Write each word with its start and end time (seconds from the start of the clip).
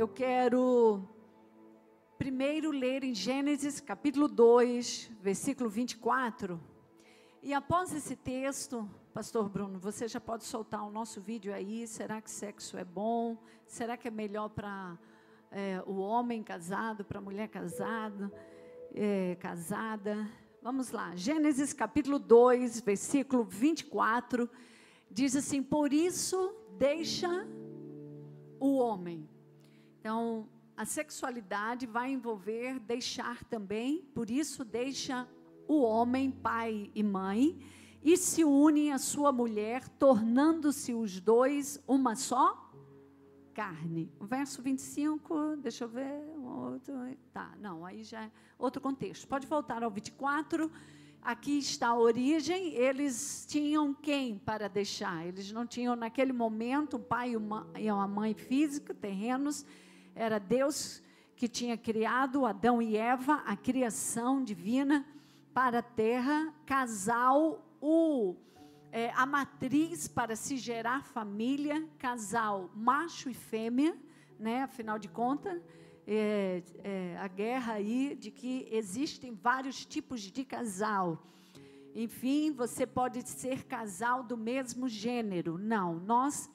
eu 0.00 0.08
quero 0.08 1.06
primeiro 2.16 2.70
ler 2.70 3.04
em 3.04 3.14
Gênesis 3.14 3.80
capítulo 3.80 4.28
2, 4.28 5.10
versículo 5.20 5.68
24. 5.68 6.58
E 7.42 7.52
após 7.52 7.92
esse 7.92 8.16
texto, 8.16 8.88
Pastor 9.12 9.46
Bruno, 9.50 9.78
você 9.78 10.08
já 10.08 10.18
pode 10.18 10.44
soltar 10.44 10.88
o 10.88 10.90
nosso 10.90 11.20
vídeo 11.20 11.52
aí. 11.52 11.86
Será 11.86 12.18
que 12.22 12.30
sexo 12.30 12.78
é 12.78 12.84
bom? 12.84 13.36
Será 13.66 13.94
que 13.94 14.08
é 14.08 14.10
melhor 14.10 14.48
para 14.48 14.98
é, 15.50 15.82
o 15.86 15.98
homem 15.98 16.42
casado, 16.42 17.04
para 17.04 17.18
a 17.18 17.22
mulher 17.22 17.48
casada? 17.48 18.32
É, 18.94 19.36
casada? 19.38 20.26
Vamos 20.62 20.92
lá. 20.92 21.14
Gênesis 21.14 21.74
capítulo 21.74 22.18
2, 22.18 22.80
versículo 22.80 23.44
24. 23.44 24.48
Diz 25.10 25.36
assim: 25.36 25.62
Por 25.62 25.92
isso 25.92 26.54
deixa 26.78 27.46
o 28.58 28.78
homem. 28.78 29.28
Então, 30.00 30.48
a 30.74 30.86
sexualidade 30.86 31.86
vai 31.86 32.10
envolver 32.10 32.80
deixar 32.80 33.44
também, 33.44 34.02
por 34.14 34.30
isso 34.30 34.64
deixa 34.64 35.28
o 35.68 35.82
homem, 35.82 36.30
pai 36.30 36.90
e 36.94 37.02
mãe, 37.02 37.60
e 38.02 38.16
se 38.16 38.42
unem 38.42 38.92
à 38.92 38.98
sua 38.98 39.30
mulher, 39.30 39.86
tornando-se 39.90 40.94
os 40.94 41.20
dois 41.20 41.78
uma 41.86 42.16
só 42.16 42.72
carne. 43.52 44.10
O 44.18 44.24
verso 44.24 44.62
25, 44.62 45.56
deixa 45.58 45.84
eu 45.84 45.88
ver, 45.90 46.22
outro, 46.42 46.94
tá, 47.30 47.54
não, 47.60 47.84
aí 47.84 48.02
já 48.02 48.22
é 48.22 48.30
outro 48.58 48.80
contexto. 48.80 49.28
Pode 49.28 49.46
voltar 49.46 49.82
ao 49.82 49.90
24. 49.90 50.72
Aqui 51.20 51.58
está 51.58 51.88
a 51.88 51.98
origem. 51.98 52.72
Eles 52.72 53.44
tinham 53.46 53.92
quem 53.92 54.38
para 54.38 54.66
deixar? 54.66 55.26
Eles 55.26 55.52
não 55.52 55.66
tinham 55.66 55.94
naquele 55.94 56.32
momento 56.32 56.96
um 56.96 57.02
pai 57.02 57.32
e 57.32 57.90
uma 57.92 58.08
mãe 58.08 58.32
física, 58.32 58.94
terrenos. 58.94 59.66
Era 60.14 60.38
Deus 60.38 61.02
que 61.36 61.48
tinha 61.48 61.76
criado 61.76 62.44
Adão 62.44 62.82
e 62.82 62.96
Eva, 62.96 63.42
a 63.46 63.56
criação 63.56 64.44
divina 64.44 65.06
para 65.54 65.78
a 65.78 65.82
terra, 65.82 66.52
casal, 66.66 67.64
o 67.80 68.36
é, 68.92 69.10
a 69.10 69.24
matriz 69.24 70.08
para 70.08 70.34
se 70.34 70.56
gerar 70.56 71.04
família, 71.04 71.86
casal 71.98 72.70
macho 72.74 73.30
e 73.30 73.34
fêmea, 73.34 73.96
né? 74.38 74.62
Afinal 74.62 74.98
de 74.98 75.08
contas, 75.08 75.62
é, 76.06 76.62
é, 76.82 77.16
a 77.18 77.28
guerra 77.28 77.74
aí 77.74 78.16
de 78.18 78.30
que 78.30 78.66
existem 78.70 79.32
vários 79.32 79.84
tipos 79.84 80.22
de 80.22 80.44
casal. 80.44 81.24
Enfim, 81.94 82.52
você 82.52 82.86
pode 82.86 83.28
ser 83.28 83.64
casal 83.64 84.22
do 84.22 84.36
mesmo 84.36 84.88
gênero. 84.88 85.58
Não, 85.58 85.94
nós 86.00 86.50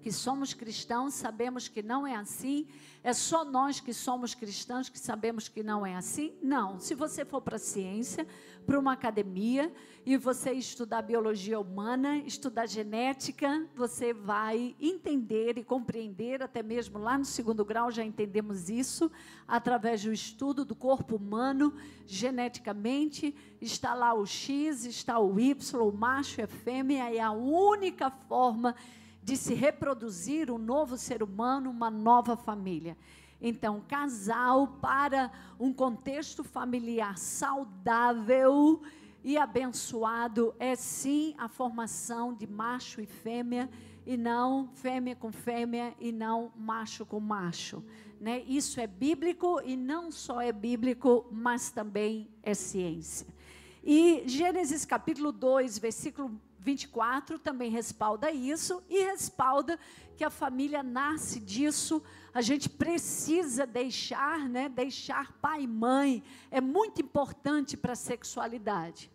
que 0.00 0.10
somos 0.10 0.54
cristãos 0.54 1.14
sabemos 1.14 1.68
que 1.68 1.82
não 1.82 2.06
é 2.06 2.16
assim. 2.16 2.66
É 3.02 3.12
só 3.12 3.44
nós 3.44 3.80
que 3.80 3.94
somos 3.94 4.34
cristãos 4.34 4.88
que 4.88 4.98
sabemos 4.98 5.48
que 5.48 5.62
não 5.62 5.86
é 5.86 5.96
assim? 5.96 6.34
Não. 6.42 6.78
Se 6.78 6.94
você 6.94 7.24
for 7.24 7.40
para 7.40 7.56
a 7.56 7.58
ciência, 7.58 8.26
para 8.66 8.78
uma 8.78 8.92
academia 8.92 9.72
e 10.04 10.16
você 10.16 10.52
estudar 10.52 11.02
biologia 11.02 11.58
humana, 11.58 12.18
estudar 12.18 12.66
genética, 12.66 13.66
você 13.74 14.12
vai 14.12 14.76
entender 14.80 15.58
e 15.58 15.64
compreender, 15.64 16.42
até 16.42 16.62
mesmo 16.62 16.98
lá 16.98 17.16
no 17.16 17.24
segundo 17.24 17.64
grau 17.64 17.90
já 17.90 18.04
entendemos 18.04 18.68
isso, 18.68 19.10
através 19.48 20.04
do 20.04 20.12
estudo 20.12 20.64
do 20.64 20.74
corpo 20.74 21.16
humano, 21.16 21.74
geneticamente, 22.06 23.34
está 23.60 23.94
lá 23.94 24.14
o 24.14 24.26
X, 24.26 24.84
está 24.84 25.18
o 25.18 25.40
Y, 25.40 25.82
o 25.82 25.92
macho 25.92 26.40
e 26.40 26.44
a 26.44 26.48
fêmea, 26.48 27.14
é 27.14 27.20
a 27.20 27.32
única 27.32 28.10
forma 28.10 28.74
de 28.74 28.99
se 29.36 29.54
reproduzir 29.54 30.50
um 30.50 30.58
novo 30.58 30.96
ser 30.96 31.22
humano, 31.22 31.70
uma 31.70 31.90
nova 31.90 32.36
família. 32.36 32.96
Então, 33.40 33.82
casal 33.88 34.66
para 34.80 35.30
um 35.58 35.72
contexto 35.72 36.44
familiar 36.44 37.16
saudável 37.16 38.82
e 39.24 39.38
abençoado 39.38 40.54
é 40.58 40.74
sim 40.74 41.34
a 41.38 41.48
formação 41.48 42.34
de 42.34 42.46
macho 42.46 43.00
e 43.00 43.06
fêmea 43.06 43.70
e 44.06 44.16
não 44.16 44.68
fêmea 44.74 45.14
com 45.14 45.30
fêmea 45.30 45.94
e 46.00 46.10
não 46.10 46.52
macho 46.56 47.06
com 47.06 47.20
macho, 47.20 47.82
né? 48.20 48.42
Isso 48.46 48.80
é 48.80 48.86
bíblico 48.86 49.60
e 49.64 49.76
não 49.76 50.10
só 50.10 50.40
é 50.40 50.52
bíblico, 50.52 51.26
mas 51.30 51.70
também 51.70 52.28
é 52.42 52.54
ciência. 52.54 53.26
E 53.82 54.22
Gênesis 54.26 54.84
capítulo 54.84 55.32
2, 55.32 55.78
versículo 55.78 56.30
24 56.60 57.38
também 57.38 57.70
respalda 57.70 58.30
isso 58.30 58.82
e 58.88 59.02
respalda 59.04 59.78
que 60.16 60.22
a 60.22 60.30
família 60.30 60.82
nasce 60.82 61.40
disso. 61.40 62.02
A 62.32 62.42
gente 62.42 62.68
precisa 62.68 63.66
deixar, 63.66 64.48
né, 64.48 64.68
deixar 64.68 65.32
pai 65.40 65.62
e 65.62 65.66
mãe. 65.66 66.22
É 66.50 66.60
muito 66.60 67.00
importante 67.00 67.76
para 67.76 67.94
a 67.94 67.96
sexualidade. 67.96 69.10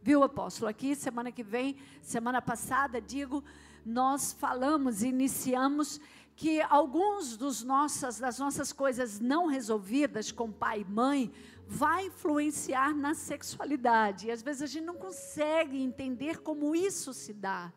Viu, 0.00 0.22
apóstolo? 0.22 0.68
Aqui, 0.68 0.94
semana 0.94 1.32
que 1.32 1.42
vem, 1.42 1.76
semana 2.00 2.40
passada, 2.40 3.00
digo, 3.00 3.42
nós 3.84 4.32
falamos, 4.32 5.02
iniciamos 5.02 6.00
que 6.36 6.60
alguns 6.62 7.36
dos 7.36 7.62
nossas, 7.62 8.18
das 8.18 8.38
nossas 8.38 8.72
coisas 8.72 9.20
não 9.20 9.46
resolvidas 9.46 10.32
com 10.32 10.50
pai 10.50 10.80
e 10.80 10.84
mãe 10.84 11.32
vai 11.66 12.06
influenciar 12.06 12.94
na 12.94 13.14
sexualidade. 13.14 14.26
E 14.26 14.30
às 14.30 14.42
vezes 14.42 14.62
a 14.62 14.66
gente 14.66 14.84
não 14.84 14.96
consegue 14.96 15.80
entender 15.80 16.40
como 16.40 16.74
isso 16.74 17.14
se 17.14 17.32
dá. 17.32 17.72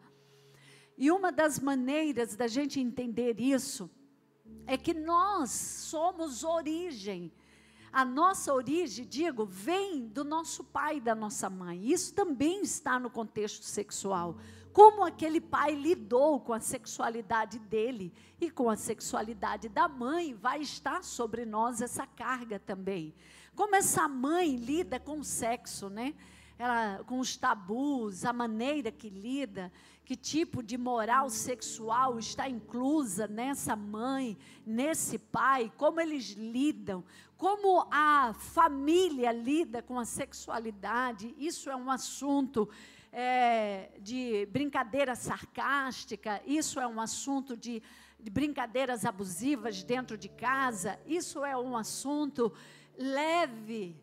E 0.97 1.11
uma 1.11 1.31
das 1.31 1.59
maneiras 1.59 2.35
da 2.35 2.47
gente 2.47 2.79
entender 2.79 3.39
isso 3.39 3.89
é 4.65 4.75
que 4.75 4.93
nós 4.93 5.51
somos 5.51 6.43
origem. 6.43 7.31
A 7.91 8.03
nossa 8.03 8.53
origem, 8.53 9.05
digo, 9.05 9.45
vem 9.45 10.07
do 10.07 10.23
nosso 10.23 10.63
pai 10.63 10.97
e 10.97 11.01
da 11.01 11.15
nossa 11.15 11.49
mãe. 11.49 11.89
Isso 11.89 12.13
também 12.13 12.61
está 12.61 12.99
no 12.99 13.09
contexto 13.09 13.63
sexual. 13.63 14.37
Como 14.77 15.03
aquele 15.03 15.41
pai 15.41 15.73
lidou 15.73 16.39
com 16.39 16.53
a 16.53 16.59
sexualidade 16.59 17.57
dele 17.57 18.13
e 18.39 18.51
com 18.51 18.69
a 18.69 18.75
sexualidade 18.75 19.67
da 19.67 19.87
mãe, 19.87 20.35
vai 20.35 20.61
estar 20.61 21.03
sobre 21.03 21.45
nós 21.45 21.81
essa 21.81 22.05
carga 22.05 22.59
também. 22.59 23.11
Como 23.55 23.75
essa 23.75 24.07
mãe 24.07 24.55
lida 24.55 24.99
com 24.99 25.17
o 25.17 25.23
sexo, 25.23 25.89
né? 25.89 26.13
Ela, 26.59 27.03
com 27.07 27.19
os 27.19 27.35
tabus, 27.35 28.23
a 28.23 28.31
maneira 28.31 28.91
que 28.91 29.09
lida, 29.09 29.71
que 30.05 30.15
tipo 30.15 30.61
de 30.61 30.77
moral 30.77 31.27
sexual 31.31 32.19
está 32.19 32.47
inclusa 32.47 33.27
nessa 33.27 33.75
mãe, 33.75 34.37
nesse 34.63 35.17
pai, 35.17 35.71
como 35.75 35.99
eles 35.99 36.33
lidam, 36.33 37.03
como 37.35 37.87
a 37.89 38.31
família 38.35 39.31
lida 39.31 39.81
com 39.81 39.97
a 39.97 40.05
sexualidade, 40.05 41.33
isso 41.35 41.67
é 41.67 41.75
um 41.75 41.89
assunto 41.89 42.69
é, 43.19 43.89
de 43.99 44.45
brincadeira 44.51 45.15
sarcástica, 45.15 46.39
isso 46.45 46.79
é 46.79 46.87
um 46.87 47.01
assunto 47.01 47.57
de, 47.57 47.81
de 48.19 48.29
brincadeiras 48.29 49.05
abusivas 49.05 49.81
dentro 49.81 50.15
de 50.15 50.29
casa, 50.29 50.99
isso 51.03 51.43
é 51.43 51.57
um 51.57 51.75
assunto 51.75 52.53
leve. 52.95 53.95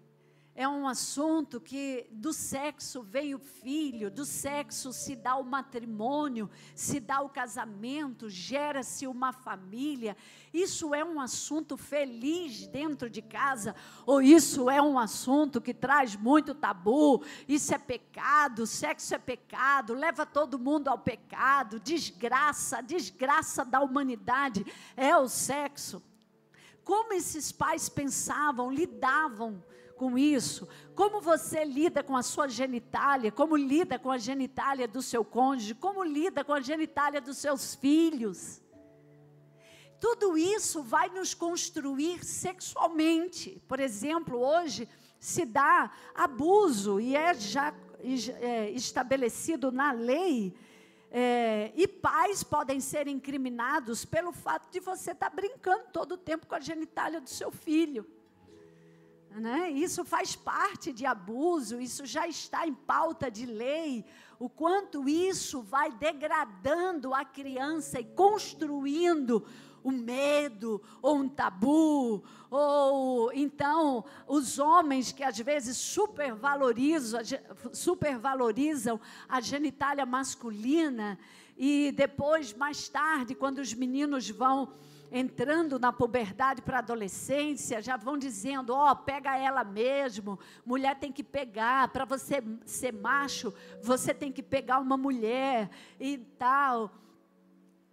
É 0.56 0.69
um 0.69 0.87
assunto 0.87 1.60
que 1.60 2.06
do 2.12 2.32
sexo 2.32 3.03
veio 3.03 3.38
o 3.38 3.41
filho, 3.41 4.09
do 4.09 4.25
sexo 4.25 4.92
se 4.92 5.16
dá 5.16 5.34
o 5.34 5.42
matrimônio, 5.42 6.48
se 6.76 7.00
dá 7.00 7.20
o 7.22 7.28
casamento, 7.28 8.31
gera-se 8.31 9.04
uma 9.04 9.32
família. 9.32 10.16
Isso 10.53 10.94
é 10.94 11.04
um 11.04 11.20
assunto 11.20 11.76
feliz 11.76 12.69
dentro 12.69 13.10
de 13.10 13.20
casa, 13.20 13.75
ou 14.06 14.22
isso 14.22 14.70
é 14.70 14.81
um 14.81 14.97
assunto 14.97 15.60
que 15.60 15.75
traz 15.75 16.14
muito 16.14 16.54
tabu? 16.54 17.25
Isso 17.48 17.75
é 17.75 17.78
pecado, 17.78 18.64
sexo 18.64 19.12
é 19.12 19.19
pecado, 19.19 19.93
leva 19.93 20.25
todo 20.25 20.56
mundo 20.56 20.87
ao 20.87 20.98
pecado, 20.98 21.81
desgraça, 21.81 22.81
desgraça 22.81 23.64
da 23.64 23.81
humanidade. 23.81 24.64
É 24.96 25.17
o 25.17 25.26
sexo 25.29 26.00
como 26.84 27.12
esses 27.12 27.50
pais 27.50 27.88
pensavam, 27.88 28.70
lidavam 28.70 29.64
com 29.96 30.19
isso, 30.19 30.69
como 30.94 31.20
você 31.20 31.64
lida 31.64 32.02
com 32.02 32.16
a 32.16 32.22
sua 32.22 32.48
genitália, 32.48 33.32
como 33.32 33.56
lida 33.56 33.98
com 33.98 34.10
a 34.10 34.19
genitália 34.19 34.86
do 34.86 35.00
seu 35.00 35.25
cônjuge, 35.25 35.75
como 35.75 36.02
lida 36.02 36.44
com 36.44 36.52
a 36.52 36.60
genitália 36.60 37.20
dos 37.20 37.38
seus 37.38 37.75
filhos. 37.75 38.60
Tudo 40.00 40.36
isso 40.36 40.82
vai 40.82 41.08
nos 41.08 41.32
construir 41.32 42.25
sexualmente. 42.25 43.62
Por 43.66 43.81
exemplo, 43.81 44.38
hoje 44.38 44.88
se 45.19 45.46
dá 45.46 45.90
abuso 46.14 47.00
e 47.00 47.16
é 47.16 47.32
já 47.32 47.72
é, 48.40 48.70
estabelecido 48.70 49.72
na 49.72 49.92
lei 49.92 50.54
é, 51.16 51.72
e 51.76 51.87
pais 51.87 52.43
podem 52.43 52.81
ser 52.81 53.06
incriminados 53.06 54.05
pelo 54.05 54.32
fato 54.32 54.69
de 54.72 54.81
você 54.81 55.12
estar 55.12 55.31
tá 55.31 55.37
brincando 55.37 55.84
todo 55.93 56.12
o 56.12 56.19
tempo 56.19 56.44
com 56.44 56.56
a 56.56 56.61
genitália 56.61 57.20
do 57.20 57.31
seu 57.31 57.52
filho. 57.52 58.05
Né? 59.31 59.70
Isso 59.70 60.05
faz 60.05 60.34
parte 60.34 60.93
de 60.93 61.06
abuso, 61.06 61.81
isso 61.81 62.05
já 62.05 62.26
está 62.26 62.66
em 62.66 62.75
pauta 62.75 63.31
de 63.31 63.46
lei. 63.46 64.05
O 64.40 64.49
quanto 64.49 65.08
isso 65.08 65.62
vai 65.62 65.93
degradando 65.93 67.14
a 67.14 67.25
criança 67.25 68.00
e 68.00 68.05
construindo 68.05 69.46
o 69.84 69.92
medo, 69.92 70.82
ou 71.00 71.19
um 71.19 71.28
tabu, 71.28 72.25
ou 72.50 73.31
então 73.34 74.04
os 74.26 74.58
homens 74.58 75.12
que 75.12 75.22
às 75.22 75.38
vezes 75.38 75.76
supervalorizam, 75.76 77.20
supervalorizam 77.72 78.98
a 79.28 79.40
genitália 79.40 80.06
masculina 80.06 81.19
e 81.56 81.92
depois, 81.92 82.52
mais 82.52 82.88
tarde, 82.88 83.34
quando 83.34 83.58
os 83.58 83.72
meninos 83.75 84.28
vão 84.28 84.72
entrando 85.12 85.78
na 85.78 85.92
puberdade 85.92 86.60
para 86.60 86.78
a 86.78 86.81
adolescência, 86.81 87.81
já 87.81 87.96
vão 87.96 88.19
dizendo: 88.19 88.75
ó, 88.75 88.90
oh, 88.90 88.96
pega 88.96 89.36
ela 89.36 89.62
mesmo, 89.62 90.38
mulher 90.66 90.98
tem 90.98 91.12
que 91.12 91.22
pegar, 91.22 91.88
para 91.88 92.04
você 92.04 92.42
ser 92.64 92.92
macho, 92.92 93.54
você 93.81 94.12
tem 94.12 94.32
que 94.32 94.42
pegar 94.42 94.81
uma 94.81 94.96
mulher 94.96 95.70
e 96.00 96.19
tal. 96.19 96.90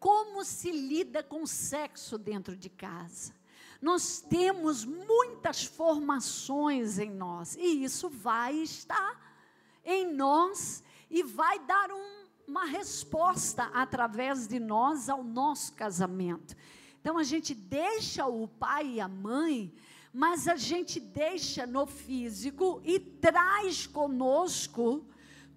Como 0.02 0.44
se 0.44 0.72
lida 0.72 1.22
com 1.22 1.46
sexo 1.46 2.18
dentro 2.18 2.56
de 2.56 2.72
casa? 2.72 3.36
Nós 3.80 4.20
temos 4.20 4.84
muitas 4.84 5.64
formações 5.64 6.98
em 6.98 7.12
nós, 7.12 7.56
e 7.56 7.84
isso 7.84 8.10
vai 8.10 8.56
estar 8.56 9.38
em 9.86 10.12
nós 10.12 10.84
e 11.08 11.22
vai 11.22 11.60
dar 11.60 11.92
um, 11.92 12.26
uma 12.48 12.66
resposta 12.66 13.66
através 13.66 14.48
de 14.48 14.60
nós 14.60 15.08
ao 15.08 15.24
nosso 15.24 15.74
casamento. 15.74 16.56
Então 17.00 17.20
a 17.20 17.24
gente 17.24 17.54
deixa 17.54 18.26
o 18.26 18.48
pai 18.48 18.94
e 18.94 19.00
a 19.00 19.08
mãe, 19.08 19.72
mas 20.12 20.48
a 20.48 20.56
gente 20.56 21.00
deixa 21.00 21.68
no 21.68 21.86
físico 21.86 22.82
e 22.84 23.00
traz 23.00 23.86
conosco 23.86 25.06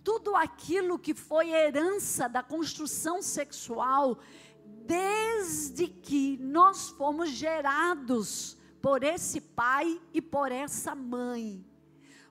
tudo 0.04 0.36
aquilo 0.36 0.98
que 0.98 1.14
foi 1.14 1.48
herança 1.50 2.28
da 2.28 2.42
construção 2.42 3.22
sexual, 3.22 4.18
desde 4.86 5.88
que 5.88 6.36
nós 6.36 6.90
fomos 6.90 7.30
gerados 7.30 8.58
por 8.82 9.02
esse 9.02 9.40
pai 9.40 9.98
e 10.12 10.20
por 10.20 10.52
essa 10.52 10.94
mãe. 10.94 11.64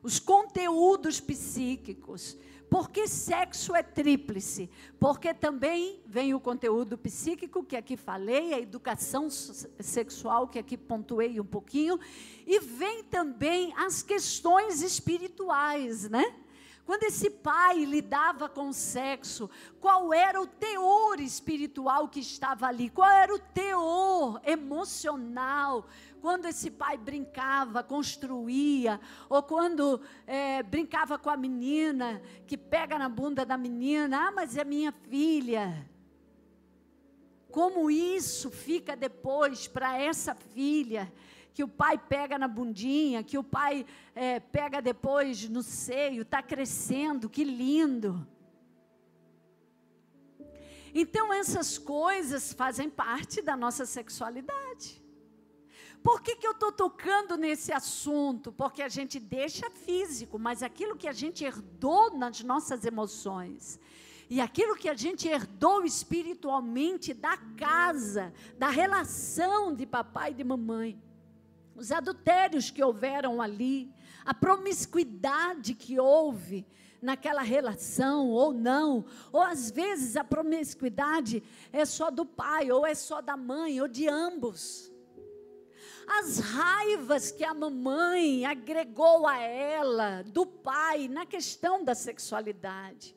Os 0.04 0.20
conteúdos 0.20 1.20
psíquicos, 1.20 2.38
porque 2.70 3.08
sexo 3.08 3.76
é 3.76 3.82
tríplice? 3.82 4.70
Porque 5.00 5.34
também 5.34 6.02
vem 6.06 6.34
o 6.36 6.40
conteúdo 6.40 6.96
psíquico, 6.96 7.64
que 7.64 7.76
aqui 7.76 7.98
falei, 7.98 8.54
a 8.54 8.60
educação 8.60 9.30
sexual, 9.30 10.48
que 10.48 10.60
aqui 10.60 10.78
pontuei 10.78 11.40
um 11.40 11.46
pouquinho, 11.46 12.00
e 12.46 12.60
vem 12.60 13.04
também 13.04 13.74
as 13.76 14.04
questões 14.04 14.82
espirituais, 14.82 16.08
né? 16.10 16.43
Quando 16.86 17.04
esse 17.04 17.30
pai 17.30 17.86
lidava 17.86 18.50
com 18.50 18.68
o 18.70 18.74
sexo, 18.74 19.50
qual 19.80 20.14
era 20.14 20.42
o 20.42 20.46
teor 20.46 21.20
espiritual 21.22 22.10
que 22.10 22.20
estava 22.20 22.68
ali? 22.68 22.90
Qual 22.90 23.10
era 23.10 23.34
o 23.34 23.40
teor 23.40 24.42
emocional? 24.46 25.86
quando 26.24 26.46
esse 26.46 26.72
pai 26.72 26.96
brincava, 26.96 27.84
construía, 27.84 28.98
ou 29.28 29.44
quando 29.44 30.00
é, 30.26 30.64
brincava 30.64 31.20
com 31.20 31.30
a 31.30 31.36
menina, 31.36 32.22
que 32.48 32.58
pega 32.58 32.98
na 32.98 33.10
bunda 33.10 33.46
da 33.46 33.58
menina, 33.58 34.30
ah, 34.30 34.32
mas 34.32 34.56
é 34.56 34.64
minha 34.64 34.94
filha. 34.94 35.86
Como 37.52 37.92
isso 37.92 38.50
fica 38.50 38.96
depois 38.96 39.68
para 39.68 40.00
essa 40.00 40.34
filha, 40.34 41.12
que 41.54 41.64
o 41.64 41.68
pai 41.68 41.98
pega 41.98 42.38
na 42.38 42.48
bundinha, 42.48 43.24
que 43.24 43.38
o 43.38 43.44
pai 43.44 43.86
é, 44.16 44.40
pega 44.40 44.82
depois 44.82 45.48
no 45.48 45.62
seio, 45.62 46.24
está 46.24 46.42
crescendo, 46.42 47.30
que 47.30 47.44
lindo. 47.44 48.28
Então, 50.94 51.34
essas 51.34 51.78
coisas 51.78 52.54
fazem 52.54 52.90
parte 52.90 53.42
da 53.42 53.56
nossa 53.56 53.86
sexualidade. 53.86 55.02
Por 56.04 56.22
que, 56.22 56.36
que 56.36 56.46
eu 56.46 56.52
estou 56.52 56.72
tocando 56.72 57.38
nesse 57.38 57.72
assunto? 57.72 58.52
Porque 58.52 58.82
a 58.82 58.90
gente 58.90 59.20
deixa 59.20 59.70
físico, 59.70 60.38
mas 60.38 60.62
aquilo 60.62 60.98
que 60.98 61.08
a 61.08 61.14
gente 61.14 61.46
herdou 61.46 62.16
nas 62.16 62.44
nossas 62.44 62.84
emoções, 62.84 63.80
e 64.30 64.42
aquilo 64.42 64.76
que 64.76 64.90
a 64.90 64.94
gente 64.96 65.28
herdou 65.28 65.86
espiritualmente 65.86 67.14
da 67.14 67.38
casa, 67.38 68.34
da 68.58 68.68
relação 68.68 69.74
de 69.74 69.86
papai 69.86 70.32
e 70.32 70.36
de 70.36 70.44
mamãe, 70.44 71.02
os 71.76 71.92
adultérios 71.92 72.70
que 72.70 72.84
houveram 72.84 73.42
ali, 73.42 73.94
a 74.26 74.34
promiscuidade 74.34 75.74
que 75.74 76.00
houve 76.00 76.66
naquela 77.02 77.42
relação 77.42 78.30
ou 78.30 78.54
não, 78.54 79.06
ou 79.32 79.42
às 79.42 79.70
vezes 79.70 80.16
a 80.16 80.24
promiscuidade 80.24 81.44
é 81.72 81.84
só 81.86 82.10
do 82.10 82.26
pai, 82.26 82.72
ou 82.72 82.86
é 82.86 82.96
só 82.96 83.22
da 83.22 83.36
mãe, 83.36 83.82
ou 83.82 83.88
de 83.88 84.08
ambos 84.08 84.94
as 86.08 86.40
raivas 86.40 87.32
que 87.32 87.44
a 87.44 87.54
mamãe 87.54 88.46
agregou 88.46 89.28
a 89.28 89.38
ela, 89.40 90.24
do 90.24 90.46
pai, 90.46 91.08
na 91.08 91.26
questão 91.26 91.84
da 91.84 91.96
sexualidade. 91.96 93.16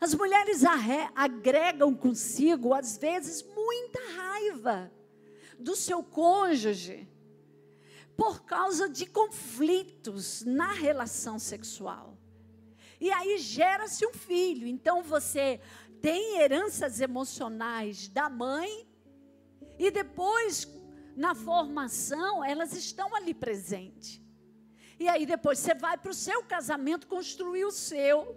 As 0.00 0.14
mulheres 0.14 0.62
agregam 1.14 1.94
consigo, 1.94 2.72
às 2.72 2.96
vezes, 2.96 3.42
muita 3.42 3.98
raiva 4.16 4.92
do 5.58 5.74
seu 5.74 6.02
cônjuge, 6.02 7.08
por 8.18 8.42
causa 8.42 8.88
de 8.88 9.06
conflitos 9.06 10.42
na 10.44 10.72
relação 10.72 11.38
sexual. 11.38 12.18
E 13.00 13.12
aí 13.12 13.38
gera-se 13.38 14.04
um 14.04 14.12
filho. 14.12 14.66
Então 14.66 15.04
você 15.04 15.60
tem 16.02 16.40
heranças 16.40 17.00
emocionais 17.00 18.08
da 18.08 18.28
mãe, 18.28 18.88
e 19.78 19.88
depois, 19.92 20.66
na 21.14 21.32
formação, 21.32 22.44
elas 22.44 22.72
estão 22.72 23.14
ali 23.14 23.32
presentes. 23.32 24.20
E 24.98 25.08
aí 25.08 25.24
depois 25.24 25.60
você 25.60 25.72
vai 25.72 25.96
para 25.96 26.10
o 26.10 26.14
seu 26.14 26.42
casamento 26.42 27.06
construir 27.06 27.64
o 27.64 27.70
seu. 27.70 28.36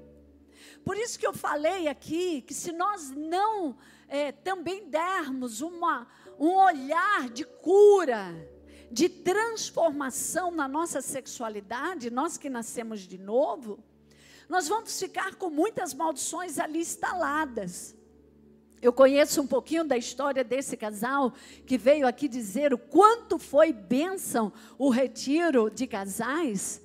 Por 0.85 0.95
isso 0.95 1.17
que 1.17 1.25
eu 1.25 1.33
falei 1.33 1.87
aqui 1.87 2.43
que 2.43 2.53
se 2.53 2.71
nós 2.71 3.09
não 3.09 3.75
é, 4.07 4.31
também 4.31 4.87
dermos 4.87 5.61
uma, 5.61 6.07
um 6.39 6.53
olhar 6.53 7.27
de 7.29 7.43
cura, 7.43 8.47
de 8.91 9.07
transformação 9.07 10.51
na 10.51 10.67
nossa 10.67 11.01
sexualidade, 11.01 12.09
nós 12.09 12.37
que 12.37 12.49
nascemos 12.49 13.01
de 13.01 13.17
novo, 13.17 13.79
nós 14.49 14.67
vamos 14.67 14.99
ficar 14.99 15.35
com 15.35 15.49
muitas 15.49 15.93
maldições 15.93 16.59
ali 16.59 16.79
instaladas. 16.79 17.95
Eu 18.81 18.91
conheço 18.91 19.41
um 19.41 19.47
pouquinho 19.47 19.85
da 19.85 19.95
história 19.95 20.43
desse 20.43 20.75
casal 20.75 21.33
que 21.65 21.77
veio 21.77 22.05
aqui 22.05 22.27
dizer 22.27 22.73
o 22.73 22.77
quanto 22.77 23.37
foi 23.37 23.71
bênção 23.71 24.51
o 24.77 24.89
retiro 24.89 25.69
de 25.69 25.87
casais. 25.87 26.81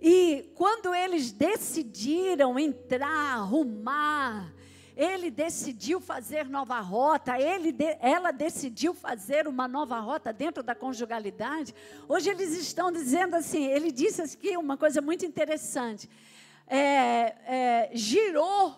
E 0.00 0.50
quando 0.54 0.94
eles 0.94 1.32
decidiram 1.32 2.58
entrar, 2.58 3.38
arrumar, 3.38 4.52
ele 4.98 5.30
decidiu 5.30 6.00
fazer 6.00 6.48
nova 6.48 6.80
rota, 6.80 7.38
ele, 7.38 7.72
ela 8.00 8.32
decidiu 8.32 8.92
fazer 8.92 9.46
uma 9.46 9.68
nova 9.68 10.00
rota 10.00 10.32
dentro 10.32 10.60
da 10.60 10.74
conjugalidade. 10.74 11.72
Hoje 12.08 12.28
eles 12.30 12.50
estão 12.58 12.90
dizendo 12.90 13.36
assim, 13.36 13.66
ele 13.66 13.92
disse 13.92 14.20
aqui 14.20 14.56
uma 14.56 14.76
coisa 14.76 15.00
muito 15.00 15.24
interessante. 15.24 16.10
É, 16.66 16.76
é, 17.46 17.90
girou 17.92 18.76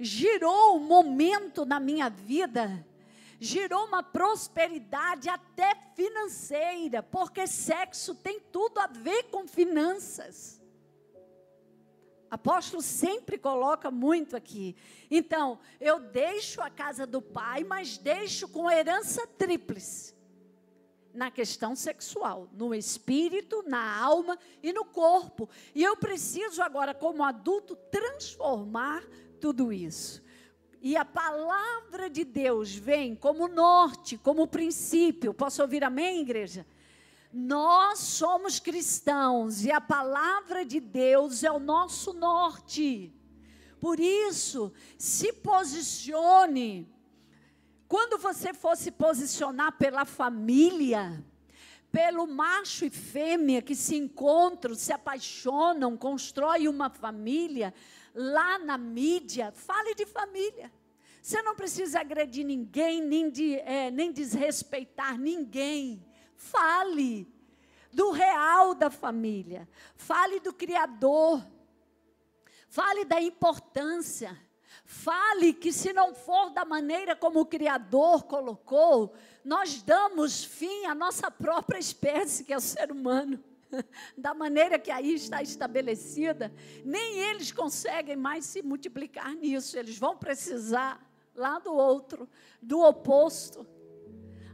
girou 0.00 0.76
um 0.76 0.80
momento 0.80 1.64
na 1.64 1.80
minha 1.80 2.08
vida, 2.08 2.86
girou 3.40 3.86
uma 3.86 4.02
prosperidade 4.04 5.28
até 5.28 5.74
financeira, 5.96 7.02
porque 7.02 7.48
sexo 7.48 8.14
tem 8.14 8.38
tudo 8.38 8.78
a 8.78 8.86
ver 8.86 9.24
com 9.24 9.48
finanças. 9.48 10.57
Apóstolo 12.30 12.82
sempre 12.82 13.38
coloca 13.38 13.90
muito 13.90 14.36
aqui. 14.36 14.76
Então, 15.10 15.58
eu 15.80 15.98
deixo 15.98 16.60
a 16.60 16.68
casa 16.68 17.06
do 17.06 17.22
pai, 17.22 17.64
mas 17.64 17.96
deixo 17.96 18.48
com 18.48 18.70
herança 18.70 19.26
tríplice. 19.26 20.14
Na 21.14 21.30
questão 21.30 21.74
sexual, 21.74 22.48
no 22.52 22.74
espírito, 22.74 23.64
na 23.66 23.98
alma 23.98 24.38
e 24.62 24.72
no 24.72 24.84
corpo. 24.84 25.48
E 25.74 25.82
eu 25.82 25.96
preciso 25.96 26.62
agora, 26.62 26.94
como 26.94 27.24
adulto, 27.24 27.74
transformar 27.90 29.02
tudo 29.40 29.72
isso. 29.72 30.22
E 30.80 30.96
a 30.96 31.04
palavra 31.04 32.08
de 32.08 32.24
Deus 32.24 32.74
vem 32.74 33.16
como 33.16 33.48
norte, 33.48 34.16
como 34.18 34.46
princípio. 34.46 35.34
Posso 35.34 35.62
ouvir 35.62 35.82
amém, 35.82 36.20
igreja? 36.20 36.64
Nós 37.32 37.98
somos 37.98 38.58
cristãos 38.58 39.64
e 39.64 39.70
a 39.70 39.80
palavra 39.80 40.64
de 40.64 40.80
Deus 40.80 41.44
é 41.44 41.50
o 41.50 41.58
nosso 41.58 42.14
norte. 42.14 43.12
Por 43.78 44.00
isso, 44.00 44.72
se 44.96 45.32
posicione. 45.32 46.88
Quando 47.86 48.18
você 48.18 48.52
for 48.52 48.76
se 48.76 48.90
posicionar 48.90 49.76
pela 49.78 50.04
família, 50.04 51.24
pelo 51.90 52.26
macho 52.26 52.84
e 52.84 52.90
fêmea 52.90 53.62
que 53.62 53.74
se 53.74 53.96
encontram, 53.96 54.74
se 54.74 54.92
apaixonam, 54.92 55.96
constroem 55.96 56.68
uma 56.68 56.90
família, 56.90 57.72
lá 58.14 58.58
na 58.58 58.76
mídia, 58.76 59.52
fale 59.52 59.94
de 59.94 60.06
família. 60.06 60.72
Você 61.22 61.42
não 61.42 61.54
precisa 61.54 62.00
agredir 62.00 62.44
ninguém, 62.44 63.02
nem, 63.02 63.30
de, 63.30 63.56
é, 63.60 63.90
nem 63.90 64.12
desrespeitar 64.12 65.18
ninguém. 65.18 66.04
Fale 66.38 67.26
do 67.92 68.12
real 68.12 68.74
da 68.74 68.88
família. 68.90 69.68
Fale 69.96 70.38
do 70.38 70.52
Criador. 70.52 71.44
Fale 72.68 73.04
da 73.04 73.20
importância. 73.20 74.40
Fale 74.84 75.52
que, 75.52 75.72
se 75.72 75.92
não 75.92 76.14
for 76.14 76.50
da 76.50 76.64
maneira 76.64 77.16
como 77.16 77.40
o 77.40 77.46
Criador 77.46 78.22
colocou, 78.22 79.14
nós 79.44 79.82
damos 79.82 80.44
fim 80.44 80.86
à 80.86 80.94
nossa 80.94 81.28
própria 81.28 81.78
espécie, 81.78 82.44
que 82.44 82.52
é 82.52 82.56
o 82.56 82.60
ser 82.60 82.90
humano. 82.92 83.42
Da 84.16 84.32
maneira 84.32 84.78
que 84.78 84.90
aí 84.90 85.12
está 85.12 85.42
estabelecida, 85.42 86.50
nem 86.86 87.18
eles 87.18 87.52
conseguem 87.52 88.16
mais 88.16 88.46
se 88.46 88.62
multiplicar 88.62 89.34
nisso, 89.34 89.78
eles 89.78 89.98
vão 89.98 90.16
precisar 90.16 91.06
lá 91.34 91.58
do 91.58 91.74
outro, 91.74 92.26
do 92.62 92.80
oposto. 92.80 93.66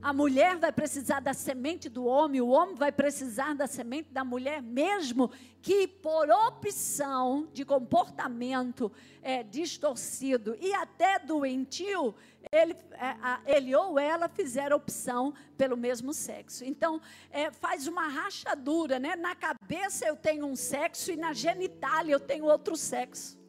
A 0.05 0.13
mulher 0.13 0.59
vai 0.59 0.71
precisar 0.71 1.21
da 1.21 1.33
semente 1.33 1.89
do 1.89 2.05
homem, 2.05 2.39
o 2.39 2.49
homem 2.49 2.75
vai 2.75 2.93
precisar 2.93 3.55
da 3.55 3.67
semente 3.67 4.13
da 4.13 4.23
mulher, 4.23 4.61
mesmo 4.61 5.31
que 5.63 5.89
por 5.89 6.29
opção 6.29 7.49
de 7.55 7.65
comportamento 7.65 8.93
é, 9.23 9.43
distorcido 9.43 10.59
e 10.61 10.75
até 10.75 11.19
doentio, 11.19 12.15
ele, 12.53 12.77
é, 12.93 13.57
ele 13.57 13.75
ou 13.75 13.99
ela 13.99 14.29
fizeram 14.29 14.77
opção 14.77 15.33
pelo 15.57 15.75
mesmo 15.75 16.13
sexo. 16.13 16.67
Então, 16.67 17.01
é, 17.31 17.51
faz 17.51 17.87
uma 17.87 18.07
rachadura, 18.07 18.99
né? 18.99 19.17
Na 19.17 19.35
cabeça 19.35 20.05
eu 20.05 20.17
tenho 20.17 20.45
um 20.45 20.55
sexo 20.55 21.13
e 21.13 21.17
na 21.17 21.33
genitália 21.33 22.13
eu 22.13 22.21
tenho 22.21 22.45
outro 22.45 22.77
sexo. 22.77 23.43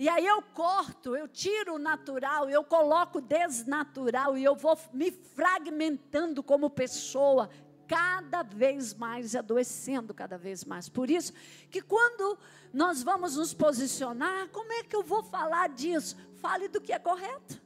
E 0.00 0.08
aí 0.08 0.26
eu 0.26 0.40
corto, 0.40 1.14
eu 1.14 1.28
tiro 1.28 1.74
o 1.74 1.78
natural, 1.78 2.48
eu 2.48 2.64
coloco 2.64 3.18
o 3.18 3.20
desnatural 3.20 4.34
e 4.34 4.42
eu 4.42 4.56
vou 4.56 4.74
me 4.94 5.10
fragmentando 5.10 6.42
como 6.42 6.70
pessoa, 6.70 7.50
cada 7.86 8.42
vez 8.42 8.94
mais 8.94 9.36
adoecendo 9.36 10.14
cada 10.14 10.38
vez 10.38 10.64
mais. 10.64 10.88
Por 10.88 11.10
isso 11.10 11.34
que 11.70 11.82
quando 11.82 12.38
nós 12.72 13.02
vamos 13.02 13.36
nos 13.36 13.52
posicionar, 13.52 14.48
como 14.48 14.72
é 14.72 14.82
que 14.82 14.96
eu 14.96 15.02
vou 15.02 15.22
falar 15.22 15.68
disso? 15.68 16.16
Fale 16.40 16.66
do 16.66 16.80
que 16.80 16.94
é 16.94 16.98
correto. 16.98 17.60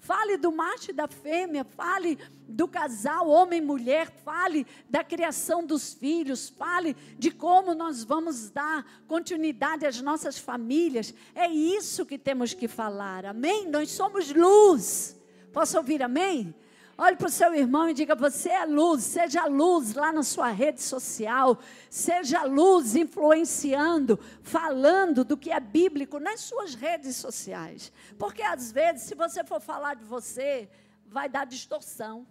Fale 0.00 0.38
do 0.38 0.50
macho 0.50 0.90
e 0.90 0.94
da 0.94 1.06
fêmea, 1.06 1.62
fale 1.62 2.18
do 2.48 2.66
casal, 2.66 3.28
homem 3.28 3.58
e 3.58 3.64
mulher, 3.64 4.10
fale 4.24 4.66
da 4.88 5.04
criação 5.04 5.64
dos 5.64 5.92
filhos, 5.92 6.48
fale 6.48 6.96
de 7.18 7.30
como 7.30 7.74
nós 7.74 8.02
vamos 8.02 8.50
dar 8.50 9.04
continuidade 9.06 9.84
às 9.84 10.00
nossas 10.00 10.38
famílias. 10.38 11.14
É 11.34 11.46
isso 11.46 12.06
que 12.06 12.18
temos 12.18 12.54
que 12.54 12.66
falar, 12.66 13.26
amém? 13.26 13.68
Nós 13.68 13.90
somos 13.90 14.32
luz. 14.32 15.20
Posso 15.52 15.76
ouvir 15.76 16.02
amém? 16.02 16.54
Olhe 17.02 17.16
para 17.16 17.28
o 17.28 17.30
seu 17.30 17.54
irmão 17.54 17.88
e 17.88 17.94
diga: 17.94 18.14
Você 18.14 18.50
é 18.50 18.66
luz, 18.66 19.02
seja 19.04 19.46
luz 19.46 19.94
lá 19.94 20.12
na 20.12 20.22
sua 20.22 20.50
rede 20.50 20.82
social, 20.82 21.58
seja 21.88 22.44
luz 22.44 22.94
influenciando, 22.94 24.20
falando 24.42 25.24
do 25.24 25.34
que 25.34 25.50
é 25.50 25.58
bíblico 25.58 26.20
nas 26.20 26.40
suas 26.40 26.74
redes 26.74 27.16
sociais. 27.16 27.90
Porque 28.18 28.42
às 28.42 28.70
vezes, 28.70 29.04
se 29.04 29.14
você 29.14 29.42
for 29.42 29.62
falar 29.62 29.94
de 29.94 30.04
você, 30.04 30.68
vai 31.06 31.26
dar 31.26 31.46
distorção. 31.46 32.26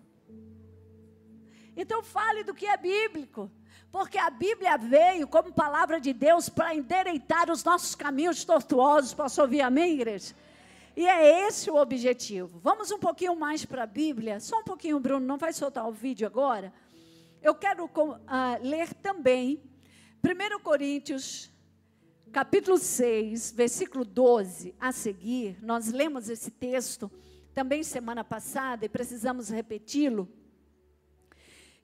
Então, 1.76 2.04
fale 2.04 2.44
do 2.44 2.54
que 2.54 2.68
é 2.68 2.78
bíblico. 2.78 3.50
Porque 3.92 4.20
a 4.20 4.30
Bíblia 4.30 4.78
veio 4.78 5.28
como 5.28 5.52
palavra 5.52 6.00
de 6.00 6.14
Deus 6.14 6.48
para 6.48 6.76
endereitar 6.76 7.50
os 7.50 7.64
nossos 7.64 7.96
caminhos 7.96 8.46
tortuosos. 8.46 9.16
Posso 9.16 9.42
ouvir 9.42 9.62
amém, 9.62 9.94
igreja? 9.94 10.36
E 10.96 11.06
é 11.08 11.48
esse 11.48 11.70
o 11.70 11.76
objetivo. 11.76 12.60
Vamos 12.60 12.92
um 12.92 13.00
pouquinho 13.00 13.36
mais 13.36 13.66
para 13.66 13.84
a 13.84 13.88
Bíblia. 13.88 14.40
Só 14.40 14.60
um 14.60 14.64
pouquinho, 14.64 15.00
Bruno, 15.00 15.26
não 15.26 15.38
vai 15.38 15.54
soltar 15.54 15.88
o 15.88 15.92
vídeo 15.92 16.28
agora? 16.28 16.74
Eu 17.42 17.56
quero 17.56 17.86
uh, 17.86 18.20
ler 18.62 18.94
também 18.96 19.64
1 20.22 20.60
Coríntios, 20.62 21.50
capítulo 22.32 22.78
6, 22.78 23.52
versículo 23.52 24.04
12 24.04 24.76
a 24.80 24.92
seguir. 24.92 25.58
Nós 25.62 25.92
lemos 25.92 26.30
esse 26.30 26.52
texto 26.52 27.10
também 27.54 27.84
semana 27.84 28.24
passada 28.24 28.86
e 28.86 28.90
precisamos 28.90 29.50
repeti-lo. 29.50 30.28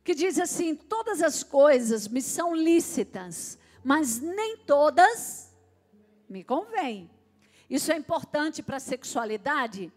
Que 0.03 0.13
diz 0.13 0.37
assim: 0.37 0.75
Todas 0.75 1.21
as 1.21 1.43
coisas 1.43 2.07
me 2.07 2.21
são 2.21 2.53
lícitas, 2.53 3.57
mas 3.83 4.19
nem 4.19 4.57
todas 4.57 5.55
me 6.27 6.43
convêm. 6.43 7.09
Isso 7.69 7.91
é 7.91 7.97
importante 7.97 8.61
para 8.61 8.77
a 8.77 8.79
sexualidade? 8.79 9.91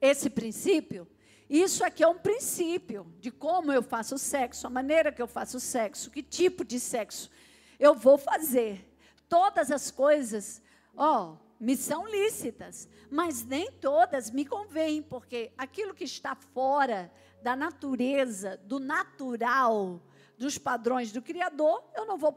Esse 0.00 0.30
princípio? 0.30 1.06
Isso 1.48 1.84
aqui 1.84 2.02
é 2.02 2.08
um 2.08 2.18
princípio 2.18 3.12
de 3.18 3.30
como 3.30 3.72
eu 3.72 3.82
faço 3.82 4.16
sexo, 4.16 4.66
a 4.66 4.70
maneira 4.70 5.10
que 5.10 5.20
eu 5.20 5.26
faço 5.26 5.58
sexo, 5.58 6.10
que 6.10 6.22
tipo 6.22 6.64
de 6.64 6.78
sexo 6.78 7.30
eu 7.78 7.94
vou 7.94 8.16
fazer. 8.16 8.86
Todas 9.28 9.70
as 9.70 9.90
coisas, 9.90 10.62
ó, 10.96 11.36
me 11.58 11.76
são 11.76 12.06
lícitas, 12.06 12.88
mas 13.10 13.44
nem 13.44 13.70
todas 13.72 14.30
me 14.30 14.44
convêm, 14.44 15.02
porque 15.02 15.52
aquilo 15.58 15.94
que 15.94 16.04
está 16.04 16.34
fora 16.34 17.12
da 17.42 17.56
natureza, 17.56 18.56
do 18.64 18.78
natural, 18.78 20.00
dos 20.38 20.56
padrões 20.56 21.10
do 21.10 21.20
Criador, 21.20 21.82
eu 21.94 22.06
não 22.06 22.16
vou 22.16 22.32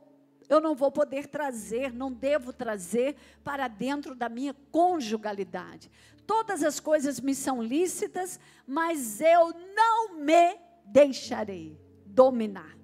eu 0.49 0.59
não 0.59 0.75
vou 0.75 0.91
poder 0.91 1.27
trazer, 1.27 1.93
não 1.93 2.11
devo 2.11 2.51
trazer 2.51 3.15
para 3.43 3.67
dentro 3.67 4.15
da 4.15 4.29
minha 4.29 4.53
conjugalidade. 4.71 5.89
Todas 6.25 6.63
as 6.63 6.79
coisas 6.79 7.19
me 7.19 7.35
são 7.35 7.61
lícitas, 7.61 8.39
mas 8.65 9.19
eu 9.19 9.53
não 9.75 10.15
me 10.15 10.57
deixarei 10.85 11.77
dominar. 12.05 12.77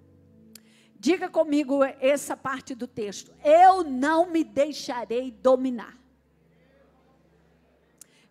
Diga 1.00 1.30
comigo 1.30 1.84
essa 1.84 2.36
parte 2.36 2.76
do 2.76 2.86
texto. 2.86 3.34
Eu 3.44 3.84
não 3.84 4.30
me 4.30 4.44
deixarei 4.44 5.32
dominar. 5.32 5.98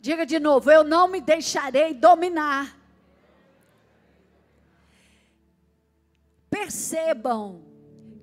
Diga 0.01 0.27
de 0.27 0.39
novo, 0.39 0.71
eu 0.71 0.85
não 0.85 1.09
me 1.09 1.21
deixarei 1.21 1.95
dominar. 1.95 2.77
Percebam 6.51 7.68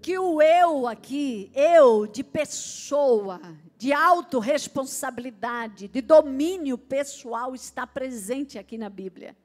que 0.05 0.19
o 0.19 0.39
eu 0.39 0.85
aqui, 0.85 1.51
eu 1.55 2.05
de 2.05 2.24
pessoa, 2.24 3.41
de 3.75 3.91
autorresponsabilidade, 3.91 5.88
de 5.88 6.00
domínio 6.00 6.77
pessoal, 6.77 7.55
está 7.55 7.88
presente 7.88 8.59
aqui 8.59 8.77
na 8.77 8.88
Bíblia. 8.88 9.35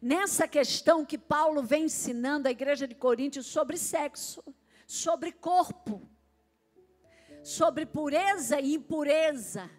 Nessa 0.00 0.48
questão 0.48 1.04
que 1.04 1.16
Paulo 1.16 1.62
vem 1.62 1.84
ensinando 1.84 2.48
à 2.48 2.50
igreja 2.50 2.88
de 2.88 2.96
Coríntios 2.96 3.46
sobre 3.46 3.76
sexo, 3.76 4.42
sobre 4.88 5.30
corpo, 5.30 6.02
sobre 7.44 7.86
pureza 7.86 8.58
e 8.60 8.74
impureza. 8.74 9.70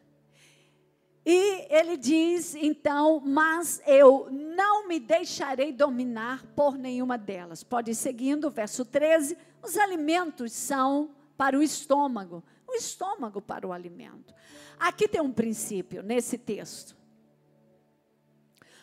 E 1.25 1.67
ele 1.69 1.97
diz, 1.97 2.55
então, 2.55 3.19
mas 3.19 3.81
eu 3.85 4.29
não 4.31 4.87
me 4.87 5.01
deixarei 5.01 5.73
dominar 5.73 6.45
por 6.55 6.77
nenhuma 6.77 7.17
delas. 7.17 7.61
Pode 7.61 7.91
ir 7.91 7.95
seguindo, 7.95 8.49
verso 8.49 8.85
13. 8.85 9.37
Os 9.63 9.77
alimentos 9.77 10.51
são 10.51 11.11
para 11.37 11.57
o 11.57 11.63
estômago, 11.63 12.43
o 12.67 12.73
estômago 12.73 13.41
para 13.41 13.65
o 13.65 13.71
alimento. 13.71 14.33
Aqui 14.77 15.07
tem 15.07 15.21
um 15.21 15.31
princípio 15.31 16.03
nesse 16.03 16.37
texto. 16.37 16.95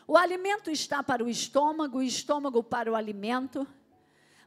O 0.08 0.16
alimento 0.16 0.70
está 0.70 1.02
para 1.02 1.22
o 1.22 1.28
estômago, 1.28 1.98
o 1.98 2.02
estômago 2.02 2.64
para 2.64 2.90
o 2.90 2.96
alimento. 2.96 3.66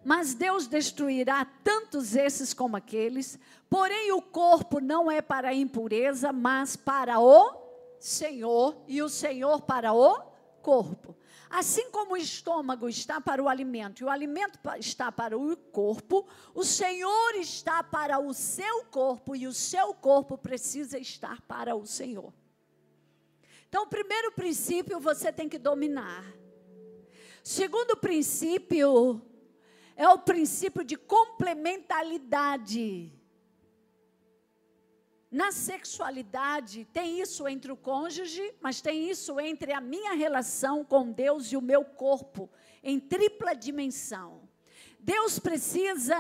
Mas 0.04 0.34
Deus 0.34 0.68
destruirá 0.68 1.46
tantos 1.64 2.16
esses 2.16 2.54
como 2.54 2.76
aqueles. 2.76 3.40
Porém, 3.70 4.12
o 4.12 4.22
corpo 4.22 4.82
não 4.82 5.10
é 5.10 5.22
para 5.22 5.50
a 5.50 5.54
impureza, 5.54 6.34
mas 6.34 6.76
para 6.76 7.20
o 7.20 7.56
Senhor 8.00 8.84
e 8.88 9.02
o 9.02 9.08
Senhor 9.08 9.62
para 9.62 9.94
o 9.94 10.20
corpo. 10.62 11.16
Assim 11.54 11.90
como 11.92 12.14
o 12.14 12.18
estômago 12.18 12.90
está 12.90 13.22
para 13.22 13.44
o 13.44 13.48
alimento 13.48 14.02
e 14.02 14.04
o 14.04 14.10
alimento 14.10 14.58
está 14.80 15.12
para 15.12 15.38
o 15.38 15.56
corpo, 15.56 16.28
o 16.52 16.64
Senhor 16.64 17.36
está 17.36 17.84
para 17.84 18.18
o 18.18 18.34
seu 18.34 18.86
corpo 18.86 19.36
e 19.36 19.46
o 19.46 19.54
seu 19.54 19.94
corpo 19.94 20.36
precisa 20.36 20.98
estar 20.98 21.42
para 21.42 21.76
o 21.76 21.86
Senhor. 21.86 22.34
Então, 23.70 23.88
primeiro 23.88 24.32
princípio 24.32 25.00
você 25.00 25.32
tem 25.32 25.48
que 25.48 25.60
dominar. 25.60 26.26
Segundo 27.44 27.96
princípio 27.98 29.22
é 29.96 30.10
o 30.10 30.18
princípio 30.18 30.84
de 30.84 30.98
complementaridade. 30.98 33.14
Na 35.34 35.52
sexualidade, 35.52 36.86
tem 36.94 37.20
isso 37.20 37.48
entre 37.48 37.72
o 37.72 37.76
cônjuge, 37.76 38.54
mas 38.62 38.82
tem 38.82 39.10
isso 39.10 39.40
entre 39.40 39.74
a 39.74 39.82
minha 39.82 40.14
relação 40.14 40.86
com 40.86 41.12
Deus 41.12 41.52
e 41.52 41.58
o 41.58 41.62
meu 41.62 41.84
corpo, 41.84 42.48
em 42.84 43.00
tripla 43.00 43.56
dimensão. 43.56 44.48
Deus 45.00 45.40
precisa, 45.40 46.16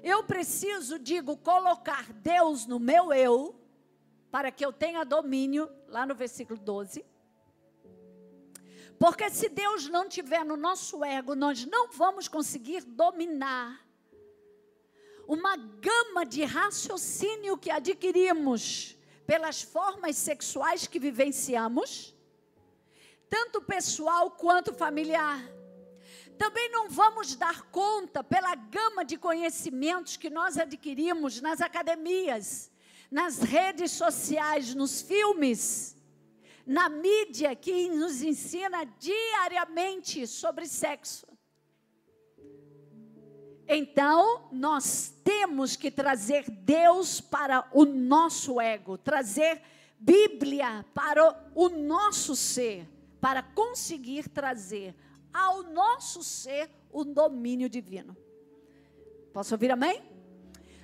eu 0.00 0.22
preciso, 0.22 0.96
digo, 0.96 1.36
colocar 1.36 2.12
Deus 2.12 2.66
no 2.66 2.78
meu 2.78 3.12
eu, 3.12 3.60
para 4.30 4.52
que 4.52 4.64
eu 4.64 4.72
tenha 4.72 5.02
domínio, 5.02 5.68
lá 5.88 6.06
no 6.06 6.14
versículo 6.14 6.56
12. 6.56 7.04
Porque 8.96 9.28
se 9.28 9.48
Deus 9.48 9.88
não 9.88 10.08
tiver 10.08 10.44
no 10.44 10.56
nosso 10.56 11.04
ego, 11.04 11.34
nós 11.34 11.66
não 11.66 11.90
vamos 11.90 12.28
conseguir 12.28 12.84
dominar 12.84 13.85
uma 15.26 15.56
gama 15.56 16.24
de 16.24 16.44
raciocínio 16.44 17.58
que 17.58 17.70
adquirimos 17.70 18.96
pelas 19.26 19.60
formas 19.60 20.16
sexuais 20.16 20.86
que 20.86 21.00
vivenciamos, 21.00 22.14
tanto 23.28 23.60
pessoal 23.60 24.30
quanto 24.30 24.72
familiar. 24.72 25.40
Também 26.38 26.70
não 26.70 26.88
vamos 26.88 27.34
dar 27.34 27.62
conta 27.70 28.22
pela 28.22 28.54
gama 28.54 29.04
de 29.04 29.16
conhecimentos 29.16 30.16
que 30.16 30.30
nós 30.30 30.56
adquirimos 30.56 31.40
nas 31.40 31.60
academias, 31.60 32.70
nas 33.10 33.38
redes 33.38 33.92
sociais, 33.92 34.74
nos 34.74 35.00
filmes, 35.00 35.96
na 36.64 36.88
mídia 36.88 37.54
que 37.56 37.88
nos 37.88 38.22
ensina 38.22 38.84
diariamente 38.84 40.26
sobre 40.26 40.66
sexo. 40.66 41.35
Então, 43.68 44.48
nós 44.52 45.12
temos 45.24 45.74
que 45.74 45.90
trazer 45.90 46.48
Deus 46.48 47.20
para 47.20 47.68
o 47.72 47.84
nosso 47.84 48.60
ego, 48.60 48.96
trazer 48.96 49.60
Bíblia 49.98 50.84
para 50.94 51.50
o 51.54 51.68
nosso 51.68 52.36
ser, 52.36 52.88
para 53.20 53.42
conseguir 53.42 54.28
trazer 54.28 54.94
ao 55.32 55.62
nosso 55.64 56.22
ser 56.22 56.70
o 56.92 57.04
domínio 57.04 57.68
divino. 57.68 58.16
Posso 59.32 59.54
ouvir 59.54 59.70
amém? 59.70 60.02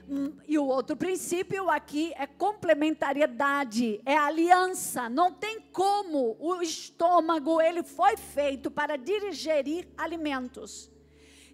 Hum, 0.09 0.37
e 0.47 0.59
o 0.59 0.67
outro 0.67 0.97
princípio 0.97 1.71
aqui 1.71 2.13
é 2.17 2.27
complementariedade, 2.27 4.03
é 4.05 4.17
aliança. 4.17 5.09
Não 5.09 5.33
tem 5.33 5.61
como 5.73 6.37
o 6.39 6.61
estômago, 6.61 7.61
ele 7.61 7.83
foi 7.83 8.17
feito 8.17 8.71
para 8.71 8.99
digerir 8.99 9.89
alimentos. 9.97 10.92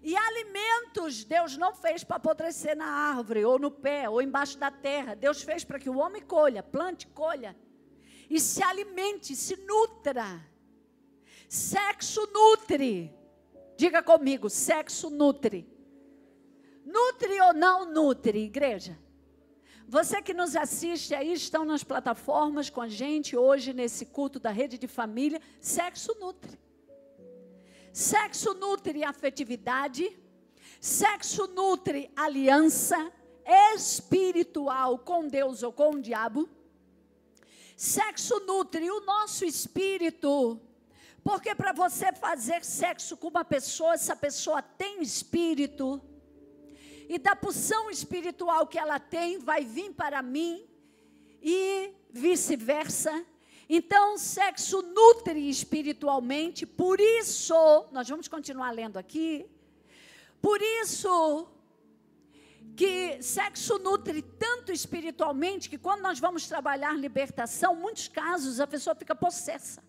E 0.01 0.15
alimentos 0.15 1.23
Deus 1.23 1.57
não 1.57 1.73
fez 1.73 2.03
para 2.03 2.17
apodrecer 2.17 2.75
na 2.75 2.85
árvore, 2.85 3.43
ou 3.43 3.59
no 3.59 3.69
pé, 3.69 4.09
ou 4.09 4.21
embaixo 4.21 4.57
da 4.57 4.71
terra. 4.71 5.15
Deus 5.15 5.41
fez 5.41 5.63
para 5.63 5.79
que 5.79 5.89
o 5.89 5.97
homem 5.97 6.21
colha, 6.21 6.63
plante, 6.63 7.07
colha. 7.07 7.55
E 8.29 8.39
se 8.39 8.63
alimente, 8.63 9.35
se 9.35 9.55
nutra. 9.57 10.45
Sexo 11.47 12.27
nutre. 12.31 13.13
Diga 13.75 14.01
comigo, 14.03 14.49
sexo 14.49 15.09
nutre. 15.09 15.67
Nutre 16.85 17.41
ou 17.41 17.53
não 17.53 17.91
nutre, 17.91 18.39
igreja? 18.39 18.97
Você 19.87 20.21
que 20.21 20.33
nos 20.33 20.55
assiste 20.55 21.15
aí, 21.15 21.33
estão 21.33 21.65
nas 21.65 21.83
plataformas 21.83 22.69
com 22.69 22.81
a 22.81 22.87
gente 22.87 23.35
hoje 23.35 23.73
nesse 23.73 24.05
culto 24.05 24.39
da 24.39 24.51
rede 24.51 24.77
de 24.77 24.87
família. 24.87 25.41
Sexo 25.59 26.15
nutre. 26.19 26.59
Sexo 27.91 28.53
nutre 28.53 29.03
afetividade, 29.03 30.17
sexo 30.79 31.47
nutre 31.47 32.11
aliança 32.15 33.11
espiritual 33.75 34.99
com 34.99 35.27
Deus 35.27 35.63
ou 35.63 35.73
com 35.73 35.95
o 35.95 36.01
diabo. 36.01 36.47
Sexo 37.75 38.39
nutre 38.41 38.89
o 38.91 39.01
nosso 39.01 39.45
espírito. 39.45 40.59
Porque 41.23 41.53
para 41.53 41.73
você 41.73 42.13
fazer 42.13 42.63
sexo 42.63 43.17
com 43.17 43.27
uma 43.27 43.43
pessoa, 43.43 43.93
essa 43.93 44.15
pessoa 44.15 44.61
tem 44.61 45.01
espírito. 45.01 46.01
E 47.07 47.17
da 47.17 47.35
pulsão 47.35 47.89
espiritual 47.89 48.67
que 48.67 48.77
ela 48.77 48.99
tem, 48.99 49.39
vai 49.39 49.65
vir 49.65 49.93
para 49.93 50.21
mim 50.21 50.67
e 51.41 51.93
vice-versa. 52.11 53.25
Então, 53.71 54.17
sexo 54.17 54.81
nutre 54.81 55.47
espiritualmente, 55.47 56.65
por 56.65 56.99
isso, 56.99 57.85
nós 57.91 58.09
vamos 58.09 58.27
continuar 58.27 58.71
lendo 58.71 58.97
aqui. 58.97 59.45
Por 60.41 60.59
isso 60.59 61.47
que 62.75 63.21
sexo 63.21 63.77
nutre 63.77 64.23
tanto 64.23 64.71
espiritualmente 64.71 65.69
que 65.69 65.77
quando 65.77 66.01
nós 66.01 66.19
vamos 66.19 66.47
trabalhar 66.47 66.93
libertação, 66.93 67.75
muitos 67.75 68.07
casos 68.07 68.59
a 68.59 68.65
pessoa 68.65 68.95
fica 68.95 69.13
possessa. 69.13 69.83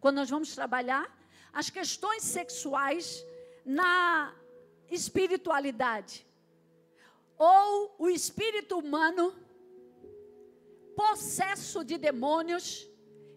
Quando 0.00 0.16
nós 0.16 0.30
vamos 0.30 0.54
trabalhar 0.54 1.06
as 1.52 1.68
questões 1.68 2.22
sexuais 2.22 3.22
na 3.66 4.34
espiritualidade. 4.90 6.26
Ou 7.36 7.94
o 7.98 8.08
espírito 8.08 8.78
humano 8.78 9.34
possesso 10.94 11.84
de 11.84 11.98
demônios 11.98 12.88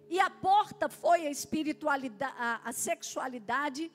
e 0.09 0.19
a 0.19 0.29
porta 0.29 0.89
foi 0.89 1.27
a 1.27 1.29
espiritualidade, 1.29 2.33
a, 2.37 2.61
a 2.63 2.71
sexualidade, 2.73 3.91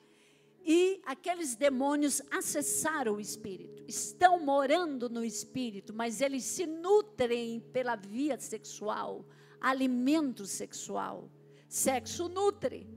e 0.63 1.01
aqueles 1.05 1.55
demônios 1.55 2.21
acessaram 2.31 3.15
o 3.15 3.19
espírito, 3.19 3.83
estão 3.87 4.39
morando 4.39 5.09
no 5.09 5.23
espírito, 5.23 5.93
mas 5.93 6.21
eles 6.21 6.43
se 6.43 6.65
nutrem 6.65 7.59
pela 7.71 7.95
via 7.95 8.39
sexual, 8.39 9.25
alimento 9.61 10.45
sexual. 10.45 11.29
Sexo 11.67 12.29
nutre. 12.29 12.87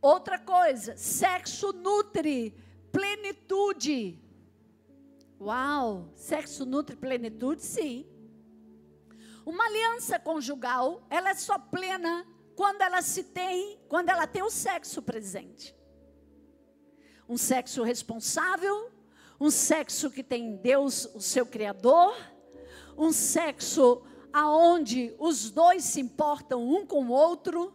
Outra 0.00 0.38
coisa, 0.38 0.96
sexo 0.96 1.72
nutre 1.72 2.54
plenitude. 2.92 4.22
Uau, 5.40 6.12
sexo 6.14 6.64
nutre 6.64 6.94
plenitude? 6.94 7.62
Sim. 7.62 8.06
Uma 9.48 9.64
aliança 9.64 10.18
conjugal, 10.18 11.02
ela 11.08 11.30
é 11.30 11.34
só 11.34 11.58
plena 11.58 12.26
quando 12.54 12.82
ela 12.82 13.00
se 13.00 13.24
tem, 13.24 13.80
quando 13.88 14.10
ela 14.10 14.26
tem 14.26 14.42
o 14.42 14.50
sexo 14.50 15.00
presente. 15.00 15.74
Um 17.26 17.38
sexo 17.38 17.82
responsável, 17.82 18.92
um 19.40 19.50
sexo 19.50 20.10
que 20.10 20.22
tem 20.22 20.56
Deus, 20.56 21.06
o 21.14 21.20
seu 21.22 21.46
criador, 21.46 22.14
um 22.94 23.10
sexo 23.10 24.02
aonde 24.34 25.14
os 25.18 25.50
dois 25.50 25.82
se 25.82 25.98
importam 25.98 26.62
um 26.62 26.84
com 26.84 27.06
o 27.06 27.10
outro 27.10 27.72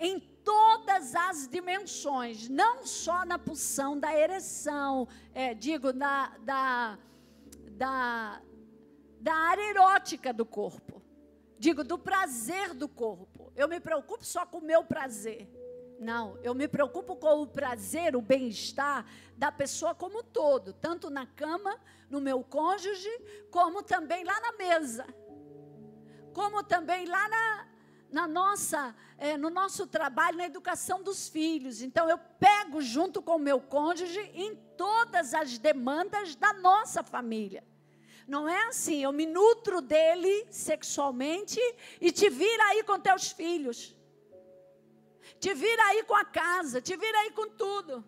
em 0.00 0.18
todas 0.18 1.14
as 1.14 1.46
dimensões, 1.46 2.48
não 2.48 2.84
só 2.84 3.24
na 3.24 3.38
pulsão 3.38 3.96
da 3.96 4.12
ereção, 4.12 5.06
é, 5.32 5.54
digo, 5.54 5.92
da, 5.92 6.36
da, 6.38 6.98
da, 7.70 8.42
da 9.20 9.34
área 9.34 9.70
erótica 9.70 10.32
do 10.32 10.44
corpo 10.44 11.00
digo, 11.62 11.84
do 11.84 11.96
prazer 11.96 12.74
do 12.74 12.88
corpo. 12.88 13.52
Eu 13.54 13.68
me 13.68 13.78
preocupo 13.78 14.24
só 14.24 14.44
com 14.44 14.58
o 14.58 14.64
meu 14.64 14.82
prazer. 14.82 15.48
Não, 16.00 16.36
eu 16.42 16.56
me 16.56 16.66
preocupo 16.66 17.14
com 17.14 17.40
o 17.40 17.46
prazer, 17.46 18.16
o 18.16 18.20
bem-estar 18.20 19.06
da 19.36 19.52
pessoa 19.52 19.94
como 19.94 20.18
um 20.18 20.24
todo, 20.24 20.72
tanto 20.72 21.08
na 21.08 21.24
cama, 21.24 21.78
no 22.10 22.20
meu 22.20 22.42
cônjuge, 22.42 23.08
como 23.48 23.80
também 23.80 24.24
lá 24.24 24.40
na 24.40 24.52
mesa, 24.54 25.06
como 26.34 26.64
também 26.64 27.06
lá 27.06 27.28
na, 27.28 27.68
na 28.10 28.26
nossa, 28.26 28.92
é, 29.16 29.36
no 29.36 29.48
nosso 29.48 29.86
trabalho, 29.86 30.38
na 30.38 30.46
educação 30.46 31.00
dos 31.00 31.28
filhos. 31.28 31.80
Então 31.80 32.10
eu 32.10 32.18
pego 32.40 32.82
junto 32.82 33.22
com 33.22 33.36
o 33.36 33.38
meu 33.38 33.60
cônjuge 33.60 34.18
em 34.34 34.56
todas 34.76 35.32
as 35.32 35.58
demandas 35.58 36.34
da 36.34 36.52
nossa 36.54 37.04
família. 37.04 37.62
Não 38.26 38.48
é 38.48 38.68
assim, 38.68 39.02
eu 39.02 39.12
me 39.12 39.26
nutro 39.26 39.80
dele 39.80 40.46
sexualmente 40.50 41.60
e 42.00 42.12
te 42.12 42.28
vira 42.30 42.64
aí 42.66 42.82
com 42.84 42.98
teus 42.98 43.32
filhos. 43.32 43.96
Te 45.40 45.54
vira 45.54 45.82
aí 45.86 46.04
com 46.04 46.14
a 46.14 46.24
casa, 46.24 46.80
te 46.80 46.96
vira 46.96 47.18
aí 47.20 47.30
com 47.32 47.48
tudo. 47.48 48.04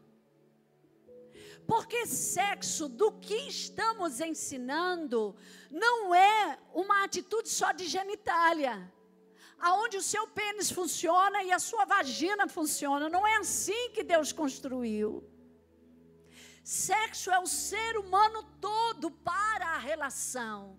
Porque 1.67 2.07
sexo, 2.07 2.89
do 2.89 3.13
que 3.13 3.35
estamos 3.49 4.21
ensinando, 4.21 5.35
não 5.71 6.15
é 6.15 6.59
uma 6.73 7.05
atitude 7.05 7.49
só 7.49 7.73
de 7.73 7.87
genitália. 7.87 8.93
Aonde 9.59 9.97
o 9.97 10.03
seu 10.03 10.29
pênis 10.29 10.71
funciona 10.71 11.43
e 11.43 11.51
a 11.51 11.59
sua 11.59 11.85
vagina 11.87 12.47
funciona. 12.47 13.09
Não 13.09 13.27
é 13.27 13.37
assim 13.37 13.91
que 13.91 14.03
Deus 14.03 14.31
construiu. 14.31 15.25
Sexo 16.65 17.31
é 17.31 17.39
o 17.39 17.47
ser 17.47 17.99
humano 17.99 18.43
todo 18.59 19.11
para 19.11 19.67
a 19.67 19.79
relação. 19.79 20.79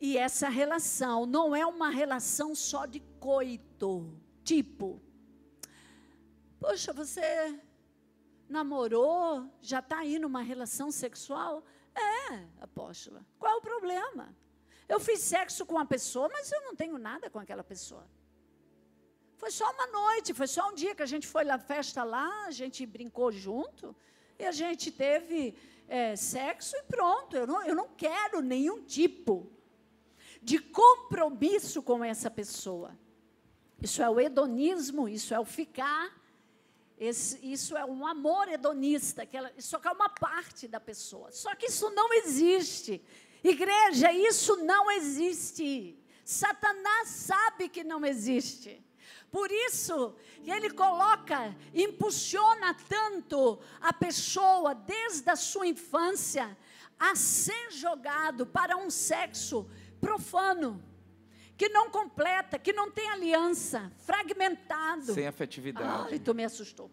E 0.00 0.18
essa 0.18 0.48
relação 0.48 1.24
não 1.24 1.54
é 1.54 1.64
uma 1.64 1.88
relação 1.88 2.52
só 2.52 2.84
de 2.84 2.98
coito. 3.20 4.20
Tipo, 4.42 5.00
poxa, 6.58 6.92
você 6.92 7.22
namorou, 8.48 9.48
já 9.62 9.78
está 9.78 10.00
aí 10.00 10.18
numa 10.18 10.42
relação 10.42 10.90
sexual? 10.90 11.64
É, 11.94 12.44
apóstola. 12.60 13.24
Qual 13.38 13.52
é 13.52 13.56
o 13.56 13.62
problema? 13.62 14.34
Eu 14.88 14.98
fiz 14.98 15.20
sexo 15.20 15.64
com 15.64 15.76
uma 15.76 15.86
pessoa, 15.86 16.28
mas 16.28 16.50
eu 16.50 16.60
não 16.62 16.74
tenho 16.74 16.98
nada 16.98 17.30
com 17.30 17.38
aquela 17.38 17.62
pessoa. 17.62 18.04
Foi 19.44 19.50
só 19.50 19.70
uma 19.72 19.86
noite, 19.88 20.32
foi 20.32 20.46
só 20.46 20.70
um 20.70 20.74
dia 20.74 20.94
que 20.94 21.02
a 21.02 21.06
gente 21.06 21.26
foi 21.26 21.44
na 21.44 21.58
festa 21.58 22.02
lá, 22.02 22.46
a 22.46 22.50
gente 22.50 22.86
brincou 22.86 23.30
junto 23.30 23.94
e 24.38 24.44
a 24.46 24.52
gente 24.52 24.90
teve 24.90 25.54
é, 25.86 26.16
sexo 26.16 26.74
e 26.74 26.82
pronto. 26.84 27.36
Eu 27.36 27.46
não, 27.46 27.62
eu 27.62 27.74
não 27.74 27.86
quero 27.90 28.40
nenhum 28.40 28.82
tipo 28.84 29.52
de 30.40 30.58
compromisso 30.58 31.82
com 31.82 32.02
essa 32.02 32.30
pessoa. 32.30 32.98
Isso 33.82 34.02
é 34.02 34.08
o 34.08 34.18
hedonismo, 34.18 35.06
isso 35.06 35.34
é 35.34 35.38
o 35.38 35.44
ficar, 35.44 36.10
esse, 36.98 37.38
isso 37.46 37.76
é 37.76 37.84
um 37.84 38.06
amor 38.06 38.48
hedonista, 38.48 39.26
que 39.26 39.36
ela, 39.36 39.52
isso 39.58 39.76
é 39.76 39.90
uma 39.90 40.08
parte 40.08 40.66
da 40.66 40.80
pessoa. 40.80 41.30
Só 41.32 41.54
que 41.54 41.66
isso 41.66 41.90
não 41.90 42.14
existe. 42.14 43.04
Igreja, 43.42 44.10
isso 44.10 44.56
não 44.64 44.90
existe. 44.90 46.02
Satanás 46.24 47.10
sabe 47.10 47.68
que 47.68 47.84
não 47.84 48.06
existe. 48.06 48.82
Por 49.34 49.50
isso, 49.50 50.14
ele 50.46 50.70
coloca, 50.70 51.56
impulsiona 51.74 52.72
tanto 52.88 53.58
a 53.80 53.92
pessoa 53.92 54.76
desde 54.76 55.28
a 55.28 55.34
sua 55.34 55.66
infância 55.66 56.56
a 56.96 57.16
ser 57.16 57.72
jogado 57.72 58.46
para 58.46 58.76
um 58.76 58.88
sexo 58.88 59.68
profano, 60.00 60.80
que 61.56 61.68
não 61.68 61.90
completa, 61.90 62.60
que 62.60 62.72
não 62.72 62.92
tem 62.92 63.10
aliança, 63.10 63.90
fragmentado. 63.98 65.12
Sem 65.12 65.26
afetividade. 65.26 66.12
Ai, 66.12 66.20
tu 66.20 66.32
me 66.32 66.44
assustou. 66.44 66.88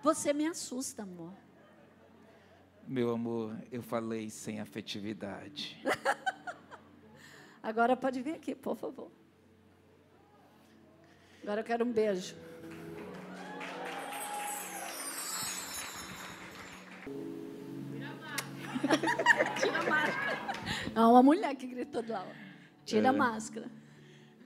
Você 0.00 0.32
me 0.32 0.46
assusta, 0.46 1.02
amor. 1.02 1.32
Meu 2.86 3.10
amor, 3.10 3.60
eu 3.72 3.82
falei 3.82 4.30
sem 4.30 4.60
afetividade. 4.60 5.76
Agora 7.60 7.96
pode 7.96 8.22
vir 8.22 8.36
aqui, 8.36 8.54
por 8.54 8.76
favor. 8.76 9.10
Agora 11.46 11.60
eu 11.60 11.64
quero 11.64 11.84
um 11.84 11.92
beijo. 11.92 12.34
Tira 19.60 19.78
a 19.78 19.82
máscara. 19.84 20.38
Não, 20.94 21.10
uma 21.12 21.22
mulher 21.22 21.54
que 21.54 21.66
gritou 21.66 22.02
do 22.02 22.12
lado. 22.12 22.28
Tira 22.84 23.10
a 23.10 23.14
É. 23.14 23.16
máscara. 23.16 23.70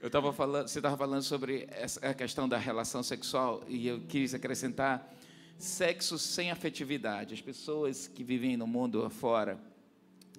Eu 0.01 0.07
estava 0.07 0.33
falando, 0.33 0.67
você 0.67 0.79
estava 0.79 0.97
falando 0.97 1.21
sobre 1.21 1.67
essa, 1.71 1.99
a 2.07 2.13
questão 2.13 2.49
da 2.49 2.57
relação 2.57 3.03
sexual 3.03 3.63
e 3.67 3.87
eu 3.87 4.01
quis 4.01 4.33
acrescentar 4.33 5.13
sexo 5.57 6.17
sem 6.17 6.49
afetividade. 6.49 7.33
As 7.35 7.41
pessoas 7.41 8.07
que 8.07 8.23
vivem 8.23 8.57
no 8.57 8.65
mundo 8.65 9.03
afora, 9.05 9.59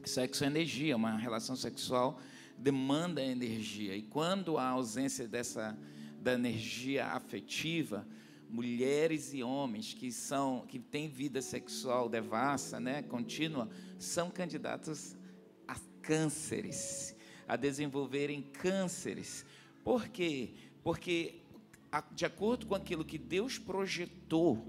sexo 0.04 0.42
é 0.42 0.48
energia, 0.48 0.96
uma 0.96 1.16
relação 1.16 1.54
sexual 1.54 2.18
demanda 2.58 3.22
energia. 3.22 3.96
E 3.96 4.02
quando 4.02 4.58
há 4.58 4.68
ausência 4.68 5.28
dessa 5.28 5.78
da 6.22 6.34
energia 6.34 7.06
afetiva, 7.06 8.06
mulheres 8.48 9.34
e 9.34 9.42
homens 9.42 9.92
que 9.92 10.12
são 10.12 10.64
que 10.68 10.78
têm 10.78 11.08
vida 11.08 11.42
sexual 11.42 12.08
devassa, 12.08 12.78
né, 12.78 13.02
contínua, 13.02 13.68
são 13.98 14.30
candidatos 14.30 15.16
a 15.66 15.74
cânceres, 16.00 17.16
a 17.48 17.56
desenvolverem 17.56 18.42
cânceres. 18.42 19.44
Por 19.82 20.08
quê? 20.08 20.50
Porque 20.84 21.40
de 22.12 22.24
acordo 22.24 22.66
com 22.66 22.74
aquilo 22.74 23.04
que 23.04 23.18
Deus 23.18 23.58
projetou 23.58 24.64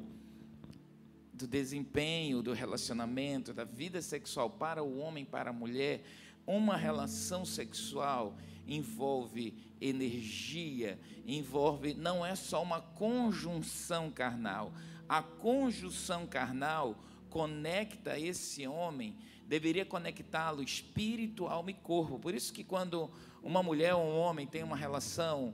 do 1.34 1.48
desempenho, 1.48 2.42
do 2.42 2.54
relacionamento, 2.54 3.54
da 3.54 3.64
vida 3.64 4.02
sexual 4.02 4.50
para 4.50 4.84
o 4.84 4.98
homem, 4.98 5.24
para 5.24 5.52
a 5.52 5.54
mulher, 5.54 6.04
uma 6.46 6.76
relação 6.76 7.46
sexual 7.46 8.36
envolve 8.68 9.54
energia, 9.80 11.00
envolve 11.26 11.94
não 11.94 12.26
é 12.26 12.36
só 12.36 12.62
uma 12.62 12.82
conjunção 12.82 14.10
carnal. 14.10 14.72
A 15.08 15.22
conjunção 15.22 16.26
carnal 16.26 16.98
conecta 17.30 18.18
esse 18.18 18.66
homem, 18.68 19.16
deveria 19.46 19.86
conectá-lo 19.86 20.64
espírito, 20.64 21.48
alma 21.48 21.72
e 21.72 21.74
corpo. 21.74 22.20
Por 22.20 22.34
isso 22.34 22.54
que 22.54 22.64
quando 22.64 23.10
uma 23.42 23.62
mulher 23.62 23.96
ou 23.96 24.04
um 24.04 24.18
homem 24.18 24.48
tem 24.48 24.64
uma 24.64 24.78
relação 24.78 25.54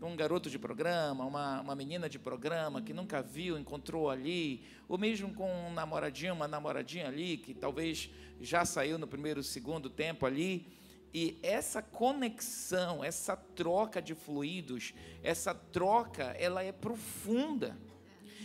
um 0.00 0.16
garoto 0.16 0.48
de 0.48 0.58
programa, 0.58 1.24
uma, 1.24 1.60
uma 1.60 1.74
menina 1.74 2.08
de 2.08 2.18
programa 2.18 2.80
que 2.80 2.92
nunca 2.92 3.20
viu, 3.22 3.58
encontrou 3.58 4.08
ali, 4.08 4.64
ou 4.88 4.96
mesmo 4.96 5.34
com 5.34 5.50
um 5.50 5.72
namoradinho, 5.72 6.34
uma 6.34 6.46
namoradinha 6.46 7.08
ali, 7.08 7.36
que 7.36 7.52
talvez 7.52 8.10
já 8.40 8.64
saiu 8.64 8.98
no 8.98 9.06
primeiro, 9.06 9.42
segundo 9.42 9.90
tempo 9.90 10.24
ali, 10.24 10.66
e 11.12 11.38
essa 11.42 11.82
conexão, 11.82 13.02
essa 13.02 13.34
troca 13.34 14.00
de 14.00 14.14
fluidos, 14.14 14.92
essa 15.22 15.54
troca, 15.54 16.24
ela 16.38 16.62
é 16.62 16.70
profunda. 16.70 17.76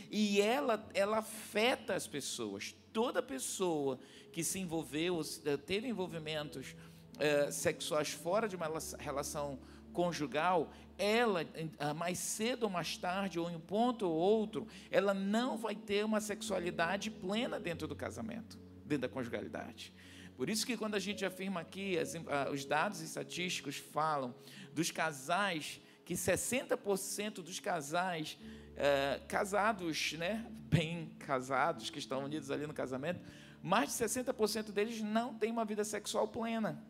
E 0.10 0.40
ela, 0.40 0.88
ela 0.94 1.18
afeta 1.18 1.94
as 1.96 2.08
pessoas. 2.08 2.76
Toda 2.94 3.22
pessoa 3.22 4.00
que 4.32 4.44
se 4.44 4.60
envolveu, 4.60 5.20
eh, 5.46 5.58
teve 5.58 5.88
envolvimentos 5.88 6.76
eh, 7.20 7.52
sexuais 7.52 8.10
fora 8.10 8.48
de 8.48 8.56
uma 8.56 8.70
relação 9.00 9.60
conjugal, 9.92 10.72
ela, 10.98 11.46
ah, 11.80 11.94
mais 11.94 12.18
cedo 12.20 12.64
ou 12.64 12.70
mais 12.70 12.98
tarde, 12.98 13.40
ou 13.40 13.50
em 13.50 13.56
um 13.56 13.60
ponto 13.60 14.08
ou 14.08 14.14
outro, 14.14 14.68
ela 14.92 15.14
não 15.14 15.58
vai 15.58 15.76
ter 15.76 16.06
uma 16.06 16.22
sexualidade 16.22 17.10
plena 17.10 17.60
dentro 17.60 17.88
do 17.88 17.96
casamento, 17.96 18.58
dentro 18.86 19.08
da 19.08 19.10
conjugalidade. 19.10 19.94
Por 20.36 20.50
isso 20.50 20.66
que 20.66 20.76
quando 20.76 20.96
a 20.96 21.00
gente 21.00 21.24
afirma 21.26 21.62
aqui, 21.62 21.98
ah, 22.28 22.50
os 22.52 22.66
dados 22.66 23.02
estatísticos 23.02 23.78
falam 23.78 24.34
dos 24.74 24.92
casais, 24.92 25.80
que 26.06 26.16
60% 26.16 27.36
dos 27.36 27.60
casais 27.60 28.38
eh, 28.76 29.22
casados, 29.28 30.14
né, 30.14 30.46
bem 30.50 31.12
casados, 31.20 31.92
que 31.92 32.00
estão 32.00 32.26
unidos 32.26 32.50
ali 32.50 32.66
no 32.66 32.74
casamento, 32.74 33.22
mais 33.62 33.90
de 33.90 33.96
60% 33.96 34.72
deles 34.72 35.00
não 35.02 35.36
têm 35.36 35.52
uma 35.52 35.64
vida 35.64 35.84
sexual 35.84 36.28
plena. 36.28 36.84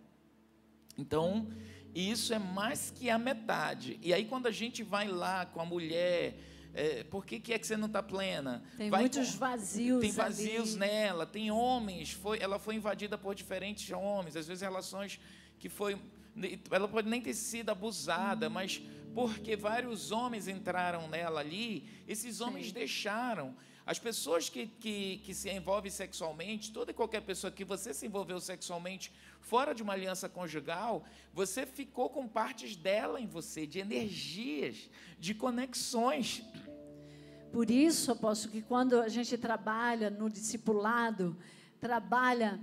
Então, 0.97 1.47
isso 1.95 2.33
é 2.33 2.39
mais 2.39 2.91
que 2.91 3.09
a 3.09 3.17
metade. 3.17 3.99
E 4.01 4.13
aí, 4.13 4.25
quando 4.25 4.47
a 4.47 4.51
gente 4.51 4.81
vai 4.83 5.07
lá 5.07 5.45
com 5.45 5.61
a 5.61 5.65
mulher, 5.65 6.35
é, 6.73 7.03
por 7.03 7.25
que, 7.25 7.39
que 7.39 7.53
é 7.53 7.59
que 7.59 7.67
você 7.67 7.77
não 7.77 7.87
está 7.87 8.01
plena? 8.01 8.63
Tem 8.77 8.89
Vai 8.89 9.01
muitos 9.01 9.31
com- 9.31 9.37
vazios. 9.37 10.01
tem 10.01 10.11
vazios 10.11 10.71
ali. 10.71 10.79
nela, 10.79 11.25
tem 11.25 11.51
homens, 11.51 12.11
foi, 12.11 12.39
ela 12.39 12.57
foi 12.57 12.75
invadida 12.75 13.17
por 13.17 13.35
diferentes 13.35 13.91
homens, 13.91 14.35
às 14.35 14.47
vezes 14.47 14.61
relações 14.61 15.19
que 15.59 15.69
foi, 15.69 15.97
ela 16.71 16.87
pode 16.87 17.07
nem 17.07 17.21
ter 17.21 17.33
sido 17.35 17.69
abusada, 17.69 18.49
mas 18.49 18.81
porque 19.13 19.55
vários 19.55 20.11
homens 20.11 20.47
entraram 20.47 21.07
nela 21.07 21.39
ali, 21.41 21.87
esses 22.07 22.41
homens 22.41 22.71
deixaram. 22.71 23.55
As 23.85 23.99
pessoas 23.99 24.49
que, 24.49 24.67
que, 24.67 25.17
que 25.25 25.33
se 25.33 25.49
envolvem 25.49 25.91
sexualmente, 25.91 26.71
toda 26.71 26.91
e 26.91 26.93
qualquer 26.93 27.21
pessoa 27.21 27.51
que 27.51 27.65
você 27.65 27.93
se 27.93 28.05
envolveu 28.05 28.39
sexualmente 28.39 29.11
fora 29.41 29.75
de 29.75 29.83
uma 29.83 29.91
aliança 29.91 30.29
conjugal, 30.29 31.03
você 31.33 31.65
ficou 31.65 32.09
com 32.09 32.27
partes 32.27 32.77
dela 32.77 33.19
em 33.19 33.27
você, 33.27 33.67
de 33.67 33.79
energias, 33.79 34.89
de 35.19 35.33
conexões. 35.33 36.43
Por 37.51 37.69
isso, 37.69 38.11
aposto 38.11 38.49
que 38.49 38.61
quando 38.61 38.99
a 39.01 39.09
gente 39.09 39.37
trabalha 39.37 40.09
no 40.09 40.29
discipulado, 40.29 41.37
trabalha 41.79 42.59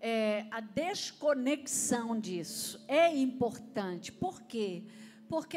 é, 0.00 0.46
a 0.50 0.60
desconexão 0.60 2.18
disso. 2.18 2.82
É 2.88 3.14
importante. 3.14 4.10
Por 4.10 4.42
quê? 4.42 4.82
Porque 4.86 5.01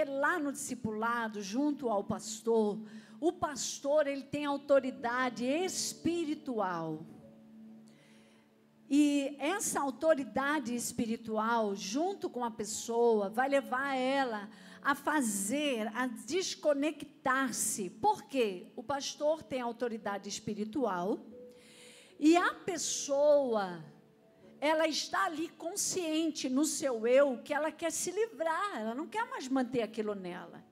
lá 0.07 0.39
no 0.39 0.51
discipulado, 0.51 1.41
junto 1.41 1.89
ao 1.89 2.03
pastor, 2.03 2.79
o 3.19 3.31
pastor 3.31 4.07
ele 4.07 4.23
tem 4.23 4.45
autoridade 4.45 5.45
espiritual. 5.45 7.05
E 8.89 9.35
essa 9.39 9.79
autoridade 9.81 10.75
espiritual, 10.75 11.75
junto 11.75 12.29
com 12.29 12.45
a 12.45 12.51
pessoa, 12.51 13.29
vai 13.29 13.49
levar 13.49 13.95
ela 13.95 14.49
a 14.83 14.93
fazer, 14.93 15.87
a 15.95 16.05
desconectar-se. 16.05 17.89
Por 17.89 18.23
quê? 18.23 18.67
O 18.75 18.83
pastor 18.83 19.41
tem 19.41 19.59
autoridade 19.59 20.29
espiritual 20.29 21.19
e 22.19 22.37
a 22.37 22.53
pessoa, 22.53 23.83
ela 24.61 24.87
está 24.87 25.25
ali 25.25 25.49
consciente 25.49 26.49
no 26.49 26.65
seu 26.65 27.05
eu 27.07 27.37
que 27.43 27.53
ela 27.53 27.71
quer 27.71 27.91
se 27.91 28.11
livrar, 28.11 28.79
ela 28.79 28.95
não 28.95 29.07
quer 29.07 29.25
mais 29.29 29.47
manter 29.47 29.81
aquilo 29.81 30.15
nela. 30.15 30.63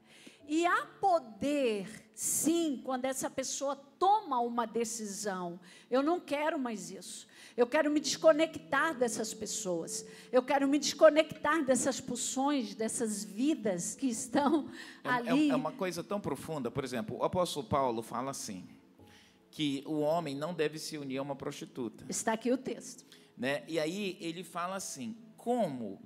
E 0.46 0.65
há 0.65 0.86
poder, 1.00 1.88
sim, 2.13 2.82
quando 2.84 3.06
essa 3.06 3.30
pessoa 3.30 3.78
toma 3.98 4.41
uma 4.41 4.65
decisão. 4.67 5.58
Eu 5.89 6.04
não 6.04 6.19
quero 6.19 6.60
mais 6.60 6.91
isso. 6.91 7.26
Eu 7.56 7.65
quero 7.65 7.89
me 7.89 8.00
desconectar 8.00 8.93
dessas 8.93 9.34
pessoas. 9.34 10.06
Eu 10.34 10.43
quero 10.43 10.67
me 10.67 10.78
desconectar 10.78 11.63
dessas 11.63 12.02
pulsões, 12.02 12.76
dessas 12.76 13.24
vidas 13.24 13.96
que 13.96 14.08
estão 14.08 14.69
É, 15.04 15.10
ali. 15.10 15.50
é- 15.50 15.54
é 15.54 15.56
uma 15.56 15.72
coisa 15.72 16.04
tão 16.04 16.19
profunda. 16.19 16.69
Por 16.69 16.84
exemplo, 16.84 17.17
o 17.19 17.24
apóstolo 17.24 17.65
Paulo 17.65 18.02
fala 18.02 18.32
assim, 18.32 18.67
que 19.50 19.82
o 19.86 20.00
homem 20.00 20.36
não 20.36 20.54
deve 20.54 20.78
se 20.78 20.98
unir 20.98 21.19
a 21.19 21.22
uma 21.22 21.36
prostituta. 21.38 22.06
Está 22.10 22.34
aqui 22.34 22.52
o 22.52 22.58
texto. 22.58 23.06
Né? 23.38 23.63
E 23.67 23.80
aí 23.80 24.17
ele 24.19 24.43
fala 24.43 24.76
assim, 24.76 25.17
como 25.38 26.02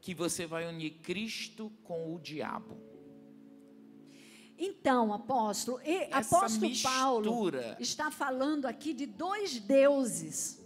que 0.00 0.14
você 0.14 0.46
vai 0.46 0.66
unir 0.66 1.00
Cristo 1.02 1.72
com 1.82 2.14
o 2.14 2.20
diabo? 2.20 2.78
Então, 4.56 5.12
apóstolo, 5.12 5.80
e, 5.84 6.04
Essa 6.10 6.36
apóstolo 6.36 6.72
Paulo 6.82 7.30
mistura. 7.30 7.76
está 7.80 8.10
falando 8.10 8.66
aqui 8.66 8.94
de 8.94 9.06
dois 9.06 9.58
deuses. 9.58 10.62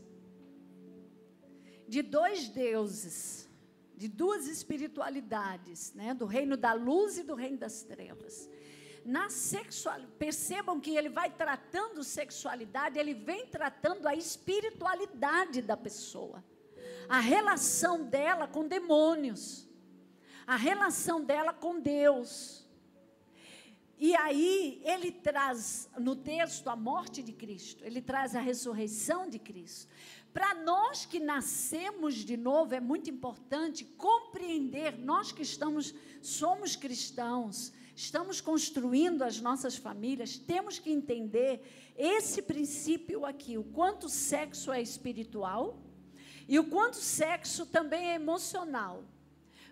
De 1.89 2.03
dois 2.03 2.51
deuses, 2.51 3.49
de 3.97 4.09
duas 4.09 4.47
espiritualidades, 4.47 5.95
né? 5.95 6.13
Do 6.13 6.27
reino 6.27 6.55
da 6.55 6.75
luz 6.75 7.17
e 7.17 7.23
do 7.23 7.35
reino 7.35 7.57
das 7.57 7.83
trevas. 7.83 8.49
Na 9.09 9.29
percebam 10.19 10.79
que 10.79 10.95
ele 10.95 11.09
vai 11.09 11.31
tratando 11.31 12.05
sexualidade, 12.05 12.99
ele 12.99 13.15
vem 13.15 13.47
tratando 13.47 14.07
a 14.07 14.15
espiritualidade 14.15 15.63
da 15.63 15.79
pessoa. 15.79 16.45
A 17.09 17.19
relação 17.19 18.05
dela 18.05 18.47
com 18.47 18.69
demônios. 18.69 19.67
A 20.47 20.57
relação 20.57 21.25
dela 21.25 21.55
com 21.55 21.81
Deus. 21.81 22.69
E 23.99 24.15
aí 24.15 24.83
ele 24.85 25.11
traz 25.11 25.89
no 25.99 26.15
texto 26.15 26.69
a 26.69 26.77
morte 26.77 27.23
de 27.23 27.33
Cristo, 27.33 27.83
ele 27.87 28.03
traz 28.03 28.37
a 28.37 28.41
ressurreição 28.41 29.27
de 29.27 29.39
Cristo. 29.39 29.91
Para 30.35 30.55
nós 30.55 31.07
que 31.07 31.19
nascemos 31.19 32.15
de 32.15 32.37
novo 32.37 32.75
é 32.75 32.81
muito 32.81 33.09
importante 33.09 33.87
compreender, 33.87 34.99
nós 34.99 35.33
que 35.33 35.43
estamos 35.43 35.95
somos 36.21 36.77
cristãos, 36.77 37.73
estamos 37.99 38.41
construindo 38.41 39.23
as 39.23 39.41
nossas 39.41 39.77
famílias, 39.77 40.39
temos 40.39 40.79
que 40.79 40.89
entender 40.89 41.61
esse 41.97 42.41
princípio 42.41 43.27
aqui, 43.27 43.59
o 43.59 43.65
quanto 43.65 44.09
sexo 44.09 44.71
é 44.71 44.81
espiritual 44.81 45.83
e 46.47 46.61
o 46.61 46.65
quanto 46.71 46.97
sexo 46.97 47.67
também 47.67 48.11
é 48.11 48.15
emocional. 48.15 49.03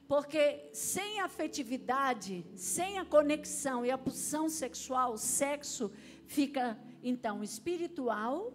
Porque 0.09 0.69
sem 0.73 1.21
afetividade, 1.21 2.45
sem 2.57 2.99
a 2.99 3.05
conexão 3.05 3.87
e 3.87 3.93
a 3.93 3.99
pulsão 3.99 4.49
sexual, 4.49 5.13
o 5.13 5.19
sexo 5.19 5.93
fica 6.27 6.77
então 7.05 7.45
espiritual 7.45 8.53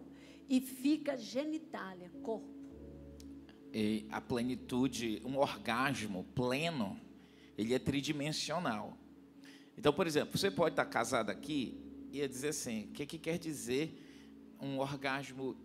e 0.50 0.60
fica 0.60 1.16
genitália, 1.16 2.10
corpo. 2.22 2.52
E 3.72 4.06
a 4.10 4.20
plenitude, 4.20 5.22
um 5.24 5.38
orgasmo 5.38 6.24
pleno, 6.34 7.00
ele 7.56 7.72
é 7.72 7.78
tridimensional. 7.78 8.98
Então, 9.76 9.92
por 9.92 10.06
exemplo, 10.06 10.36
você 10.36 10.50
pode 10.50 10.72
estar 10.72 10.84
casado 10.84 11.30
aqui 11.30 11.76
e 12.12 12.26
dizer 12.28 12.48
assim: 12.48 12.84
o 12.84 12.92
que, 12.92 13.06
que 13.06 13.18
quer 13.18 13.38
dizer 13.38 14.54
um 14.60 14.78
orgasmo 14.78 15.56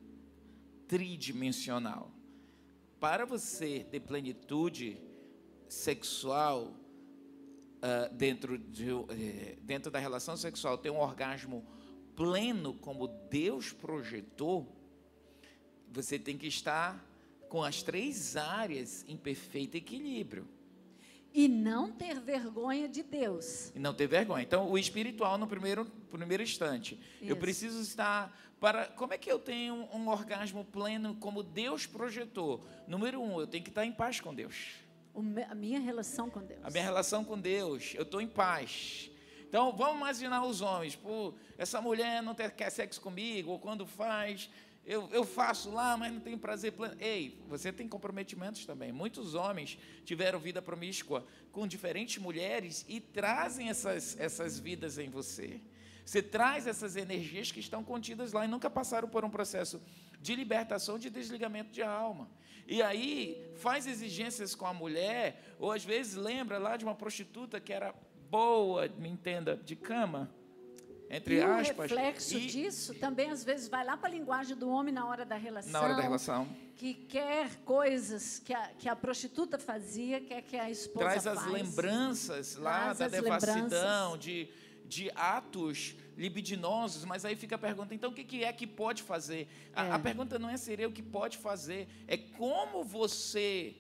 tridimensional? 0.87 2.11
Para 2.99 3.25
você 3.25 3.85
ter 3.91 3.99
plenitude 3.99 4.99
sexual 5.67 6.73
uh, 7.77 8.13
dentro, 8.15 8.57
de, 8.57 8.89
eh, 8.89 9.57
dentro 9.61 9.91
da 9.91 9.99
relação 9.99 10.35
sexual, 10.35 10.77
ter 10.77 10.89
um 10.89 10.99
orgasmo 10.99 11.65
pleno 12.15 12.73
como 12.75 13.07
Deus 13.07 13.71
projetou, 13.71 14.75
você 15.91 16.17
tem 16.17 16.37
que 16.37 16.47
estar 16.47 17.05
com 17.47 17.63
as 17.63 17.83
três 17.83 18.35
áreas 18.35 19.05
em 19.07 19.15
perfeito 19.15 19.75
equilíbrio. 19.75 20.47
E 21.33 21.47
não 21.47 21.91
ter 21.91 22.19
vergonha 22.19 22.87
de 22.87 23.03
Deus. 23.03 23.71
E 23.75 23.79
não 23.79 23.93
ter 23.93 24.07
vergonha. 24.07 24.43
Então, 24.43 24.69
o 24.69 24.77
espiritual 24.77 25.37
no 25.37 25.47
primeiro, 25.47 25.85
primeiro 26.09 26.41
instante. 26.41 26.99
Eu 27.21 27.27
Isso. 27.27 27.37
preciso 27.37 27.81
estar 27.81 28.35
para. 28.59 28.85
Como 28.87 29.13
é 29.13 29.17
que 29.17 29.31
eu 29.31 29.37
tenho 29.37 29.87
um 29.93 30.07
orgasmo 30.07 30.65
pleno 30.65 31.15
como 31.15 31.43
Deus 31.43 31.85
projetou? 31.85 32.65
Número 32.87 33.21
um, 33.21 33.39
eu 33.39 33.47
tenho 33.47 33.63
que 33.63 33.69
estar 33.69 33.85
em 33.85 33.91
paz 33.91 34.19
com 34.19 34.33
Deus. 34.33 34.75
A 35.49 35.55
minha 35.55 35.79
relação 35.79 36.29
com 36.29 36.41
Deus. 36.43 36.59
A 36.63 36.69
minha 36.69 36.83
relação 36.83 37.23
com 37.23 37.39
Deus, 37.39 37.93
eu 37.95 38.03
estou 38.03 38.21
em 38.21 38.27
paz. 38.27 39.09
Então, 39.49 39.71
vamos 39.71 39.97
imaginar 39.97 40.45
os 40.45 40.61
homens. 40.61 40.95
Pô, 40.95 41.33
essa 41.57 41.81
mulher 41.81 42.21
não 42.21 42.35
quer 42.35 42.69
sexo 42.69 42.99
comigo, 42.99 43.51
ou 43.51 43.59
quando 43.59 43.85
faz, 43.85 44.49
eu, 44.87 45.09
eu 45.11 45.25
faço 45.25 45.69
lá, 45.69 45.97
mas 45.97 46.13
não 46.13 46.21
tenho 46.21 46.37
prazer 46.37 46.71
pleno. 46.71 46.95
Ei, 46.97 47.43
você 47.49 47.73
tem 47.73 47.89
comprometimentos 47.89 48.65
também. 48.65 48.89
Muitos 48.89 49.35
homens 49.35 49.77
tiveram 50.05 50.39
vida 50.39 50.61
promíscua 50.61 51.27
com 51.51 51.67
diferentes 51.67 52.19
mulheres 52.19 52.85
e 52.87 53.01
trazem 53.01 53.67
essas, 53.67 54.17
essas 54.17 54.57
vidas 54.57 54.97
em 54.97 55.09
você. 55.09 55.59
Você 56.05 56.23
traz 56.23 56.67
essas 56.67 56.95
energias 56.95 57.51
que 57.51 57.59
estão 57.59 57.83
contidas 57.83 58.31
lá 58.31 58.45
e 58.45 58.47
nunca 58.47 58.69
passaram 58.69 59.09
por 59.09 59.25
um 59.25 59.29
processo 59.29 59.81
de 60.21 60.33
libertação, 60.35 60.97
de 60.97 61.09
desligamento 61.09 61.69
de 61.69 61.83
alma. 61.83 62.29
E 62.65 62.81
aí 62.81 63.51
faz 63.57 63.85
exigências 63.87 64.55
com 64.55 64.65
a 64.65 64.73
mulher, 64.73 65.55
ou 65.59 65.73
às 65.73 65.83
vezes 65.83 66.15
lembra 66.15 66.57
lá 66.57 66.77
de 66.77 66.85
uma 66.85 66.95
prostituta 66.95 67.59
que 67.59 67.73
era 67.73 67.93
boa, 68.29 68.87
me 68.87 69.09
entenda, 69.09 69.57
de 69.57 69.75
cama, 69.75 70.33
entre 71.09 71.35
e 71.35 71.39
o 71.39 71.51
aspas. 71.53 71.89
reflexo 71.91 72.37
e 72.37 72.47
disso 72.47 72.93
também 72.95 73.29
às 73.31 73.43
vezes 73.43 73.67
vai 73.67 73.85
lá 73.85 73.95
para 73.97 74.09
a 74.09 74.11
linguagem 74.11 74.55
do 74.55 74.69
homem 74.69 74.93
na 74.93 75.05
hora 75.07 75.25
da 75.25 75.35
relação. 75.35 75.71
na 75.71 75.81
hora 75.81 75.95
da 75.95 76.01
relação. 76.01 76.47
Que 76.75 76.93
quer 76.93 77.55
coisas 77.65 78.39
que 78.39 78.53
a, 78.53 78.67
que 78.77 78.87
a 78.89 78.95
prostituta 78.95 79.57
fazia, 79.57 80.21
quer 80.21 80.41
que 80.43 80.55
a 80.57 80.69
esposa 80.69 81.05
Traz 81.05 81.27
as 81.27 81.39
faz. 81.39 81.51
lembranças 81.51 82.55
lá 82.55 82.93
Traz 82.93 82.97
da 82.99 83.05
as 83.05 83.11
devassidão, 83.11 84.17
de, 84.17 84.47
de 84.85 85.09
atos 85.15 85.95
libidinosos, 86.15 87.05
mas 87.05 87.25
aí 87.25 87.35
fica 87.35 87.55
a 87.55 87.59
pergunta, 87.59 87.93
então 87.95 88.09
o 88.09 88.13
que, 88.13 88.23
que 88.23 88.43
é 88.43 88.51
que 88.51 88.65
pode 88.67 89.01
fazer? 89.03 89.47
A, 89.73 89.85
É. 89.85 89.91
a 89.91 89.99
pergunta 89.99 90.37
não 90.39 90.49
é 90.49 90.57
seria 90.57 90.87
o 90.87 90.91
que 90.91 91.01
pode 91.03 91.37
fazer, 91.37 91.87
é 92.07 92.17
como 92.17 92.83
você, 92.83 93.75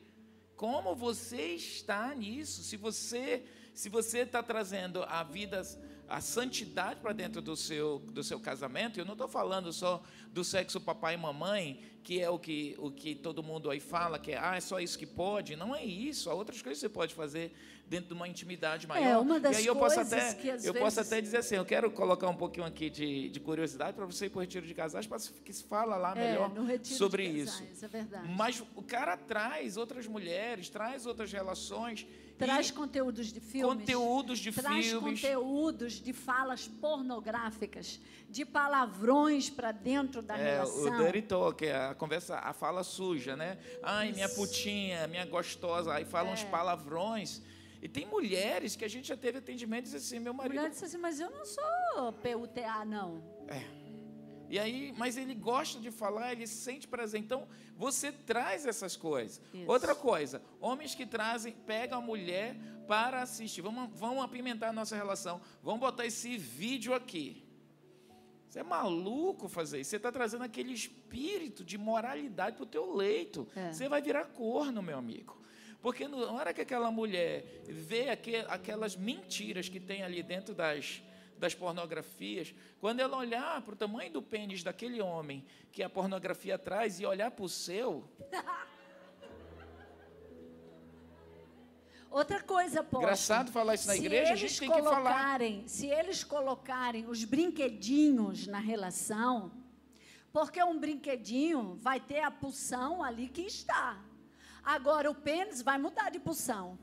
como 0.55 0.95
você 0.95 1.41
está 1.55 2.13
nisso, 2.15 2.63
se 2.63 2.77
você 2.77 3.43
se 3.73 3.89
você 3.89 4.19
está 4.21 4.41
trazendo 4.41 5.03
a 5.03 5.21
vida, 5.23 5.61
a 6.09 6.21
santidade 6.21 6.99
para 6.99 7.13
dentro 7.13 7.41
do 7.41 7.55
seu, 7.55 7.99
do 7.99 8.23
seu 8.23 8.39
casamento, 8.39 8.99
eu 8.99 9.05
não 9.05 9.13
estou 9.13 9.27
falando 9.27 9.73
só 9.73 10.01
do 10.31 10.43
sexo 10.43 10.79
papai 10.79 11.15
e 11.15 11.17
mamãe, 11.17 11.81
que 12.03 12.21
é 12.21 12.29
o 12.29 12.39
que, 12.39 12.75
o 12.79 12.89
que 12.89 13.13
todo 13.15 13.43
mundo 13.43 13.69
aí 13.69 13.79
fala, 13.79 14.17
que 14.17 14.31
é, 14.31 14.37
ah, 14.37 14.55
é 14.55 14.61
só 14.61 14.79
isso 14.79 14.97
que 14.97 15.05
pode. 15.05 15.55
Não 15.55 15.75
é 15.75 15.83
isso, 15.83 16.29
há 16.29 16.33
outras 16.33 16.61
coisas 16.61 16.81
que 16.81 16.87
você 16.87 16.93
pode 16.93 17.13
fazer 17.13 17.53
dentro 17.89 18.09
de 18.09 18.13
uma 18.13 18.27
intimidade 18.27 18.85
maior. 18.85 19.07
É, 19.07 19.17
uma 19.17 19.39
das 19.39 19.55
e 19.55 19.59
aí 19.61 19.65
eu 19.65 19.75
posso 19.75 19.99
até, 19.99 20.33
que, 20.33 20.47
eu 20.49 20.73
posso 20.73 20.97
vezes- 20.97 20.97
até 21.11 21.21
dizer 21.21 21.37
assim, 21.37 21.55
eu 21.55 21.65
quero 21.65 21.89
colocar 21.89 22.27
um 22.29 22.35
pouquinho 22.35 22.65
aqui 22.65 22.89
de, 22.89 23.29
de 23.29 23.39
curiosidade 23.39 23.93
para 23.95 24.05
você 24.05 24.25
ir 24.25 24.29
para 24.29 24.39
o 24.39 24.41
retiro 24.41 24.65
de 24.67 24.73
casais, 24.73 25.07
para 25.07 25.17
que 25.45 25.53
se 25.53 25.63
fala 25.63 25.95
lá 25.95 26.11
É, 26.17 26.31
melhor 26.31 26.51
retiro 26.65 26.95
sobre 26.97 27.23
isso. 27.23 27.63
casais, 27.63 27.83
É. 28.13 28.19
Mas 28.35 28.61
o 28.75 28.81
cara 28.83 29.15
traz 29.15 29.77
outras 29.77 30.05
mulheres, 30.05 30.69
traz 30.69 31.05
outras 31.05 31.31
relações. 31.31 32.05
Traz 32.37 32.69
conteúdos 32.69 33.27
de 33.33 33.39
filmes. 33.39 33.77
conteúdos 33.79 34.37
de 34.39 34.51
traz 34.51 34.85
filmes. 34.85 35.19
conteúdos 35.21 35.93
de 35.93 36.13
falas 36.13 36.67
pornográficas, 36.67 37.99
de 38.29 38.45
palavrões 38.45 39.49
para 39.49 39.71
dentro 39.71 40.21
da 40.21 40.37
É, 40.37 40.51
relação. 40.57 40.83
o 40.93 40.97
dirty 41.03 41.21
talk, 41.23 41.65
é 41.65 41.75
a 41.75 41.95
conversa, 41.95 42.35
a 42.37 42.53
fala 42.53 42.83
suja, 42.83 43.35
né? 43.35 43.57
Ai, 43.81 44.11
minha 44.11 44.29
putinha, 44.29 45.07
minha 45.07 45.25
gostosa, 45.25 45.93
aí 45.93 46.05
falam 46.05 46.31
É. 46.31 46.33
uns 46.35 46.43
palavrões. 46.43 47.41
E 47.87 47.89
tem 47.89 48.05
mulheres 48.05 48.75
que 48.75 48.83
a 48.83 48.87
gente 48.89 49.07
já 49.07 49.15
teve 49.15 49.37
atendimento 49.37 49.85
e 49.85 49.91
diz 49.91 49.95
assim, 49.95 50.19
meu 50.19 50.33
A 50.33 50.35
marido 50.35 50.55
mulher 50.55 50.69
disse 50.69 50.83
assim, 50.83 50.97
mas 50.97 51.21
eu 51.21 51.31
não 51.31 51.45
sou 51.45 52.11
PUTA, 52.21 52.83
não. 52.83 53.23
E 54.49 54.59
aí, 54.59 54.93
mas 54.97 55.15
ele 55.15 55.33
gosta 55.33 55.79
de 55.79 55.89
falar, 55.89 56.33
ele 56.33 56.45
sente 56.47 56.85
prazer. 56.85 57.21
Então, 57.21 57.47
você 57.77 58.11
traz 58.11 58.65
essas 58.65 58.97
coisas. 58.97 59.41
Isso. 59.53 59.71
Outra 59.71 59.95
coisa, 59.95 60.41
homens 60.59 60.95
que 60.95 61.05
trazem, 61.05 61.53
pegam 61.53 61.99
a 61.99 62.01
mulher 62.01 62.57
para 62.89 63.21
assistir. 63.21 63.61
Vamos, 63.61 63.89
vamos 63.97 64.21
apimentar 64.21 64.67
a 64.71 64.73
nossa 64.73 64.93
relação. 64.93 65.39
Vamos 65.63 65.79
botar 65.79 66.05
esse 66.05 66.37
vídeo 66.37 66.93
aqui. 66.93 67.41
Você 68.49 68.59
é 68.59 68.63
maluco 68.63 69.47
fazer 69.47 69.79
isso. 69.79 69.91
Você 69.91 69.95
está 69.95 70.11
trazendo 70.11 70.43
aquele 70.43 70.73
espírito 70.73 71.63
de 71.63 71.77
moralidade 71.77 72.57
para 72.57 72.63
o 72.63 72.67
teu 72.67 72.93
leito. 72.93 73.47
É. 73.55 73.71
Você 73.71 73.87
vai 73.87 74.01
virar 74.01 74.25
corno, 74.25 74.81
meu 74.81 74.97
amigo. 74.97 75.36
Porque 75.87 76.05
na 76.05 76.17
hora 76.33 76.53
que 76.53 76.59
aquela 76.59 76.91
mulher 76.91 77.45
vê 77.65 78.09
aque- 78.09 78.43
aquelas 78.49 78.93
mentiras 78.97 79.69
que 79.69 79.79
tem 79.79 80.03
ali 80.03 80.21
dentro 80.21 80.53
das, 80.53 81.01
das 81.37 81.55
pornografias, 81.55 82.53
quando 82.81 82.99
ela 82.99 83.15
olhar 83.15 83.61
para 83.61 83.73
o 83.73 83.77
tamanho 83.77 84.11
do 84.11 84.21
pênis 84.21 84.61
daquele 84.63 84.99
homem 85.01 85.45
que 85.71 85.81
a 85.81 85.89
pornografia 85.89 86.59
traz 86.59 86.99
e 86.99 87.05
olhar 87.05 87.31
para 87.31 87.45
o 87.45 87.47
seu, 87.47 88.03
Outra 92.11 92.41
coisa, 92.43 92.83
pô. 92.83 92.97
Engraçado 92.97 93.49
falar 93.51 93.75
isso 93.75 93.87
na 93.87 93.93
se 93.93 93.99
igreja, 93.99 94.33
a 94.33 94.35
gente 94.35 94.59
tem 94.59 94.69
que 94.69 94.81
falar. 94.81 94.95
colocarem, 94.95 95.67
Se 95.69 95.87
eles 95.87 96.21
colocarem 96.23 97.05
os 97.07 97.23
brinquedinhos 97.23 98.45
na 98.47 98.59
relação, 98.59 99.51
porque 100.33 100.61
um 100.61 100.77
brinquedinho 100.79 101.75
vai 101.75 101.99
ter 102.01 102.19
a 102.21 102.31
pulsão 102.31 103.01
ali 103.03 103.29
que 103.29 103.41
está. 103.43 104.01
Agora, 104.67 105.09
o 105.09 105.15
pênis 105.15 105.61
vai 105.61 105.77
mudar 105.77 106.09
de 106.09 106.19
pulsão. 106.19 106.77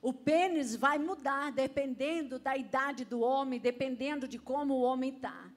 O 0.00 0.14
pênis 0.14 0.74
vai 0.74 0.98
mudar 0.98 1.52
dependendo 1.52 2.38
da 2.38 2.56
idade 2.56 3.04
do 3.04 3.20
homem, 3.20 3.60
dependendo 3.60 4.26
de 4.26 4.38
como 4.38 4.72
o 4.72 4.80
homem 4.80 5.10
está. 5.10 5.50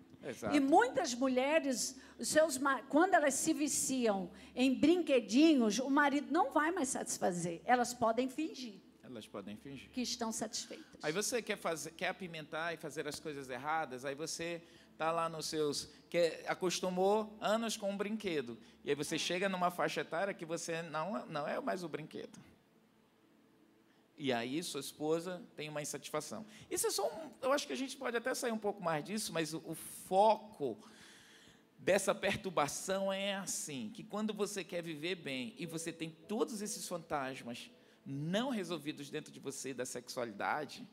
E 0.51 0.59
muitas 0.59 1.13
mulheres, 1.15 1.97
seus, 2.19 2.59
quando 2.89 3.13
elas 3.13 3.35
se 3.35 3.53
viciam 3.53 4.29
em 4.53 4.75
brinquedinhos, 4.77 5.79
o 5.79 5.89
marido 5.89 6.29
não 6.29 6.51
vai 6.51 6.71
mais 6.71 6.89
satisfazer. 6.89 7.61
Elas 7.63 7.93
podem 7.93 8.27
fingir. 8.27 8.81
Elas 9.01 9.25
podem 9.25 9.55
fingir. 9.55 9.89
que 9.91 10.01
estão 10.01 10.33
satisfeitas. 10.33 10.99
Aí 11.01 11.13
você 11.13 11.41
quer 11.41 11.55
fazer, 11.57 11.91
quer 11.91 12.09
apimentar 12.09 12.73
e 12.73 12.77
fazer 12.77 13.07
as 13.07 13.17
coisas 13.17 13.49
erradas, 13.49 14.03
aí 14.03 14.13
você 14.13 14.61
tá 14.97 15.09
lá 15.09 15.29
nos 15.29 15.45
seus 15.45 15.89
que 16.09 16.43
acostumou 16.47 17.37
anos 17.41 17.75
com 17.75 17.91
um 17.91 17.97
brinquedo. 17.97 18.57
E 18.83 18.89
aí 18.89 18.95
você 18.95 19.17
chega 19.17 19.49
numa 19.49 19.69
faixa 19.69 20.01
etária 20.01 20.33
que 20.33 20.45
você 20.45 20.81
não 20.81 21.25
não 21.25 21.47
é 21.47 21.59
mais 21.59 21.83
o 21.83 21.89
brinquedo. 21.89 22.39
E 24.17 24.33
aí 24.33 24.63
sua 24.63 24.79
esposa 24.79 25.43
tem 25.55 25.69
uma 25.69 25.81
insatisfação. 25.81 26.45
Isso 26.71 26.87
é 26.87 26.91
só 26.91 27.07
um, 27.07 27.31
eu 27.41 27.53
acho 27.53 27.67
que 27.67 27.73
a 27.73 27.77
gente 27.77 27.95
pode 27.95 28.17
até 28.17 28.33
sair 28.33 28.51
um 28.51 28.57
pouco 28.57 28.81
mais 28.81 29.03
disso, 29.03 29.31
mas 29.31 29.53
o, 29.53 29.61
o 29.63 29.75
foco 29.75 30.77
dessa 31.77 32.15
perturbação 32.15 33.13
é 33.13 33.35
assim, 33.35 33.91
que 33.93 34.03
quando 34.03 34.33
você 34.33 34.63
quer 34.63 34.81
viver 34.81 35.15
bem 35.15 35.53
e 35.57 35.65
você 35.67 35.93
tem 35.93 36.09
todos 36.09 36.61
esses 36.61 36.87
fantasmas 36.87 37.69
não 38.03 38.49
resolvidos 38.49 39.09
dentro 39.09 39.31
de 39.31 39.39
você 39.39 39.73
da 39.73 39.85
sexualidade, 39.85 40.87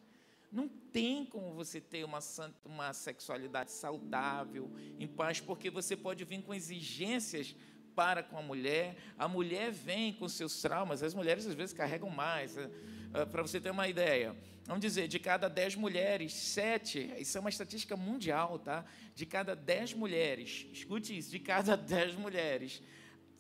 não 0.55 0.69
tem 0.69 1.27
como 1.27 1.53
você 1.53 1.81
ter 1.81 2.05
uma, 2.05 2.21
uma 2.65 2.93
sexualidade 2.93 3.73
saudável, 3.73 4.71
em 4.99 5.07
paz, 5.07 5.41
porque 5.41 5.69
você 5.69 5.97
pode 5.97 6.25
vir 6.25 6.43
com 6.43 6.55
exigências 6.55 7.57
para 7.95 8.23
com 8.23 8.39
a 8.39 8.43
mulher, 8.43 8.97
a 9.19 9.29
mulher 9.29 9.71
vem 9.71 10.13
com 10.13 10.29
seus 10.29 10.61
traumas, 10.61 11.03
as 11.03 11.15
mulheres 11.15 11.47
às 11.47 11.55
vezes 11.55 11.73
carregam 11.73 12.09
mais. 12.09 12.57
Uh, 12.57 13.27
para 13.31 13.43
você 13.43 13.61
ter 13.61 13.71
uma 13.71 13.89
ideia, 13.89 14.35
vamos 14.65 14.81
dizer, 14.81 15.07
de 15.07 15.19
cada 15.19 15.49
dez 15.49 15.77
mulheres, 15.77 16.33
sete, 16.33 17.13
isso 17.19 17.37
é 17.37 17.41
uma 17.41 17.51
estatística 17.51 17.97
mundial, 17.97 18.59
tá? 18.59 18.85
De 19.15 19.25
cada 19.27 19.55
dez 19.55 19.93
mulheres, 19.93 20.67
escute 20.73 21.17
isso, 21.17 21.31
de 21.31 21.39
cada 21.39 21.77
dez 21.79 22.15
mulheres, 22.17 22.83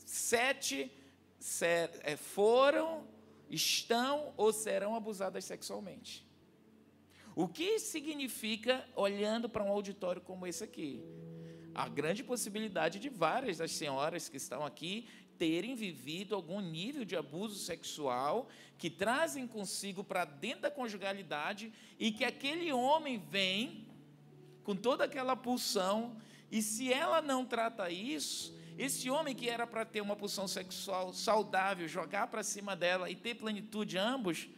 sete 0.04 0.90
ser, 1.38 1.90
é, 2.02 2.16
foram 2.16 3.06
estão 3.50 4.32
ou 4.36 4.52
serão 4.52 4.94
abusadas 4.94 5.44
sexualmente. 5.44 6.24
O 7.36 7.48
que 7.48 7.80
significa, 7.80 8.86
olhando 8.94 9.48
para 9.48 9.64
um 9.64 9.68
auditório 9.68 10.22
como 10.22 10.46
esse 10.46 10.62
aqui? 10.62 11.02
A 11.74 11.88
grande 11.88 12.22
possibilidade 12.22 13.00
de 13.00 13.08
várias 13.08 13.58
das 13.58 13.72
senhoras 13.72 14.28
que 14.28 14.36
estão 14.36 14.64
aqui 14.64 15.08
terem 15.36 15.74
vivido 15.74 16.34
algum 16.36 16.60
nível 16.60 17.04
de 17.04 17.16
abuso 17.16 17.58
sexual 17.58 18.48
que 18.78 18.88
trazem 18.88 19.48
consigo 19.48 20.04
para 20.04 20.24
dentro 20.24 20.62
da 20.62 20.70
conjugalidade 20.70 21.72
e 21.98 22.12
que 22.12 22.24
aquele 22.24 22.72
homem 22.72 23.18
vem 23.18 23.84
com 24.62 24.76
toda 24.76 25.04
aquela 25.04 25.34
pulsão 25.34 26.16
e 26.52 26.62
se 26.62 26.92
ela 26.92 27.20
não 27.20 27.44
trata 27.44 27.90
isso, 27.90 28.56
esse 28.78 29.10
homem 29.10 29.34
que 29.34 29.48
era 29.48 29.66
para 29.66 29.84
ter 29.84 30.00
uma 30.00 30.14
pulsão 30.14 30.46
sexual 30.46 31.12
saudável, 31.12 31.88
jogar 31.88 32.28
para 32.28 32.44
cima 32.44 32.76
dela 32.76 33.10
e 33.10 33.16
ter 33.16 33.34
plenitude 33.34 33.98
ambos, 33.98 34.48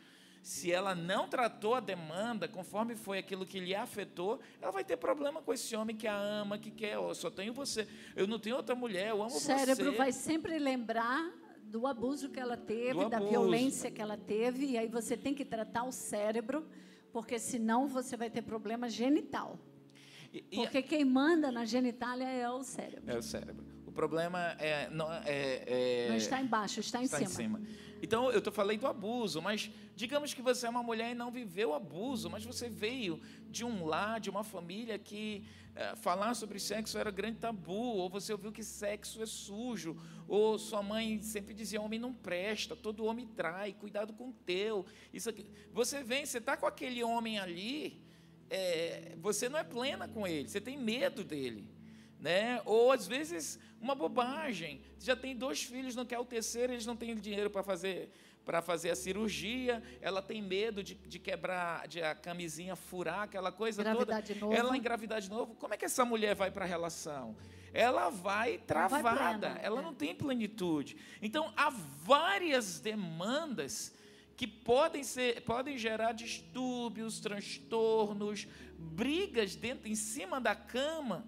se 0.47 0.71
ela 0.71 0.95
não 0.95 1.27
tratou 1.27 1.75
a 1.75 1.81
demanda 1.81 2.47
conforme 2.47 2.95
foi 2.95 3.19
aquilo 3.19 3.45
que 3.45 3.59
lhe 3.59 3.75
afetou, 3.75 4.39
ela 4.63 4.71
vai 4.71 4.85
ter 4.85 4.97
problema 4.97 5.43
com 5.43 5.53
esse 5.53 5.75
homem 5.75 5.97
que 5.97 6.07
a 6.07 6.17
ama, 6.17 6.57
que 6.57 6.71
quer, 6.71 6.97
oh, 6.97 7.09
eu 7.09 7.15
só 7.17 7.29
tenho 7.29 7.53
você, 7.53 7.85
eu 8.15 8.29
não 8.29 8.39
tenho 8.39 8.55
outra 8.55 8.73
mulher, 8.73 9.09
eu 9.09 9.21
amo 9.21 9.31
você. 9.31 9.53
O 9.53 9.59
cérebro 9.59 9.97
vai 9.97 10.13
sempre 10.13 10.57
lembrar 10.61 11.33
do 11.65 11.85
abuso 11.85 12.31
que 12.31 12.39
ela 12.39 12.57
teve, 12.57 13.09
da 13.09 13.19
violência 13.19 13.91
que 13.91 14.01
ela 14.01 14.17
teve, 14.17 14.67
e 14.67 14.79
aí 14.79 14.87
você 14.87 15.17
tem 15.17 15.35
que 15.35 15.45
tratar 15.45 15.83
o 15.83 15.91
cérebro, 15.91 16.65
porque 17.13 17.41
senão 17.41 17.89
você 17.89 18.17
vai 18.17 18.31
ter 18.31 18.43
problema 18.43 18.89
genital. 18.89 19.59
E, 20.33 20.45
e 20.49 20.57
porque 20.59 20.81
quem 20.81 21.05
manda 21.05 21.51
na 21.51 21.65
genitália 21.65 22.29
é 22.29 22.49
o 22.49 22.63
cérebro. 22.63 23.11
É 23.11 23.19
o 23.19 23.23
cérebro 23.23 23.76
problema 23.97 24.55
é, 24.59 24.89
não, 24.91 25.11
é, 25.13 25.25
é, 25.67 26.07
não 26.11 26.17
está 26.17 26.41
embaixo, 26.41 26.79
está, 26.81 27.03
está 27.03 27.21
em, 27.21 27.27
cima. 27.27 27.59
em 27.59 27.65
cima. 27.65 27.87
Então, 28.03 28.31
eu 28.31 28.39
estou 28.39 28.53
falando 28.53 28.79
do 28.79 28.87
abuso, 28.87 29.41
mas 29.41 29.71
digamos 29.97 30.35
que 30.35 30.43
você 30.43 30.67
é 30.67 30.71
uma 30.71 30.83
mulher 30.83 31.13
e 31.13 31.15
não 31.15 31.31
viveu 31.31 31.73
abuso, 31.75 32.29
mas 32.29 32.45
você 32.45 32.69
veio 32.69 33.19
de 33.49 33.65
um 33.65 33.87
lar, 33.87 34.21
de 34.21 34.29
uma 34.29 34.45
família 34.45 34.99
que 34.99 35.47
é, 35.75 35.97
falar 35.97 36.35
sobre 36.35 36.61
sexo 36.61 36.99
era 36.99 37.11
grande 37.11 37.39
tabu, 37.39 37.73
ou 37.73 38.09
você 38.11 38.33
ouviu 38.33 38.53
que 38.53 38.63
sexo 38.63 39.23
é 39.23 39.27
sujo, 39.27 39.97
ou 40.29 40.59
sua 40.59 40.83
mãe 40.83 41.23
sempre 41.23 41.55
dizia: 41.55 41.81
homem 41.81 41.99
não 41.99 42.13
presta, 42.13 42.77
todo 42.77 43.07
homem 43.07 43.27
trai, 43.27 43.73
cuidado 43.73 44.13
com 44.13 44.29
o 44.29 44.33
teu. 44.33 44.85
Isso 45.13 45.31
aqui. 45.31 45.47
Você 45.73 46.03
vem, 46.03 46.27
você 46.27 46.39
está 46.39 46.55
com 46.57 46.67
aquele 46.67 47.03
homem 47.03 47.39
ali, 47.39 48.03
é, 48.51 49.17
você 49.21 49.49
não 49.49 49.59
é 49.59 49.65
plena 49.65 50.07
com 50.07 50.27
ele, 50.27 50.49
você 50.49 50.61
tem 50.61 50.77
medo 50.77 51.25
dele 51.25 51.76
né? 52.27 52.61
Ou 52.65 52.91
às 52.91 53.07
vezes 53.07 53.57
uma 53.81 53.95
bobagem. 53.95 54.81
Já 54.99 55.15
tem 55.15 55.37
dois 55.37 55.63
filhos, 55.63 55.95
não 55.95 56.05
quer 56.05 56.19
o 56.19 56.25
terceiro, 56.25 56.73
eles 56.73 56.85
não 56.85 56.97
têm 56.97 57.15
dinheiro 57.15 57.49
para 57.49 57.63
fazer 57.63 58.11
para 58.45 58.63
fazer 58.63 58.91
a 58.91 58.95
cirurgia, 58.95 59.83
ela 60.01 60.23
tem 60.23 60.41
medo 60.41 60.81
de, 60.81 60.95
de, 60.95 61.19
quebrar, 61.19 61.89
de 61.89 62.01
a 62.01 62.15
camisinha 62.15 62.77
furar, 62.77 63.23
aquela 63.23 63.51
coisa 63.51 63.83
engravidar 63.83 64.23
toda. 64.23 64.35
De 64.35 64.41
novo. 64.41 64.55
Ela 64.55 64.77
engravidar 64.77 65.21
de 65.21 65.29
novo. 65.29 65.57
Como 65.57 65.75
é 65.75 65.77
que 65.77 65.85
essa 65.85 66.05
mulher 66.05 66.37
vai 66.37 66.53
para 66.53 66.65
a 66.65 66.69
relação? 66.69 67.35
Ela 67.75 68.09
vai 68.09 68.59
travada, 68.59 69.49
vai 69.49 69.65
ela 69.65 69.81
é. 69.81 69.83
não 69.83 69.93
tem 69.93 70.15
plenitude. 70.15 70.97
Então, 71.21 71.53
há 71.57 71.71
várias 71.71 72.79
demandas 72.79 73.93
que 74.37 74.47
podem, 74.47 75.03
ser, 75.03 75.43
podem 75.43 75.77
gerar 75.77 76.13
distúrbios, 76.13 77.19
transtornos, 77.19 78.47
brigas 78.79 79.57
dentro, 79.57 79.89
em 79.89 79.97
cima 79.97 80.41
da 80.41 80.55
cama, 80.55 81.27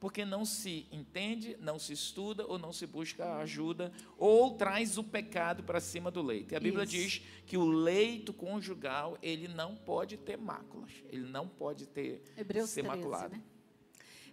porque 0.00 0.24
não 0.24 0.44
se 0.44 0.86
entende, 0.92 1.56
não 1.60 1.78
se 1.78 1.92
estuda 1.92 2.46
ou 2.46 2.58
não 2.58 2.72
se 2.72 2.86
busca 2.86 3.36
ajuda 3.36 3.92
ou 4.16 4.52
traz 4.54 4.96
o 4.96 5.04
pecado 5.04 5.62
para 5.62 5.80
cima 5.80 6.10
do 6.10 6.22
leito. 6.22 6.54
E 6.54 6.56
a 6.56 6.60
Bíblia 6.60 6.84
Isso. 6.84 6.92
diz 6.92 7.22
que 7.46 7.56
o 7.56 7.66
leito 7.66 8.32
conjugal, 8.32 9.18
ele 9.22 9.48
não 9.48 9.74
pode 9.74 10.16
ter 10.16 10.36
máculas, 10.36 10.92
ele 11.08 11.28
não 11.28 11.48
pode 11.48 11.86
ter 11.86 12.22
Hebreus 12.36 12.70
ser 12.70 12.82
13, 12.82 12.96
maculado. 12.96 13.34
Né? 13.34 13.42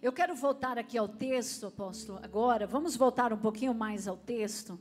Eu 0.02 0.12
quero 0.12 0.34
voltar 0.34 0.78
aqui 0.78 0.96
ao 0.96 1.08
texto, 1.08 1.66
apóstolo, 1.66 2.20
agora. 2.22 2.66
Vamos 2.66 2.96
voltar 2.96 3.32
um 3.32 3.38
pouquinho 3.38 3.74
mais 3.74 4.06
ao 4.06 4.16
texto. 4.16 4.78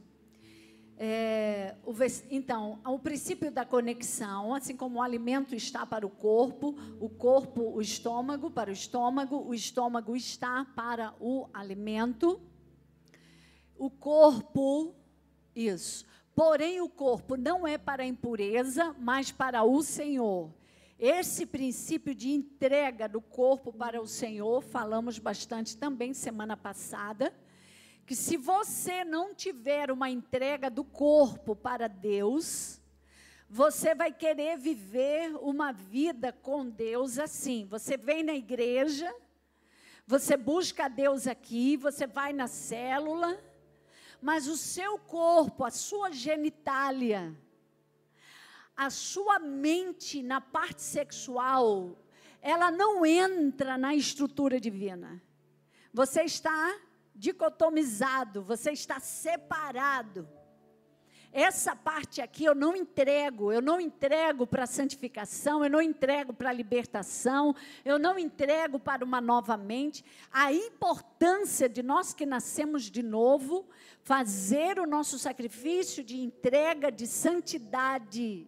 É, 0.97 1.75
o, 1.83 1.93
então, 2.29 2.79
o 2.85 2.97
princípio 2.97 3.51
da 3.51 3.65
conexão, 3.65 4.53
assim 4.53 4.75
como 4.75 4.99
o 4.99 5.01
alimento 5.01 5.53
está 5.53 5.85
para 5.85 6.07
o 6.07 6.09
corpo, 6.09 6.77
o 6.99 7.09
corpo, 7.09 7.73
o 7.75 7.81
estômago, 7.81 8.49
para 8.49 8.69
o 8.69 8.73
estômago, 8.73 9.45
o 9.45 9.53
estômago 9.53 10.15
está 10.15 10.65
para 10.75 11.13
o 11.19 11.49
alimento. 11.53 12.39
O 13.77 13.89
corpo, 13.89 14.95
isso. 15.53 16.05
Porém, 16.33 16.79
o 16.79 16.87
corpo 16.87 17.35
não 17.35 17.67
é 17.67 17.77
para 17.77 18.03
a 18.03 18.07
impureza, 18.07 18.95
mas 18.97 19.31
para 19.31 19.63
o 19.63 19.81
Senhor. 19.83 20.53
Esse 20.97 21.45
princípio 21.45 22.15
de 22.15 22.29
entrega 22.29 23.09
do 23.09 23.19
corpo 23.19 23.73
para 23.73 24.01
o 24.01 24.07
Senhor, 24.07 24.61
falamos 24.61 25.19
bastante 25.19 25.75
também 25.75 26.13
semana 26.13 26.55
passada 26.55 27.33
que 28.05 28.15
se 28.15 28.37
você 28.37 29.03
não 29.03 29.33
tiver 29.33 29.89
uma 29.89 30.09
entrega 30.09 30.69
do 30.69 30.83
corpo 30.83 31.55
para 31.55 31.87
Deus, 31.87 32.79
você 33.49 33.95
vai 33.95 34.11
querer 34.11 34.57
viver 34.57 35.35
uma 35.41 35.71
vida 35.71 36.31
com 36.31 36.69
Deus 36.69 37.17
assim. 37.17 37.65
Você 37.67 37.97
vem 37.97 38.23
na 38.23 38.33
igreja, 38.33 39.11
você 40.05 40.37
busca 40.37 40.87
Deus 40.87 41.25
aqui, 41.25 41.77
você 41.77 42.05
vai 42.05 42.31
na 42.31 42.47
célula, 42.47 43.41
mas 44.21 44.47
o 44.47 44.55
seu 44.55 44.99
corpo, 44.99 45.63
a 45.63 45.71
sua 45.71 46.11
genitália, 46.11 47.35
a 48.77 48.91
sua 48.91 49.39
mente 49.39 50.21
na 50.21 50.39
parte 50.39 50.83
sexual, 50.83 51.97
ela 52.39 52.69
não 52.69 53.03
entra 53.03 53.79
na 53.79 53.95
estrutura 53.95 54.59
divina. 54.59 55.19
Você 55.91 56.21
está 56.21 56.79
dicotomizado, 57.15 58.43
você 58.43 58.71
está 58.71 58.99
separado. 58.99 60.27
Essa 61.31 61.75
parte 61.75 62.21
aqui 62.21 62.45
eu 62.45 62.55
não 62.55 62.77
entrego, 62.77 63.51
eu 63.51 63.61
não 63.61 63.77
entrego 63.81 64.47
para 64.47 64.65
santificação, 64.65 65.65
eu 65.65 65.69
não 65.69 65.81
entrego 65.81 66.33
para 66.33 66.53
libertação, 66.53 67.53
eu 67.83 67.99
não 67.99 68.17
entrego 68.17 68.79
para 68.79 69.03
uma 69.03 69.19
nova 69.19 69.57
mente. 69.57 70.03
A 70.31 70.53
importância 70.53 71.67
de 71.67 71.83
nós 71.83 72.13
que 72.13 72.25
nascemos 72.25 72.83
de 72.83 73.03
novo, 73.03 73.67
fazer 74.01 74.79
o 74.79 74.85
nosso 74.85 75.19
sacrifício 75.19 76.05
de 76.05 76.21
entrega 76.21 76.89
de 76.89 77.05
santidade 77.05 78.47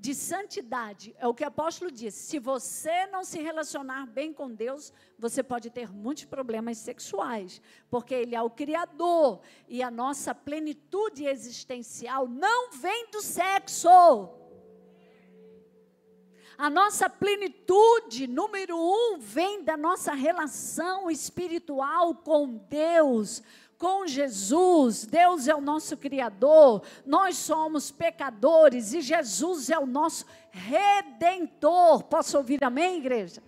de 0.00 0.14
santidade. 0.14 1.14
É 1.18 1.28
o 1.28 1.34
que 1.34 1.44
o 1.44 1.46
apóstolo 1.46 1.90
diz. 1.90 2.14
Se 2.14 2.38
você 2.38 3.06
não 3.08 3.22
se 3.22 3.38
relacionar 3.38 4.06
bem 4.06 4.32
com 4.32 4.50
Deus, 4.50 4.92
você 5.18 5.42
pode 5.42 5.68
ter 5.68 5.92
muitos 5.92 6.24
problemas 6.24 6.78
sexuais, 6.78 7.60
porque 7.90 8.14
Ele 8.14 8.34
é 8.34 8.40
o 8.40 8.48
Criador 8.48 9.42
e 9.68 9.82
a 9.82 9.90
nossa 9.90 10.34
plenitude 10.34 11.26
existencial 11.26 12.26
não 12.26 12.72
vem 12.72 13.10
do 13.10 13.20
sexo. 13.20 14.30
A 16.56 16.70
nossa 16.70 17.08
plenitude, 17.08 18.26
número 18.26 18.76
um, 18.76 19.18
vem 19.18 19.62
da 19.62 19.76
nossa 19.76 20.12
relação 20.14 21.10
espiritual 21.10 22.14
com 22.14 22.56
Deus, 22.68 23.42
com 23.80 24.06
Jesus, 24.06 25.06
Deus 25.06 25.48
é 25.48 25.54
o 25.54 25.60
nosso 25.60 25.96
Criador, 25.96 26.82
nós 27.06 27.38
somos 27.38 27.90
pecadores 27.90 28.92
e 28.92 29.00
Jesus 29.00 29.70
é 29.70 29.78
o 29.78 29.86
nosso 29.86 30.26
redentor. 30.50 32.04
Posso 32.04 32.36
ouvir 32.36 32.62
amém, 32.62 32.98
igreja? 32.98 33.42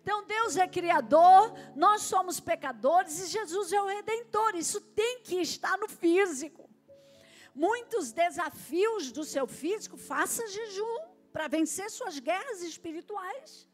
Então, 0.00 0.24
Deus 0.24 0.56
é 0.56 0.68
Criador, 0.68 1.52
nós 1.74 2.02
somos 2.02 2.38
pecadores 2.38 3.18
e 3.18 3.26
Jesus 3.26 3.72
é 3.72 3.82
o 3.82 3.88
redentor. 3.88 4.54
Isso 4.54 4.80
tem 4.80 5.22
que 5.24 5.40
estar 5.40 5.76
no 5.76 5.88
físico. 5.88 6.70
Muitos 7.52 8.12
desafios 8.12 9.10
do 9.10 9.24
seu 9.24 9.48
físico, 9.48 9.96
faça 9.96 10.46
jejum 10.46 11.00
para 11.32 11.48
vencer 11.48 11.90
suas 11.90 12.20
guerras 12.20 12.62
espirituais. 12.62 13.66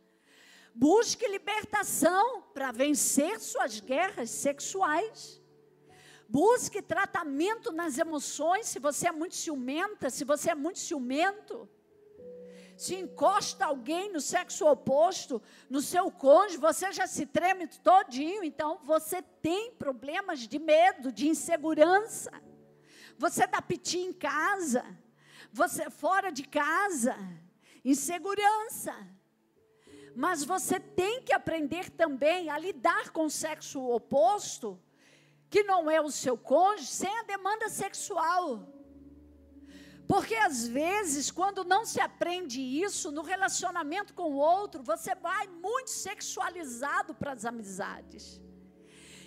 Busque 0.74 1.28
libertação 1.28 2.40
para 2.54 2.72
vencer 2.72 3.38
suas 3.38 3.80
guerras 3.80 4.30
sexuais. 4.30 5.43
Busque 6.28 6.80
tratamento 6.80 7.70
nas 7.70 7.98
emoções, 7.98 8.66
se 8.66 8.78
você 8.78 9.08
é 9.08 9.12
muito 9.12 9.34
ciumenta, 9.34 10.10
se 10.10 10.24
você 10.24 10.50
é 10.50 10.54
muito 10.54 10.78
ciumento. 10.78 11.68
Se 12.76 12.96
encosta 12.96 13.66
alguém 13.66 14.12
no 14.12 14.20
sexo 14.20 14.66
oposto, 14.66 15.40
no 15.70 15.80
seu 15.80 16.10
cônjuge, 16.10 16.56
você 16.56 16.90
já 16.92 17.06
se 17.06 17.24
treme 17.24 17.68
todinho, 17.68 18.42
então 18.42 18.80
você 18.82 19.22
tem 19.22 19.72
problemas 19.72 20.40
de 20.40 20.58
medo, 20.58 21.12
de 21.12 21.28
insegurança. 21.28 22.32
Você 23.16 23.46
dá 23.46 23.62
piti 23.62 23.98
em 23.98 24.12
casa, 24.12 24.84
você 25.52 25.88
fora 25.88 26.32
de 26.32 26.42
casa, 26.42 27.16
insegurança. 27.84 28.92
Mas 30.16 30.44
você 30.44 30.80
tem 30.80 31.22
que 31.22 31.32
aprender 31.32 31.90
também 31.90 32.50
a 32.50 32.58
lidar 32.58 33.10
com 33.10 33.26
o 33.26 33.30
sexo 33.30 33.80
oposto 33.80 34.80
que 35.54 35.62
não 35.62 35.88
é 35.88 36.00
o 36.00 36.10
seu 36.10 36.36
cônjuge 36.36 36.88
sem 36.88 37.16
a 37.16 37.22
demanda 37.22 37.68
sexual. 37.68 38.44
Porque 40.12 40.34
às 40.34 40.66
vezes, 40.66 41.30
quando 41.30 41.62
não 41.62 41.82
se 41.84 42.00
aprende 42.00 42.60
isso 42.60 43.12
no 43.12 43.22
relacionamento 43.22 44.14
com 44.14 44.32
o 44.32 44.40
outro, 44.56 44.82
você 44.82 45.14
vai 45.14 45.46
muito 45.46 45.90
sexualizado 45.90 47.14
para 47.14 47.34
as 47.34 47.44
amizades. 47.44 48.42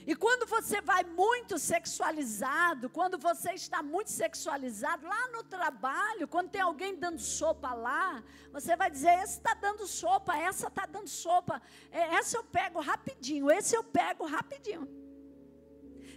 E 0.06 0.14
quando 0.18 0.46
você 0.46 0.82
vai 0.82 1.06
muito 1.06 1.58
sexualizado, 1.58 2.90
quando 2.90 3.18
você 3.18 3.54
está 3.54 3.82
muito 3.82 4.12
sexualizado, 4.12 5.08
lá 5.08 5.30
no 5.30 5.44
trabalho, 5.44 6.28
quando 6.28 6.50
tem 6.50 6.60
alguém 6.60 6.94
dando 7.06 7.22
sopa 7.22 7.74
lá, 7.74 8.22
você 8.52 8.76
vai 8.76 8.92
dizer: 8.92 9.14
esse 9.24 9.38
está 9.38 9.54
dando 9.54 9.88
sopa, 9.88 10.38
essa 10.38 10.68
está 10.68 10.86
dando 10.86 11.08
sopa, 11.08 11.62
é, 11.90 12.16
essa 12.16 12.36
eu 12.36 12.44
pego 12.44 12.82
rapidinho, 12.82 13.50
esse 13.50 13.78
eu 13.78 13.84
pego 14.00 14.26
rapidinho. 14.26 15.07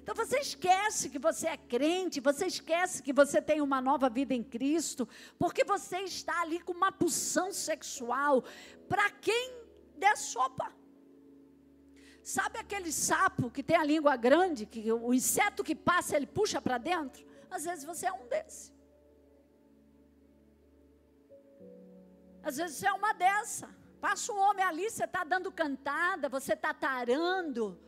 Então 0.03 0.15
você 0.15 0.39
esquece 0.39 1.09
que 1.09 1.19
você 1.19 1.47
é 1.49 1.57
crente, 1.57 2.21
você 2.21 2.47
esquece 2.47 3.03
que 3.03 3.13
você 3.13 3.41
tem 3.41 3.61
uma 3.61 3.81
nova 3.81 4.09
vida 4.09 4.35
em 4.35 4.43
Cristo, 4.43 5.09
porque 5.39 5.65
você 5.65 5.99
está 6.01 6.41
ali 6.41 6.59
com 6.61 6.73
uma 6.73 6.91
pulsão 6.91 7.53
sexual 7.53 8.43
para 8.89 9.11
quem 9.11 9.53
der 9.97 10.17
sopa. 10.17 10.73
Sabe 12.23 12.59
aquele 12.59 12.93
sapo 12.93 13.51
que 13.51 13.63
tem 13.63 13.77
a 13.77 13.85
língua 13.85 14.17
grande, 14.17 14.67
que 14.67 14.93
o 14.93 15.13
inseto 15.13 15.65
que 15.65 15.75
passa 15.75 16.17
ele 16.17 16.27
puxa 16.27 16.61
para 16.61 16.79
dentro? 16.79 17.25
Às 17.51 17.65
vezes 17.65 17.85
você 17.85 18.07
é 18.07 18.13
um 18.13 18.27
desse. 18.29 18.73
Às 22.43 22.57
vezes 22.57 22.77
você 22.77 22.87
é 22.87 22.93
uma 22.93 23.13
dessa. 23.13 23.69
Passa 24.01 24.33
um 24.33 24.39
homem 24.39 24.65
ali, 24.65 24.89
você 24.89 25.05
está 25.05 25.25
dando 25.25 25.53
cantada, 25.53 26.29
você 26.29 26.55
está 26.55 26.73
tarando 26.73 27.79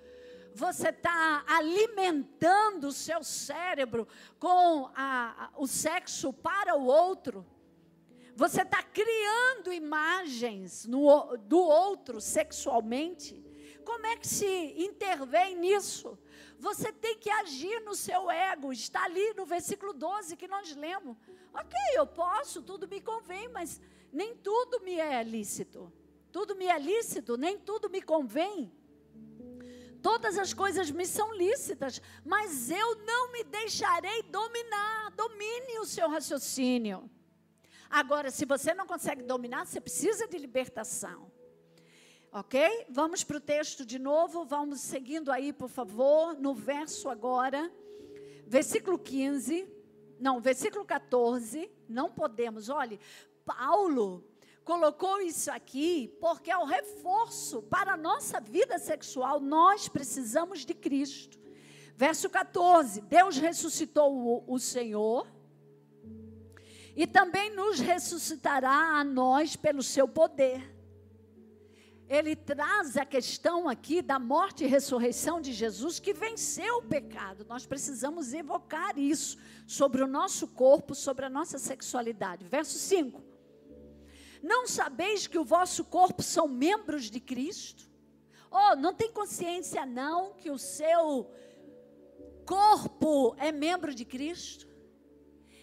você 0.55 0.89
está 0.89 1.45
alimentando 1.47 2.89
o 2.89 2.93
seu 2.93 3.23
cérebro 3.25 4.07
com 4.39 4.91
a, 4.95 5.47
a, 5.47 5.51
o 5.57 5.67
sexo 5.67 6.33
para 6.33 6.77
o 6.77 6.85
outro. 6.85 7.47
Você 8.35 8.63
está 8.63 8.83
criando 8.83 9.73
imagens 9.73 10.87
no, 10.87 11.37
do 11.37 11.59
outro 11.59 12.21
sexualmente. 12.21 13.45
Como 13.85 14.07
é 14.07 14.17
que 14.17 14.27
se 14.27 14.75
intervém 14.79 15.57
nisso? 15.57 16.19
Você 16.59 16.93
tem 16.93 17.19
que 17.19 17.29
agir 17.29 17.81
no 17.81 17.95
seu 17.95 18.31
ego. 18.31 18.73
Está 18.73 19.05
ali 19.05 19.35
no 19.35 19.45
versículo 19.45 19.93
12 19.93 20.37
que 20.37 20.49
nós 20.49 20.75
lemos. 20.77 21.17
Ok, 21.53 21.79
eu 21.95 22.07
posso, 22.07 22.63
tudo 22.63 22.89
me 22.89 23.01
convém, 23.01 23.49
mas 23.49 23.81
nem 24.13 24.35
tudo 24.37 24.81
me 24.81 24.95
é 24.99 25.23
lícito. 25.23 25.93
Tudo 26.31 26.57
me 26.57 26.67
é 26.67 26.79
lícito, 26.79 27.37
nem 27.37 27.59
tudo 27.59 27.91
me 27.91 28.01
convém. 28.01 28.73
Todas 30.03 30.37
as 30.37 30.53
coisas 30.53 30.91
me 30.91 31.07
são 31.07 31.33
lícitas, 31.33 32.03
mas 32.25 32.71
eu 32.71 32.97
não 33.05 33.31
me 33.31 33.45
deixarei 33.45 34.23
dominar. 34.25 35.13
Domine 35.13 35.79
o 35.79 35.87
seu 35.87 36.09
raciocínio. 36.09 37.09
Agora, 37.89 38.31
se 38.31 38.45
você 38.45 38.75
não 38.75 38.87
consegue 38.87 39.23
dominar, 39.23 39.65
você 39.65 39.81
precisa 39.81 40.27
de 40.27 40.37
libertação. 40.39 41.31
Ok? 42.33 42.87
Vamos 42.89 43.23
para 43.23 43.37
o 43.37 43.41
texto 43.41 43.85
de 43.85 43.99
novo, 43.99 44.45
vamos 44.45 44.81
seguindo 44.81 45.31
aí, 45.31 45.53
por 45.53 45.69
favor, 45.69 46.35
no 46.35 46.55
verso 46.55 47.11
agora, 47.11 47.71
versículo 48.47 48.99
15, 48.99 49.69
não, 50.19 50.41
versículo 50.41 50.85
14, 50.85 51.71
não 51.87 52.11
podemos, 52.11 52.71
olhe, 52.71 52.99
Paulo 53.45 54.25
colocou 54.65 55.21
isso 55.21 55.51
aqui 55.51 56.15
porque 56.21 56.51
é 56.51 56.57
o 56.57 56.65
reforço 56.65 57.63
para 57.63 57.93
a 57.93 57.97
nossa 57.97 58.41
vida 58.41 58.79
sexual. 58.79 59.41
Nós 59.41 59.89
precisamos 59.89 60.65
de 60.65 60.75
Cristo. 60.75 61.39
Verso 61.97 62.29
14: 62.29 63.01
Deus 63.03 63.37
ressuscitou 63.37 64.13
o, 64.15 64.45
o 64.47 64.59
Senhor 64.59 65.27
e 66.95 67.07
também 67.07 67.55
nos 67.55 67.81
ressuscitará 67.81 68.99
a 68.99 69.05
nós 69.05 69.57
pelo 69.57 69.83
seu 69.83 70.07
poder. 70.07 70.71
Ele 72.09 72.37
traz 72.37 72.97
a 72.99 73.07
questão 73.07 73.69
aqui 73.69 74.03
da 74.03 74.19
morte 74.19 74.65
e 74.65 74.67
ressurreição 74.67 75.41
de 75.41 75.51
Jesus 75.51 75.99
que 75.99 76.13
venceu 76.13 76.79
o 76.79 76.83
pecado. 76.83 77.47
Nós 77.49 77.65
precisamos 77.65 78.35
evocar 78.35 78.99
isso 78.99 79.39
sobre 79.67 80.03
o 80.03 80.07
nosso 80.07 80.47
corpo, 80.49 80.95
sobre 80.95 81.25
a 81.25 81.31
nossa 81.31 81.59
sexualidade. 81.59 82.45
Verso 82.45 82.79
5. 82.79 83.32
Não 84.43 84.67
sabeis 84.67 85.27
que 85.27 85.39
o 85.39 85.45
vosso 85.45 85.85
corpo 85.85 86.23
são 86.23 86.49
membros 86.49 87.05
de 87.09 87.21
Cristo? 87.21 87.89
Oh, 88.51 88.75
não 88.77 88.93
tem 88.93 89.11
consciência 89.13 89.87
não 89.87 90.35
que 90.35 90.51
o 90.51 90.59
seu 90.59 91.31
corpo 92.45 93.35
é 93.39 93.53
membro 93.53 93.95
de 93.95 94.05
Cristo? 94.05 94.67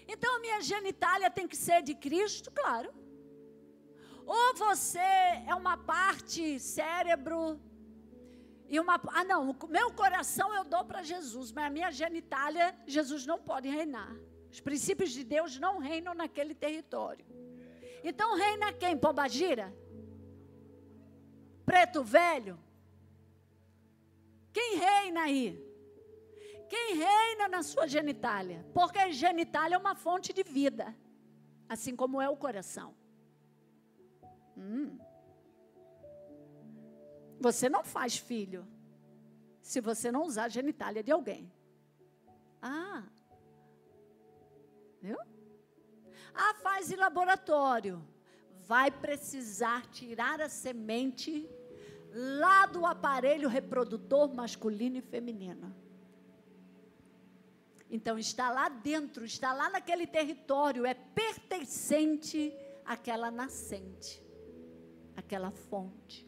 Então 0.07 0.37
a 0.37 0.39
minha 0.39 0.61
genitália 0.61 1.29
tem 1.29 1.47
que 1.47 1.57
ser 1.57 1.83
de 1.83 1.93
Cristo? 1.93 2.49
Claro. 2.51 2.91
Ou 4.25 4.55
você 4.55 4.97
é 4.99 5.53
uma 5.53 5.75
parte 5.75 6.59
cérebro 6.59 7.59
e 8.67 8.79
uma 8.79 9.01
ah 9.07 9.23
não, 9.23 9.55
meu 9.67 9.91
coração 9.91 10.53
eu 10.53 10.63
dou 10.63 10.85
para 10.85 11.03
Jesus, 11.03 11.51
mas 11.51 11.65
a 11.65 11.69
minha 11.69 11.91
genitália 11.91 12.75
Jesus 12.87 13.25
não 13.25 13.39
pode 13.39 13.67
reinar. 13.67 14.15
Os 14.51 14.59
princípios 14.59 15.11
de 15.11 15.23
Deus 15.23 15.59
não 15.59 15.79
reinam 15.79 16.13
naquele 16.13 16.55
território. 16.55 17.25
Então 18.03 18.35
reina 18.35 18.71
quem? 18.73 18.97
Pombagira? 18.97 19.73
Preto 21.65 22.03
velho? 22.03 22.59
Quem 24.51 24.77
reina 24.77 25.21
aí? 25.23 25.69
Quem 26.67 26.95
reina 26.95 27.47
na 27.47 27.63
sua 27.63 27.87
genitália? 27.87 28.65
Porque 28.73 29.11
genitália 29.11 29.75
é 29.75 29.77
uma 29.77 29.95
fonte 29.95 30.31
de 30.31 30.43
vida, 30.43 30.95
assim 31.67 31.95
como 31.95 32.21
é 32.21 32.29
o 32.29 32.37
coração. 32.37 32.95
Hum. 34.55 34.97
Você 37.39 37.69
não 37.69 37.83
faz 37.83 38.17
filho 38.17 38.67
se 39.61 39.79
você 39.79 40.11
não 40.11 40.23
usar 40.23 40.45
a 40.45 40.49
genitália 40.49 41.03
de 41.03 41.11
alguém. 41.11 41.51
Ah, 42.61 43.03
viu? 45.01 45.17
Ah, 46.33 46.53
faz 46.55 46.91
em 46.91 46.95
laboratório. 46.95 48.01
Vai 48.67 48.91
precisar 48.91 49.87
tirar 49.87 50.41
a 50.41 50.49
semente 50.49 51.49
lá 52.13 52.65
do 52.65 52.85
aparelho 52.85 53.49
reprodutor 53.49 54.33
masculino 54.33 54.97
e 54.97 55.01
feminino. 55.01 55.75
Então 57.89 58.19
está 58.19 58.51
lá 58.51 58.69
dentro, 58.69 59.25
está 59.25 59.51
lá 59.51 59.69
naquele 59.69 60.05
território, 60.05 60.85
é 60.85 60.93
pertencente 60.93 62.53
àquela 62.85 63.31
nascente, 63.31 64.23
àquela 65.15 65.49
fonte. 65.49 66.27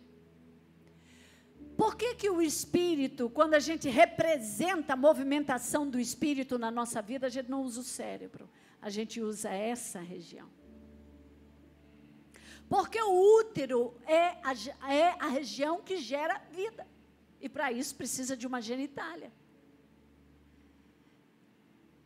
Por 1.77 1.95
que, 1.95 2.15
que 2.15 2.29
o 2.29 2.41
espírito, 2.41 3.29
quando 3.29 3.53
a 3.53 3.59
gente 3.59 3.89
representa 3.89 4.93
a 4.93 4.95
movimentação 4.95 5.87
do 5.87 5.99
espírito 5.99 6.57
na 6.57 6.69
nossa 6.69 7.01
vida, 7.01 7.27
a 7.27 7.29
gente 7.29 7.49
não 7.49 7.63
usa 7.63 7.79
o 7.79 7.83
cérebro? 7.83 8.49
A 8.81 8.89
gente 8.89 9.21
usa 9.21 9.49
essa 9.49 9.99
região. 9.99 10.49
Porque 12.67 13.01
o 13.01 13.39
útero 13.39 13.93
é 14.05 14.37
a, 14.43 14.91
é 14.93 15.15
a 15.19 15.27
região 15.27 15.81
que 15.81 15.97
gera 15.97 16.39
vida. 16.51 16.87
E 17.39 17.49
para 17.49 17.71
isso 17.71 17.95
precisa 17.95 18.35
de 18.37 18.47
uma 18.47 18.61
genitália. 18.61 19.31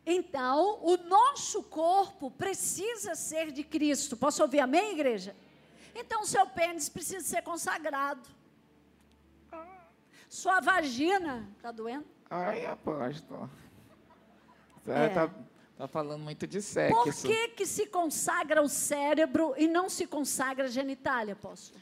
Então, 0.05 0.79
o 0.83 0.97
nosso 0.97 1.63
corpo 1.63 2.29
precisa 2.29 3.15
ser 3.15 3.51
de 3.51 3.63
Cristo. 3.63 4.15
Posso 4.15 4.41
ouvir 4.41 4.59
amém, 4.59 4.93
igreja? 4.93 5.35
Então, 5.95 6.21
o 6.21 6.25
seu 6.27 6.45
pênis 6.45 6.89
precisa 6.89 7.25
ser 7.25 7.41
consagrado. 7.41 8.27
Sua 10.27 10.59
vagina, 10.59 11.47
está 11.55 11.71
doendo? 11.71 12.05
Ai, 12.29 12.65
apóstolo. 12.65 13.49
Tá, 14.83 14.93
É. 14.93 15.09
tá, 15.09 15.33
tá 15.77 15.87
falando 15.87 16.21
muito 16.23 16.47
de 16.47 16.61
sexo. 16.61 16.95
Por 16.95 17.13
que, 17.13 17.49
que 17.49 17.65
se 17.65 17.85
consagra 17.87 18.61
o 18.61 18.69
cérebro 18.69 19.53
e 19.57 19.67
não 19.67 19.89
se 19.89 20.07
consagra 20.07 20.65
a 20.65 20.69
genitália, 20.69 21.33
apóstolo? 21.33 21.79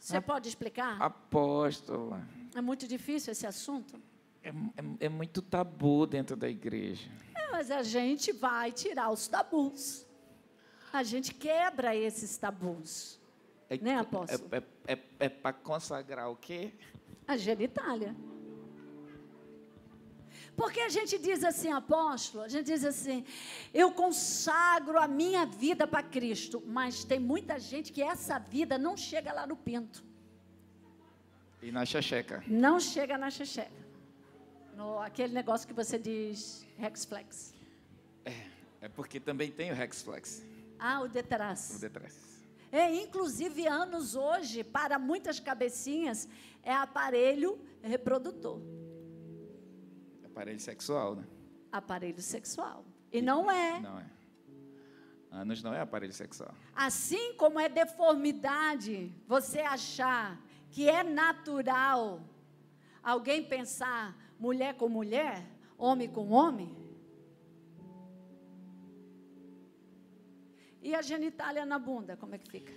Você 0.00 0.16
Ah. 0.16 0.22
pode 0.22 0.48
explicar? 0.48 1.00
Apóstolo. 1.00 2.20
É 2.54 2.60
muito 2.60 2.86
difícil 2.86 3.32
esse 3.32 3.46
assunto? 3.46 4.00
É, 4.42 4.48
é- 4.50 5.06
é 5.06 5.08
muito 5.08 5.42
tabu 5.42 6.06
dentro 6.06 6.36
da 6.36 6.48
igreja. 6.48 7.08
É, 7.34 7.50
mas 7.50 7.70
a 7.70 7.82
gente 7.82 8.32
vai 8.32 8.72
tirar 8.72 9.10
os 9.10 9.26
tabus. 9.28 10.06
A 10.92 11.02
gente 11.02 11.34
quebra 11.34 11.94
esses 11.94 12.36
tabus. 12.38 13.18
É, 13.68 13.76
Né, 13.76 13.96
apóstolo? 13.98 14.48
É, 14.52 14.58
é, 14.86 14.94
é, 14.94 14.98
é 15.20 15.28
para 15.28 15.52
consagrar 15.52 16.30
o 16.30 16.36
quê? 16.36 16.72
A 17.26 17.36
genitália. 17.36 18.16
Porque 20.60 20.80
a 20.80 20.88
gente 20.96 21.14
diz 21.26 21.40
assim, 21.50 21.70
apóstolo, 21.82 22.42
a 22.44 22.48
gente 22.54 22.66
diz 22.66 22.84
assim, 22.92 23.18
eu 23.82 23.88
consagro 23.92 24.98
a 24.98 25.06
minha 25.06 25.44
vida 25.46 25.86
para 25.86 26.02
Cristo, 26.02 26.56
mas 26.66 27.04
tem 27.04 27.20
muita 27.32 27.54
gente 27.60 27.92
que 27.92 28.02
essa 28.02 28.36
vida 28.40 28.76
não 28.86 28.96
chega 28.96 29.30
lá 29.32 29.46
no 29.46 29.56
pinto, 29.56 30.02
E 31.62 31.70
na 31.70 31.84
xaxeca. 31.92 32.42
não 32.48 32.80
chega 32.80 33.16
na 33.16 33.30
xexeca. 33.30 33.70
No, 34.76 34.98
aquele 35.00 35.32
negócio 35.32 35.66
que 35.68 35.74
você 35.74 35.96
diz, 35.98 36.64
Hexflex. 36.78 37.54
É 38.80 38.88
porque 38.88 39.18
também 39.18 39.50
tem 39.50 39.70
o 39.72 39.80
Hexflex. 39.80 40.42
Ah, 40.78 41.00
o 41.00 41.04
O 41.04 41.08
detrás. 41.08 41.78
detrás. 41.80 42.14
É, 42.70 42.94
inclusive, 43.02 43.66
anos 43.66 44.14
hoje, 44.14 44.62
para 44.62 44.98
muitas 44.98 45.40
cabecinhas, 45.40 46.28
é 46.62 46.72
aparelho 46.72 47.58
reprodutor, 47.82 48.60
Aparelho 50.38 50.60
sexual, 50.60 51.16
né? 51.16 51.24
aparelho 51.72 52.22
sexual. 52.22 52.84
E 53.12 53.20
não 53.20 53.50
é. 53.50 53.80
Não 53.80 53.98
é. 53.98 54.06
Anos 55.32 55.64
não 55.64 55.74
é 55.74 55.80
aparelho 55.80 56.12
sexual. 56.12 56.54
Assim 56.76 57.34
como 57.34 57.58
é 57.58 57.68
deformidade 57.68 59.12
você 59.26 59.58
achar 59.58 60.40
que 60.70 60.88
é 60.88 61.02
natural 61.02 62.22
alguém 63.02 63.42
pensar 63.42 64.16
mulher 64.38 64.76
com 64.76 64.88
mulher, 64.88 65.44
homem 65.76 66.08
com 66.08 66.30
homem. 66.30 66.72
E 70.80 70.94
a 70.94 71.02
genitália 71.02 71.66
na 71.66 71.80
bunda, 71.80 72.16
como 72.16 72.36
é 72.36 72.38
que 72.38 72.48
fica? 72.48 72.72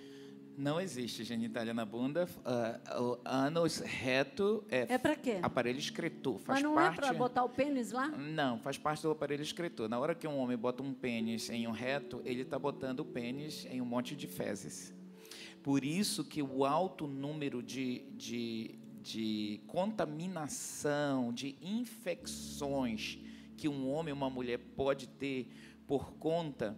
Não 0.57 0.79
existe 0.79 1.23
genitália 1.23 1.73
na 1.73 1.85
bunda. 1.85 2.27
ah, 2.45 2.79
o 3.01 3.17
ânus 3.25 3.79
reto 3.79 4.63
é, 4.69 4.93
É 4.93 4.97
para 4.97 5.15
quê? 5.15 5.39
aparelho 5.41 5.79
excretor. 5.79 6.37
Faz 6.39 6.57
Mas 6.61 6.63
não 6.63 6.75
parte... 6.75 6.99
é 6.99 7.01
para 7.01 7.13
botar 7.13 7.43
o 7.43 7.49
pênis 7.49 7.91
lá? 7.91 8.07
Não, 8.09 8.59
faz 8.59 8.77
parte 8.77 9.01
do 9.01 9.11
aparelho 9.11 9.41
excretor. 9.41 9.89
Na 9.89 9.97
hora 9.99 10.13
que 10.13 10.27
um 10.27 10.37
homem 10.37 10.57
bota 10.57 10.83
um 10.83 10.93
pênis 10.93 11.49
em 11.49 11.67
um 11.67 11.71
reto, 11.71 12.21
ele 12.25 12.41
está 12.41 12.59
botando 12.59 12.99
o 12.99 13.05
pênis 13.05 13.65
em 13.71 13.81
um 13.81 13.85
monte 13.85 14.15
de 14.15 14.27
fezes. 14.27 14.93
Por 15.63 15.83
isso 15.83 16.23
que 16.23 16.41
o 16.41 16.65
alto 16.65 17.07
número 17.07 17.61
de, 17.63 17.99
de, 18.17 18.75
de 19.01 19.61
contaminação, 19.67 21.31
de 21.33 21.55
infecções 21.61 23.19
que 23.57 23.69
um 23.69 23.89
homem 23.91 24.11
ou 24.11 24.17
uma 24.17 24.29
mulher 24.29 24.57
pode 24.75 25.07
ter 25.07 25.47
por 25.87 26.13
conta 26.13 26.75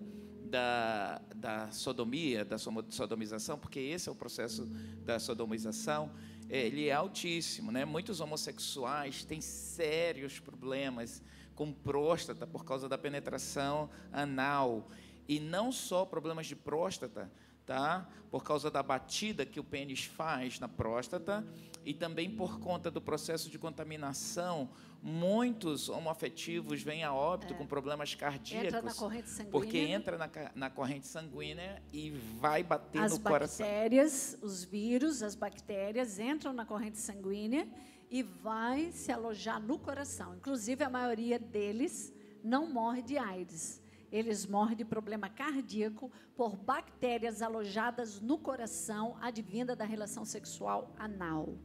da, 0.53 1.19
da 1.35 1.71
sodomia, 1.71 2.45
da 2.45 2.59
sodomização, 2.59 3.57
porque 3.57 3.79
esse 3.79 4.07
é 4.07 4.11
o 4.11 4.15
processo 4.15 4.67
da 5.03 5.17
sodomização, 5.17 6.11
eh, 6.47 6.67
ele 6.67 6.89
é 6.89 6.93
altíssimo. 6.93 7.71
Né? 7.71 7.85
Muitos 7.85 8.19
homossexuais 8.19 9.25
têm 9.25 9.41
sérios 9.41 10.39
problemas 10.39 11.23
com 11.55 11.73
próstata 11.73 12.45
por 12.45 12.63
causa 12.63 12.87
da 12.87 12.99
penetração 12.99 13.89
anal. 14.11 14.91
E 15.27 15.39
não 15.39 15.71
só 15.71 16.05
problemas 16.05 16.45
de 16.45 16.55
próstata, 16.55 17.31
tá? 17.66 18.07
Por 18.30 18.43
causa 18.43 18.70
da 18.70 18.82
batida 18.82 19.45
que 19.45 19.59
o 19.59 19.64
pênis 19.64 20.05
faz 20.05 20.59
na 20.59 20.68
próstata 20.68 21.45
e 21.86 21.93
também 21.93 22.30
por 22.30 22.59
conta 22.59 22.89
do 22.89 23.01
processo 23.01 23.49
de 23.49 23.59
contaminação, 23.59 24.70
muitos 25.01 25.89
homoafetivos 25.89 26.82
vêm 26.82 27.03
a 27.03 27.14
óbito 27.14 27.53
com 27.55 27.68
problemas 27.68 28.16
cardíacos. 28.16 28.68
Entra 28.68 28.82
na 28.82 28.93
corrente 28.93 29.30
sanguínea. 29.30 29.51
Porque 29.51 29.78
entra 29.78 30.18
na, 30.18 30.30
na 30.55 30.70
corrente 30.70 31.07
sanguínea 31.07 31.84
e 31.91 32.11
vai 32.39 32.64
bater 32.64 33.01
as 33.01 33.11
no 33.11 33.20
coração. 33.20 33.66
bactérias, 33.66 34.38
os 34.41 34.64
vírus, 34.64 35.22
as 35.22 35.36
bactérias 35.36 36.20
entram 36.20 36.53
na 36.53 36.66
corrente 36.66 36.97
sanguínea 36.97 37.68
e 38.09 38.24
vai 38.24 38.91
se 38.91 39.11
alojar 39.11 39.61
no 39.61 39.78
coração. 39.78 40.36
Inclusive, 40.36 40.84
a 40.84 40.89
maioria 40.89 41.38
deles 41.38 42.14
não 42.41 42.72
morre 42.72 43.01
de 43.01 43.18
AIDS. 43.18 43.82
Eles 44.14 44.45
morrem 44.45 44.78
de 44.78 44.86
problema 44.86 45.28
cardíaco 45.28 46.11
por 46.38 46.55
bactérias 46.55 47.41
alojadas 47.41 48.22
no 48.22 48.38
coração, 48.38 49.18
advinda 49.20 49.76
da 49.76 49.86
relação 49.86 50.24
sexual 50.24 50.93
anal. 50.99 51.57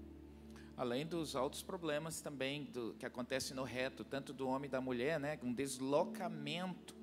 Além 0.75 1.07
dos 1.07 1.37
altos 1.37 1.63
problemas 1.63 2.23
também 2.23 2.65
do, 2.65 2.95
que 2.95 3.05
acontecem 3.05 3.55
no 3.55 3.65
reto, 3.65 4.03
tanto 4.03 4.33
do 4.33 4.49
homem 4.49 4.67
e 4.67 4.71
da 4.71 4.81
mulher, 4.81 5.21
né? 5.21 5.39
Um 5.43 5.53
deslocamento. 5.53 6.97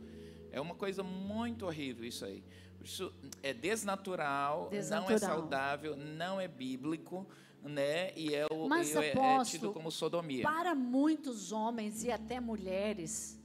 É 0.51 0.59
uma 0.59 0.73
coisa 0.73 1.03
muito 1.03 1.67
horrível 1.67 2.05
isso 2.05 2.25
aí. 2.25 2.43
Isso 2.83 3.13
é 3.43 3.53
desnatural, 3.53 4.61
não 4.61 4.67
é 4.67 4.69
Desnatural. 4.71 5.19
saudável, 5.19 5.95
não 5.95 6.41
é 6.41 6.47
bíblico, 6.47 7.27
né? 7.61 8.11
E 8.17 8.33
é, 8.33 8.47
o, 8.49 8.67
Mas, 8.67 8.95
e 8.95 8.97
é- 8.97 9.11
é 9.15 9.43
tido 9.43 9.71
como 9.71 9.91
sodomia. 9.91 10.41
Para 10.41 10.73
muitos 10.73 11.51
homens 11.51 12.03
e 12.03 12.09
até 12.11 12.39
mulheres, 12.39 13.39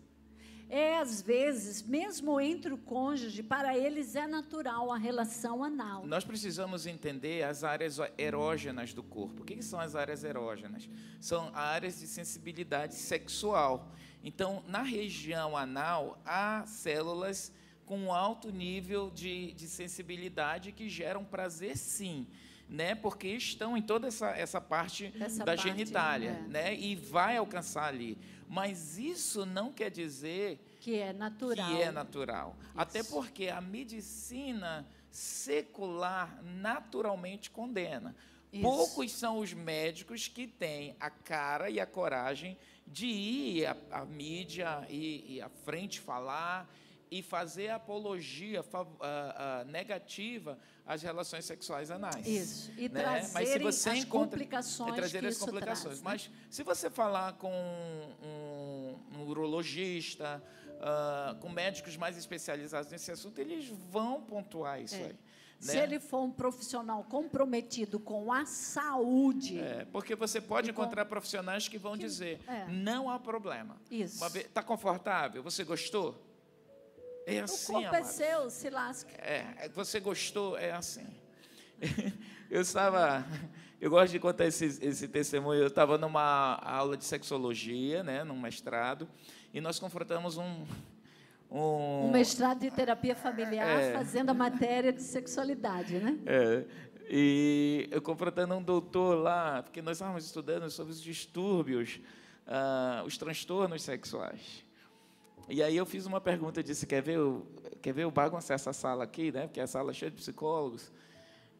é 0.70 0.98
às 0.98 1.20
vezes, 1.20 1.82
mesmo 1.82 2.40
entre 2.40 2.72
o 2.72 2.78
cônjuge, 2.78 3.42
para 3.42 3.76
eles 3.76 4.14
é 4.14 4.26
natural 4.26 4.92
a 4.92 4.96
relação 4.96 5.64
anal. 5.64 6.06
Nós 6.06 6.24
precisamos 6.24 6.86
entender 6.86 7.42
as 7.42 7.64
áreas 7.64 7.98
erógenas 8.16 8.94
do 8.94 9.02
corpo. 9.02 9.42
O 9.42 9.44
que 9.44 9.60
são 9.62 9.80
as 9.80 9.96
áreas 9.96 10.22
erógenas? 10.22 10.88
São 11.20 11.50
áreas 11.54 11.98
de 11.98 12.06
sensibilidade 12.06 12.94
sexual. 12.94 13.92
Então, 14.22 14.62
na 14.68 14.82
região 14.82 15.56
anal, 15.56 16.20
há 16.24 16.64
células 16.66 17.52
com 17.84 18.14
alto 18.14 18.52
nível 18.52 19.10
de, 19.10 19.52
de 19.54 19.66
sensibilidade 19.66 20.70
que 20.70 20.88
geram 20.88 21.24
prazer, 21.24 21.76
sim. 21.76 22.26
Né? 22.70 22.94
Porque 22.94 23.26
estão 23.28 23.76
em 23.76 23.82
toda 23.82 24.06
essa, 24.06 24.30
essa 24.30 24.60
parte 24.60 25.12
Essa 25.20 25.40
da 25.40 25.56
parte, 25.56 25.62
genitália. 25.68 26.40
é. 26.46 26.48
Né? 26.48 26.74
E 26.76 26.94
vai 26.94 27.36
alcançar 27.36 27.86
ali. 27.88 28.16
Mas 28.48 28.96
isso 28.96 29.44
não 29.44 29.72
quer 29.72 29.90
dizer 29.90 30.58
Que 30.80 30.96
é 30.98 31.12
natural. 31.12 31.68
que 31.68 31.82
é 31.82 31.90
natural. 31.90 32.56
Até 32.74 33.00
Isso. 33.00 33.10
porque 33.12 33.48
a 33.48 33.60
medicina 33.60 34.86
secular 35.10 36.40
naturalmente 36.44 37.50
condena. 37.50 38.14
Isso. 38.52 38.62
Poucos 38.62 39.12
são 39.12 39.38
os 39.38 39.52
médicos 39.52 40.26
que 40.28 40.46
têm 40.46 40.96
a 40.98 41.10
cara 41.10 41.70
e 41.70 41.78
a 41.80 41.86
coragem 41.86 42.56
de 42.86 43.06
ir 43.06 43.66
à, 43.66 43.76
à 43.92 44.04
mídia 44.04 44.84
e, 44.88 45.36
e 45.36 45.40
à 45.40 45.48
frente 45.48 46.00
falar 46.00 46.68
e 47.10 47.22
fazer 47.22 47.70
apologia 47.70 48.64
ah, 48.72 48.84
ah, 49.00 49.64
negativa 49.64 50.56
às 50.86 51.02
relações 51.02 51.44
sexuais 51.44 51.90
anais. 51.90 52.26
Isso. 52.26 52.70
E 52.78 52.88
né? 52.88 53.00
trazerem 53.02 53.66
as 53.66 53.86
encontra- 53.86 54.08
complicações 54.38 54.92
é 54.92 54.96
trazer 54.96 55.20
que 55.20 55.26
as 55.26 55.38
complicações. 55.38 55.82
traz, 55.82 55.98
né? 55.98 56.02
Mas 56.04 56.30
se 56.48 56.62
você 56.62 56.88
falar 56.88 57.32
com 57.34 57.50
um, 58.22 59.18
um 59.18 59.26
urologista, 59.26 60.42
ah, 60.80 61.36
com 61.40 61.48
médicos 61.48 61.96
mais 61.96 62.16
especializados 62.16 62.90
nesse 62.92 63.10
assunto, 63.10 63.38
eles 63.40 63.66
vão 63.90 64.20
pontuar 64.22 64.80
isso 64.80 64.94
É. 64.94 65.06
aí. 65.06 65.16
Se 65.58 65.76
né? 65.76 65.82
ele 65.82 66.00
for 66.00 66.22
um 66.22 66.30
profissional 66.30 67.04
comprometido 67.04 68.00
com 68.00 68.32
a 68.32 68.46
saúde, 68.46 69.58
É, 69.58 69.84
porque 69.92 70.14
você 70.14 70.40
pode 70.40 70.70
E 70.70 70.72
com- 70.72 70.80
encontrar 70.82 71.04
profissionais 71.04 71.68
que 71.68 71.76
vão 71.76 71.98
dizer, 71.98 72.40
é. 72.48 72.64
não 72.68 73.10
há 73.10 73.18
problema. 73.18 73.76
Isso. 73.90 74.24
Está 74.38 74.62
confortável? 74.62 75.42
Você 75.42 75.62
gostou? 75.64 76.18
É 77.36 77.40
o 77.40 77.44
assim, 77.44 77.72
corpo 77.72 77.94
é 77.94 78.02
seu, 78.04 78.50
se 78.50 78.70
lasca. 78.70 79.12
É, 79.18 79.68
você 79.74 80.00
gostou? 80.00 80.56
É 80.58 80.72
assim. 80.72 81.06
Eu 82.50 82.60
estava. 82.62 83.24
Eu 83.80 83.88
gosto 83.90 84.12
de 84.12 84.18
contar 84.18 84.46
esse, 84.46 84.64
esse 84.84 85.08
testemunho. 85.08 85.60
Eu 85.60 85.68
estava 85.68 85.96
numa 85.96 86.56
aula 86.56 86.96
de 86.96 87.04
sexologia, 87.04 88.02
né, 88.02 88.24
num 88.24 88.38
mestrado, 88.38 89.08
e 89.54 89.60
nós 89.60 89.78
confrontamos 89.78 90.36
um. 90.36 90.66
Um, 91.50 92.06
Um 92.06 92.10
mestrado 92.12 92.60
de 92.60 92.70
terapia 92.70 93.14
familiar 93.16 93.66
É. 93.80 93.92
fazendo 93.92 94.30
a 94.30 94.34
matéria 94.34 94.92
de 94.92 95.02
sexualidade, 95.02 95.98
né? 95.98 96.16
É, 96.26 96.64
e 97.08 97.88
eu 97.90 98.00
confrontando 98.00 98.54
um 98.54 98.62
doutor 98.62 99.16
lá, 99.16 99.62
porque 99.62 99.82
nós 99.82 99.96
estávamos 99.96 100.24
estudando 100.24 100.70
sobre 100.70 100.92
os 100.92 101.00
distúrbios, 101.02 102.00
ah, 102.46 103.02
os 103.04 103.18
transtornos 103.18 103.82
sexuais. 103.82 104.64
E 105.50 105.64
aí 105.64 105.76
eu 105.76 105.84
fiz 105.84 106.06
uma 106.06 106.20
pergunta, 106.20 106.62
disse, 106.62 106.86
quer 106.86 107.02
ver 107.02 107.18
o, 107.18 107.44
quer 107.82 107.92
ver 107.92 108.06
o 108.06 108.10
bagunça 108.10 108.54
essa 108.54 108.72
sala 108.72 109.02
aqui, 109.02 109.32
né? 109.32 109.48
Porque 109.48 109.60
a 109.60 109.66
sala 109.66 109.90
é 109.90 109.94
cheia 109.94 110.08
de 110.08 110.16
psicólogos. 110.16 110.92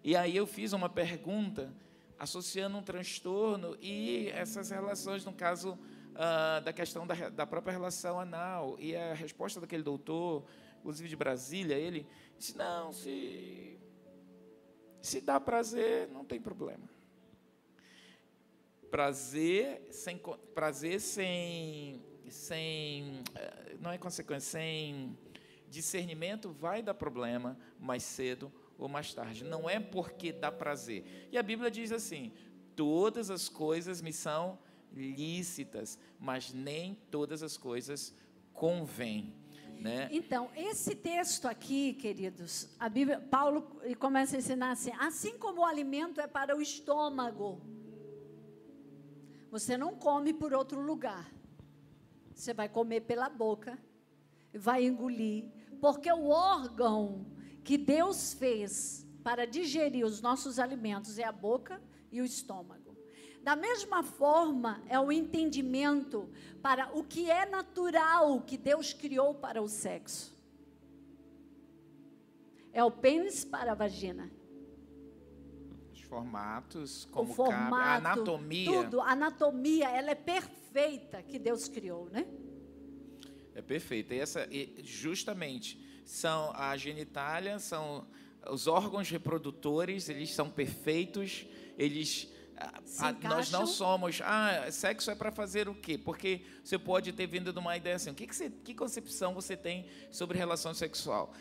E 0.05 0.15
aí 0.15 0.37
eu 0.37 0.47
fiz 0.47 0.73
uma 0.73 0.89
pergunta 0.89 1.75
associando 2.17 2.79
um 2.79 2.83
transtorno 2.85 3.77
e 3.81 4.29
essas 4.29 4.71
relações, 4.71 5.25
no 5.25 5.33
caso 5.33 5.73
uh, 5.73 6.63
da 6.63 6.73
questão 6.73 7.05
da, 7.05 7.31
da 7.31 7.45
própria 7.45 7.73
relação 7.73 8.21
anal. 8.21 8.77
E 8.79 8.95
a 8.95 9.13
resposta 9.13 9.61
daquele 9.61 9.83
doutor, 9.83 10.45
inclusive 10.79 11.09
de 11.09 11.17
Brasília, 11.17 11.75
ele 11.75 12.07
disse, 12.39 12.57
não, 12.57 12.93
se, 12.93 13.77
se 15.03 15.21
dá 15.21 15.41
prazer, 15.41 16.09
não 16.13 16.25
tem 16.25 16.41
problema. 16.41 16.89
Prazer 18.89 19.89
sem, 19.91 20.17
prazer 20.55 21.01
sem, 21.01 22.01
sem, 22.31 23.23
eh, 23.35 23.77
não 23.81 23.91
é 23.91 23.99
consequência, 23.99 24.53
sem 24.61 25.17
discernimento 25.69 26.51
vai 26.51 26.83
dar 26.83 26.95
problema 26.95 27.57
mais 27.79 28.03
cedo 28.03 28.53
ou 28.77 28.89
mais 28.89 29.15
tarde. 29.15 29.45
Não 29.45 29.69
é 29.69 29.79
porque 29.79 30.33
dá 30.33 30.51
prazer. 30.51 31.29
E 31.31 31.39
a 31.39 31.43
Bíblia 31.43 31.71
diz 31.71 31.93
assim: 31.93 32.33
todas 32.75 33.31
as 33.31 33.49
coisas 33.49 34.03
me 34.03 34.13
são 34.13 34.59
lícitas, 34.93 35.99
mas 36.19 36.53
nem 36.53 36.95
todas 37.11 37.43
as 37.43 37.57
coisas 37.57 38.15
convêm. 38.53 39.35
Né? 39.81 40.11
Então, 40.13 40.51
esse 40.55 40.95
texto 40.95 41.47
aqui, 41.47 41.95
queridos, 41.95 42.69
a 42.79 42.87
Bíblia, 42.87 43.19
Paulo 43.19 43.63
começa 43.99 44.37
a 44.37 44.39
ensinar 44.39 44.73
assim: 44.73 44.93
assim 44.99 45.39
como 45.39 45.63
o 45.63 45.65
alimento 45.65 46.21
é 46.21 46.27
para 46.27 46.57
o 46.57 46.61
estômago, 46.61 47.63
você 49.51 49.77
não 49.79 49.95
come 49.95 50.35
por 50.35 50.53
outro 50.53 50.81
lugar. 50.81 51.40
Você 52.41 52.55
vai 52.55 52.71
comer 52.71 53.03
pela 53.03 53.29
boca, 53.29 53.79
vai 54.55 54.87
engolir, 54.87 55.45
porque 55.79 56.11
o 56.11 56.29
órgão 56.29 57.27
que 57.63 57.77
Deus 57.77 58.33
fez 58.33 59.07
para 59.23 59.47
digerir 59.47 60.07
os 60.07 60.23
nossos 60.23 60.59
alimentos 60.59 61.19
é 61.19 61.25
a 61.25 61.33
boca 61.33 61.83
e 62.11 62.19
o 62.19 62.25
estômago. 62.25 62.97
Da 63.43 63.55
mesma 63.55 64.03
forma, 64.03 64.83
é 64.89 64.99
o 64.99 65.13
entendimento 65.13 66.31
para 66.63 66.91
o 66.97 67.05
que 67.05 67.31
é 67.31 67.45
natural 67.45 68.41
que 68.41 68.57
Deus 68.57 68.95
criou 68.95 69.35
para 69.35 69.61
o 69.61 69.69
sexo. 69.69 70.35
É 72.73 72.83
o 72.83 72.91
pênis 72.91 73.45
para 73.45 73.73
a 73.73 73.75
vagina. 73.75 74.31
Os 75.93 76.01
formatos, 76.01 77.05
como 77.13 77.33
o 77.33 77.35
formato, 77.35 77.71
cabe, 77.71 77.83
a 77.83 77.97
anatomia. 77.97 78.83
Tudo, 78.83 79.01
a 79.03 79.11
anatomia, 79.11 79.91
ela 79.91 80.11
é 80.11 80.15
perfeita 80.15 80.60
que 81.23 81.39
Deus 81.39 81.69
criou, 81.69 82.09
né? 82.11 82.27
É 83.55 83.63
perfeita. 83.63 84.15
E 84.15 84.21
essa, 84.21 84.49
justamente, 84.83 85.79
são 86.05 86.53
a 86.55 86.77
genitália, 86.77 87.59
são 87.59 88.07
os 88.49 88.67
órgãos 88.67 89.11
reprodutores, 89.11 90.09
eles 90.09 90.33
são 90.33 90.49
perfeitos, 90.49 91.47
eles 91.77 92.29
a, 92.99 93.13
nós 93.27 93.51
não 93.51 93.67
somos, 93.67 94.21
ah, 94.23 94.71
sexo 94.71 95.11
é 95.11 95.15
para 95.15 95.31
fazer 95.31 95.69
o 95.69 95.75
quê? 95.75 95.97
Porque 95.97 96.43
você 96.63 96.79
pode 96.79 97.11
ter 97.13 97.27
vindo 97.27 97.53
de 97.53 97.59
uma 97.59 97.75
ideia 97.77 97.97
assim, 97.97 98.11
o 98.11 98.15
que, 98.15 98.27
que, 98.27 98.37
você, 98.37 98.51
que 98.51 98.75
concepção 98.75 99.33
você 99.33 99.57
tem 99.57 99.87
sobre 100.11 100.37
relação 100.37 100.75
sexual? 100.75 101.33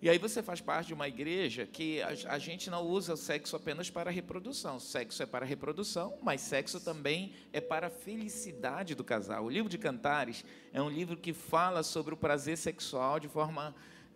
E 0.00 0.08
aí 0.08 0.16
você 0.16 0.42
faz 0.42 0.60
parte 0.60 0.88
de 0.88 0.94
uma 0.94 1.08
igreja 1.08 1.66
que 1.66 2.00
a, 2.02 2.10
a, 2.34 2.38
gente 2.38 2.70
não 2.70 2.86
usa 2.86 3.14
o 3.14 3.16
sexo 3.16 3.56
apenas 3.56 3.90
para 3.90 4.12
reprodução. 4.12 4.78
Sexo 4.78 5.24
é 5.24 5.26
para 5.26 5.44
reprodução, 5.44 6.16
mas 6.22 6.40
sexo 6.40 6.78
também 6.80 7.34
é 7.52 7.60
para 7.60 7.88
a 7.88 7.90
felicidade 7.90 8.94
do 8.94 9.02
casal. 9.02 9.44
O 9.44 9.50
livro 9.50 9.68
de 9.68 9.76
Cantares 9.76 10.44
é 10.72 10.80
um 10.80 10.88
livro 10.88 11.16
que 11.16 11.32
fala 11.32 11.82
sobre 11.82 12.14
o 12.14 12.16
prazer 12.16 12.56
sexual 12.56 13.18
de 13.18 13.26
forma 13.26 13.74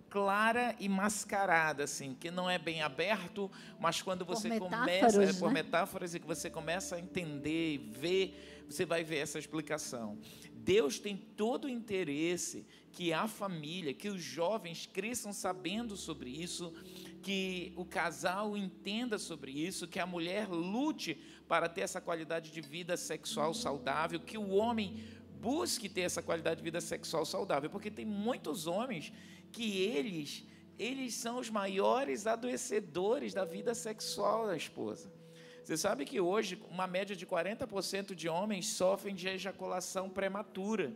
clara 0.09 0.76
e 0.78 0.91
mascarada, 0.91 1.85
assim, 1.85 2.14
que 2.14 2.30
não 2.30 2.49
é 2.49 2.59
bem 2.59 2.83
aberto, 2.83 3.51
mas 3.80 4.03
quando 4.03 4.26
você 4.26 4.59
começa, 4.61 5.24
é, 5.24 5.33
por 5.33 5.49
né? 5.49 5.62
metáforas, 5.62 6.14
e 6.14 6.20
que 6.20 6.26
você 6.26 6.51
começa 6.51 6.97
a 6.97 7.01
entender 7.01 7.74
e 7.74 7.78
ver, 7.78 8.52
você 8.69 8.85
vai 8.85 9.05
ver 9.05 9.19
essa 9.19 9.39
explicação. 9.39 10.19
Deus 10.53 10.99
tem 10.99 11.17
todo 11.17 11.65
o 11.65 11.69
interesse 11.69 12.65
que 12.93 13.13
a 13.13 13.27
família, 13.27 13.95
que 13.95 14.09
os 14.09 14.23
jovens 14.23 14.87
cresçam 14.87 15.33
sabendo 15.33 15.97
sobre 15.97 16.31
isso, 16.31 16.73
que 17.23 17.73
o 17.77 17.85
casal 17.85 18.57
entenda 18.57 19.19
sobre 19.19 19.51
isso, 19.51 19.89
que 19.89 19.99
a 19.99 20.07
mulher 20.07 20.49
lute 20.49 21.15
para 21.49 21.69
ter 21.69 21.81
essa 21.81 22.01
qualidade 22.01 22.51
de 22.53 22.61
vida 22.61 22.97
sexual 22.97 23.55
saudável, 23.55 24.21
que 24.21 24.39
o 24.39 24.51
homem 24.51 25.03
busque 25.41 25.89
ter 25.89 26.03
essa 26.03 26.23
qualidade 26.23 26.59
de 26.59 26.65
vida 26.65 26.81
sexual 26.81 27.25
saudável, 27.25 27.69
porque 27.69 27.91
tem 27.91 28.05
muitos 28.05 28.67
homens 28.67 29.13
que 29.51 29.83
eles, 29.83 30.45
eles 30.79 31.15
são 31.15 31.39
os 31.39 31.51
maiores 31.51 32.27
adoecedores 32.27 33.35
da 33.35 33.45
vida 33.45 33.75
sexual 33.75 34.47
da 34.47 34.57
esposa. 34.57 35.13
Você 35.63 35.77
sabe 35.77 36.05
que 36.05 36.21
hoje 36.21 36.61
uma 36.69 36.87
média 36.89 37.15
de 37.15 37.25
40% 37.25 38.15
de 38.15 38.29
homens 38.29 38.67
sofrem 38.67 39.15
de 39.15 39.29
ejaculação 39.29 40.11
prematura. 40.11 40.93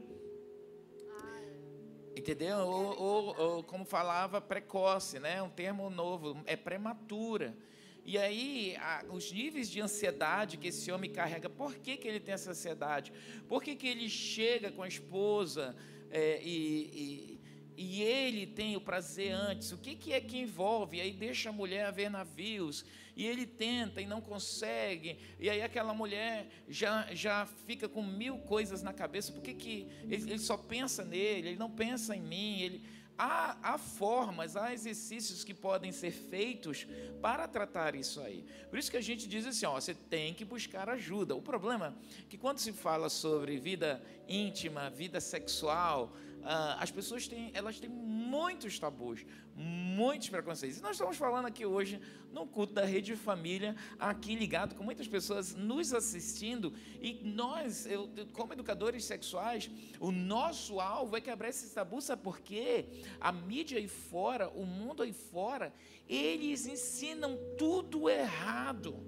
Entendeu? 2.17 2.59
Ou, 2.59 2.99
ou, 3.01 3.39
ou, 3.39 3.63
como 3.63 3.85
falava, 3.85 4.41
precoce, 4.41 5.21
né? 5.21 5.41
Um 5.41 5.51
termo 5.51 5.89
novo, 5.89 6.43
é 6.47 6.57
prematura. 6.57 7.57
E 8.05 8.19
aí, 8.19 8.77
a, 8.81 9.05
os 9.11 9.31
níveis 9.31 9.69
de 9.71 9.81
ansiedade 9.81 10.57
que 10.57 10.69
esse 10.69 10.91
homem 10.91 11.13
carrega, 11.13 11.49
por 11.49 11.77
que, 11.77 11.97
que 11.97 12.09
ele 12.09 12.19
tem 12.19 12.35
essa 12.35 12.51
ansiedade? 12.51 13.13
Por 13.49 13.63
que, 13.63 13.77
que 13.77 13.87
ele 13.87 14.09
chega 14.09 14.73
com 14.73 14.83
a 14.83 14.89
esposa 14.89 15.77
é, 16.11 16.41
e, 16.43 16.91
e 16.93 17.41
e 17.77 18.03
ele 18.03 18.47
tem 18.47 18.75
o 18.75 18.81
prazer 18.81 19.33
antes, 19.33 19.71
o 19.73 19.79
que, 19.79 19.95
que 19.95 20.13
é 20.13 20.21
que 20.21 20.39
envolve? 20.39 20.97
E 20.97 21.01
aí 21.01 21.13
deixa 21.13 21.51
a 21.51 21.53
mulher 21.53 21.93
ver 21.93 22.11
navios, 22.11 22.85
e 23.15 23.27
ele 23.27 23.47
tenta 23.47 24.01
e 24.01 24.07
não 24.07 24.21
consegue, 24.21 25.19
e 25.39 25.51
aí 25.51 25.63
aquela 25.63 25.93
mulher 25.93 26.49
já, 26.69 27.07
já 27.15 27.47
fica 27.67 27.89
com 27.89 28.03
mil 28.03 28.39
coisas 28.39 28.83
na 28.83 28.93
cabeça, 28.93 29.33
por 29.33 29.43
que, 29.43 29.55
que 29.55 29.89
ele, 30.05 30.31
ele 30.31 30.39
só 30.39 30.57
pensa 30.57 31.05
nele, 31.05 31.49
ele 31.49 31.59
não 31.59 31.71
pensa 31.71 32.17
em 32.17 32.21
mim, 32.21 32.61
ele, 32.61 32.83
há, 33.19 33.57
há 33.75 33.79
formas, 33.79 34.57
há 34.57 34.73
exercícios 34.73 35.43
que 35.45 35.55
podem 35.55 35.93
ser 35.93 36.11
feitos 36.11 36.87
para 37.21 37.49
tratar 37.49 37.95
isso 37.95 38.21
aí. 38.21 38.45
Por 38.69 38.79
isso 38.79 38.91
que 38.91 38.97
a 38.97 39.03
gente 39.03 39.29
diz 39.29 39.47
assim, 39.47 39.67
ó, 39.67 39.81
você 39.81 39.95
tem 39.95 40.35
que 40.35 40.45
buscar 40.45 40.89
ajuda. 40.89 41.35
O 41.35 41.43
problema 41.43 41.97
é 41.97 42.25
que 42.29 42.37
quando 42.37 42.59
se 42.59 42.73
fala 42.73 43.09
sobre 43.09 43.59
vida 43.59 44.03
íntima, 44.29 44.91
vida 44.91 45.21
sexual, 45.21 46.15
ah, 46.49 46.77
as 46.81 46.93
pessoas 46.93 47.27
têm, 47.27 47.51
elas 47.53 47.81
têm 47.81 47.91
muitos 47.91 48.79
tabus, 48.79 49.27
muitos 49.55 50.29
preconceitos. 50.29 50.79
E 50.79 50.83
nós 50.83 50.93
estamos 50.93 51.17
falando 51.17 51.47
aqui 51.47 51.67
hoje 51.67 52.01
no 52.33 52.47
culto 52.47 52.73
da 52.73 52.85
Rede 52.85 53.15
de 53.15 53.17
Família, 53.17 53.75
aqui 53.99 54.37
ligado 54.37 54.77
com 54.77 54.85
muitas 54.85 55.09
pessoas 55.09 55.57
nos 55.57 55.93
assistindo. 55.93 56.73
E 57.01 57.21
nós, 57.25 57.85
eu, 57.87 58.09
como 58.33 58.53
educadores 58.53 59.05
sexuais, 59.05 59.69
o 59.99 60.13
nosso 60.13 60.79
alvo 60.79 61.17
é 61.17 61.21
quebrar 61.21 61.49
esse 61.49 61.75
tabu, 61.75 62.01
sabe 62.01 62.23
por 62.23 62.39
quê? 62.39 62.87
A 63.21 63.33
mídia 63.33 63.79
aí 63.79 63.89
fora, 63.89 64.49
o 64.51 64.65
mundo 64.65 65.03
aí 65.03 65.13
fora, 65.13 65.75
eles 66.09 66.65
ensinam 66.67 67.37
tudo 67.59 68.09
errado, 68.09 69.05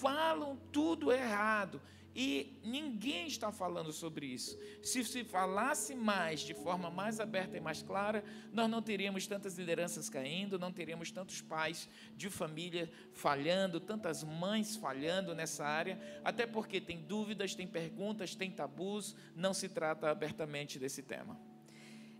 falam 0.00 0.56
tudo 0.72 1.12
errado. 1.12 1.82
E 2.14 2.60
ninguém 2.62 3.26
está 3.26 3.50
falando 3.50 3.92
sobre 3.92 4.26
isso. 4.26 4.56
Se 4.82 5.02
se 5.02 5.24
falasse 5.24 5.96
mais, 5.96 6.40
de 6.40 6.54
forma 6.54 6.88
mais 6.88 7.18
aberta 7.18 7.56
e 7.56 7.60
mais 7.60 7.82
clara, 7.82 8.22
nós 8.52 8.70
não 8.70 8.80
teríamos 8.80 9.26
tantas 9.26 9.58
lideranças 9.58 10.08
caindo, 10.08 10.56
não 10.56 10.72
teríamos 10.72 11.10
tantos 11.10 11.40
pais 11.40 11.88
de 12.16 12.30
família 12.30 12.88
falhando, 13.12 13.80
tantas 13.80 14.22
mães 14.22 14.76
falhando 14.76 15.34
nessa 15.34 15.64
área, 15.64 15.98
até 16.22 16.46
porque 16.46 16.80
tem 16.80 17.00
dúvidas, 17.02 17.54
tem 17.54 17.66
perguntas, 17.66 18.36
tem 18.36 18.50
tabus, 18.50 19.16
não 19.34 19.52
se 19.52 19.68
trata 19.68 20.08
abertamente 20.08 20.78
desse 20.78 21.02
tema. 21.02 21.36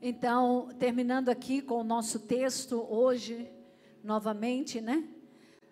Então, 0.03 0.71
terminando 0.77 1.29
aqui 1.29 1.63
com 1.63 1.81
o 1.81 1.85
nosso 1.85 2.19
texto 2.19 2.85
hoje, 2.91 3.49
novamente, 4.03 4.81
né? 4.81 5.09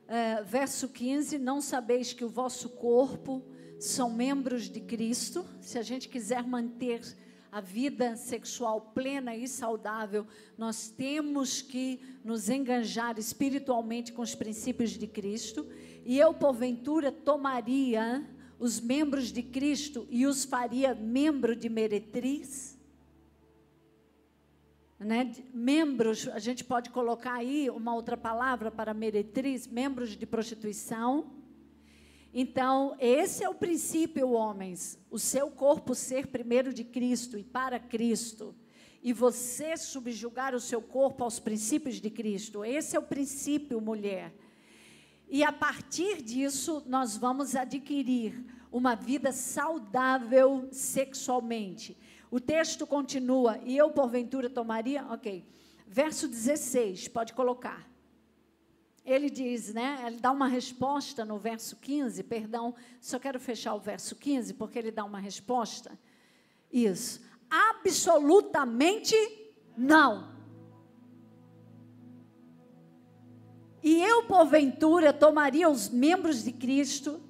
É, 0.07 0.43
verso 0.43 0.89
15: 0.89 1.39
Não 1.39 1.61
sabeis 1.61 2.13
que 2.13 2.25
o 2.25 2.29
vosso 2.29 2.69
corpo 2.71 3.45
são 3.85 4.11
membros 4.11 4.69
de 4.69 4.81
Cristo. 4.81 5.45
Se 5.61 5.79
a 5.79 5.83
gente 5.83 6.09
quiser 6.09 6.47
manter 6.47 7.03
a 7.51 7.61
vida 7.61 8.17
sexual 8.17 8.81
plena 8.95 9.37
e 9.37 9.49
saudável, 9.49 10.27
nós 10.57 10.89
temos 10.89 11.61
que 11.61 12.01
nos 12.25 12.49
enganjar 12.49 13.19
espiritualmente 13.19 14.13
com 14.13 14.23
os 14.23 14.35
princípios 14.35 14.91
de 14.91 15.07
Cristo. 15.07 15.67
E 16.05 16.19
eu, 16.19 16.33
porventura, 16.33 17.11
tomaria 17.11 18.25
os 18.59 18.81
membros 18.81 19.33
de 19.33 19.43
Cristo 19.43 20.07
e 20.09 20.27
os 20.27 20.45
faria 20.45 20.95
membro 20.95 21.57
de 21.57 21.69
meretriz? 21.69 22.79
Né? 24.99 25.33
Membros, 25.53 26.29
a 26.29 26.39
gente 26.39 26.63
pode 26.63 26.91
colocar 26.91 27.35
aí 27.35 27.69
uma 27.69 27.93
outra 27.95 28.17
palavra 28.17 28.71
para 28.71 28.95
meretriz, 28.95 29.67
membros 29.67 30.17
de 30.17 30.25
prostituição 30.25 31.42
então, 32.33 32.97
esse 32.99 33.45
é 33.45 33.49
o 33.49 33.55
princípio, 33.55 34.31
homens. 34.31 34.99
O 35.11 35.19
seu 35.19 35.51
corpo 35.51 35.95
ser 35.95 36.29
primeiro 36.29 36.73
de 36.73 36.83
Cristo 36.83 37.37
e 37.39 37.45
para 37.45 37.79
Cristo. 37.79 38.55
e 39.03 39.13
você 39.13 39.77
subjugar 39.77 40.55
o 40.55 40.61
seu 40.61 40.81
corpo 40.81 41.25
aos 41.25 41.41
princípios 41.41 41.97
de 41.97 42.09
Cristo. 42.09 42.65
Esse 42.65 42.95
é 42.95 42.99
o 43.01 43.03
princípio, 43.03 43.81
mulher. 43.81 44.33
E 45.29 45.43
a 45.43 45.51
partir 45.51 46.23
disso, 46.23 46.85
nós 46.87 47.17
vamos 47.17 47.57
adquirir 47.57 48.45
uma 48.71 48.95
vida 48.95 49.33
saudável 49.33 50.69
sexualmente. 50.71 51.97
O 52.31 52.39
texto 52.39 52.87
continua, 52.87 53.59
e 53.65 53.77
eu 53.77 53.91
porventura 53.91 54.49
tomaria, 54.49 55.05
ok. 55.07 55.45
Verso 55.87 56.29
16, 56.29 57.09
pode 57.09 57.33
colocar. 57.33 57.92
Ele 59.05 59.29
diz, 59.29 59.75
né? 59.75 60.05
Ele 60.07 60.21
dá 60.21 60.31
uma 60.31 60.47
resposta 60.47 61.25
no 61.25 61.39
verso 61.39 61.77
15, 61.77 62.23
perdão, 62.23 62.75
só 63.01 63.19
quero 63.19 63.41
fechar 63.41 63.75
o 63.75 63.81
verso 63.81 64.15
15, 64.15 64.55
porque 64.55 64.79
ele 64.79 64.91
dá 64.91 65.05
uma 65.05 65.19
resposta. 65.19 65.99
Isso. 66.73 67.21
Absolutamente 67.51 69.15
não. 69.77 70.33
E 73.83 74.01
eu, 74.01 74.23
porventura, 74.25 75.13
tomaria 75.13 75.69
os 75.69 75.89
membros 75.89 76.45
de 76.45 76.53
Cristo 76.53 77.21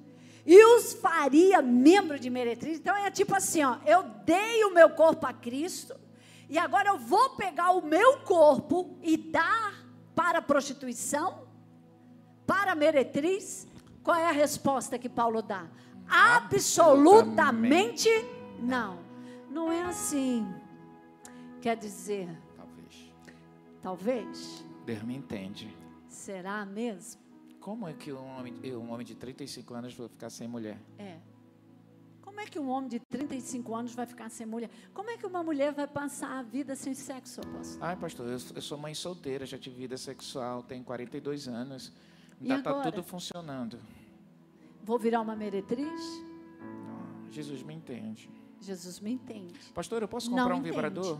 e 0.45 0.63
os 0.75 0.93
faria 0.93 1.61
membro 1.61 2.19
de 2.19 2.29
meretriz. 2.29 2.77
Então 2.77 2.95
é 2.95 3.09
tipo 3.09 3.35
assim, 3.35 3.63
ó, 3.63 3.77
eu 3.85 4.03
dei 4.23 4.63
o 4.65 4.73
meu 4.73 4.91
corpo 4.91 5.25
a 5.25 5.33
Cristo 5.33 5.99
e 6.47 6.57
agora 6.57 6.89
eu 6.89 6.97
vou 6.99 7.31
pegar 7.31 7.71
o 7.71 7.83
meu 7.83 8.19
corpo 8.19 8.97
e 9.01 9.17
dar 9.17 9.83
para 10.13 10.37
a 10.37 10.41
prostituição, 10.41 11.47
para 12.45 12.71
a 12.71 12.75
meretriz. 12.75 13.67
Qual 14.03 14.17
é 14.17 14.27
a 14.27 14.31
resposta 14.31 14.99
que 14.99 15.07
Paulo 15.07 15.41
dá? 15.41 15.65
Absolutamente, 16.07 18.09
Absolutamente 18.09 18.43
não. 18.59 18.99
Não 19.49 19.71
é 19.71 19.83
assim. 19.83 20.45
Quer 21.61 21.77
dizer, 21.77 22.29
talvez. 22.57 23.11
Talvez. 23.81 24.65
Deus 24.85 25.03
me 25.03 25.15
entende. 25.15 25.75
Será 26.07 26.65
mesmo? 26.65 27.21
Como 27.59 27.87
é 27.87 27.93
que 27.93 28.11
um 28.11 28.37
homem, 28.37 28.53
um 28.75 28.91
homem 28.91 29.05
de 29.05 29.15
35 29.15 29.73
anos 29.73 29.93
vai 29.93 30.09
ficar 30.09 30.29
sem 30.29 30.47
mulher? 30.47 30.77
É. 30.97 31.17
Como 32.21 32.41
é 32.41 32.45
que 32.45 32.59
um 32.59 32.69
homem 32.69 32.89
de 32.89 32.99
35 32.99 33.75
anos 33.75 33.93
vai 33.93 34.05
ficar 34.05 34.29
sem 34.29 34.45
mulher? 34.45 34.69
Como 34.93 35.09
é 35.09 35.17
que 35.17 35.25
uma 35.25 35.43
mulher 35.43 35.71
vai 35.71 35.87
passar 35.87 36.39
a 36.39 36.41
vida 36.41 36.75
sem 36.75 36.93
sexo, 36.93 37.41
apóstolo? 37.41 37.83
Ai, 37.83 37.95
pastor, 37.95 38.27
eu, 38.27 38.37
eu 38.55 38.61
sou 38.61 38.77
mãe 38.77 38.93
solteira, 38.93 39.45
já 39.45 39.57
tive 39.57 39.77
vida 39.77 39.97
sexual, 39.97 40.63
tenho 40.63 40.83
42 40.83 41.47
anos. 41.47 41.93
Ainda 42.43 42.57
está 42.57 42.91
tudo 42.91 43.03
funcionando. 43.03 43.79
Vou 44.83 44.99
virar 44.99 45.21
uma 45.21 45.35
meretriz? 45.35 46.01
Não, 46.59 47.31
Jesus 47.31 47.63
me 47.63 47.73
entende. 47.73 48.29
Jesus 48.59 48.99
me 48.99 49.11
entende. 49.13 49.57
Pastor, 49.73 50.01
eu 50.01 50.07
posso 50.07 50.29
comprar 50.29 50.49
Não 50.49 50.55
um 50.55 50.59
entende. 50.59 50.71
vibrador? 50.75 51.19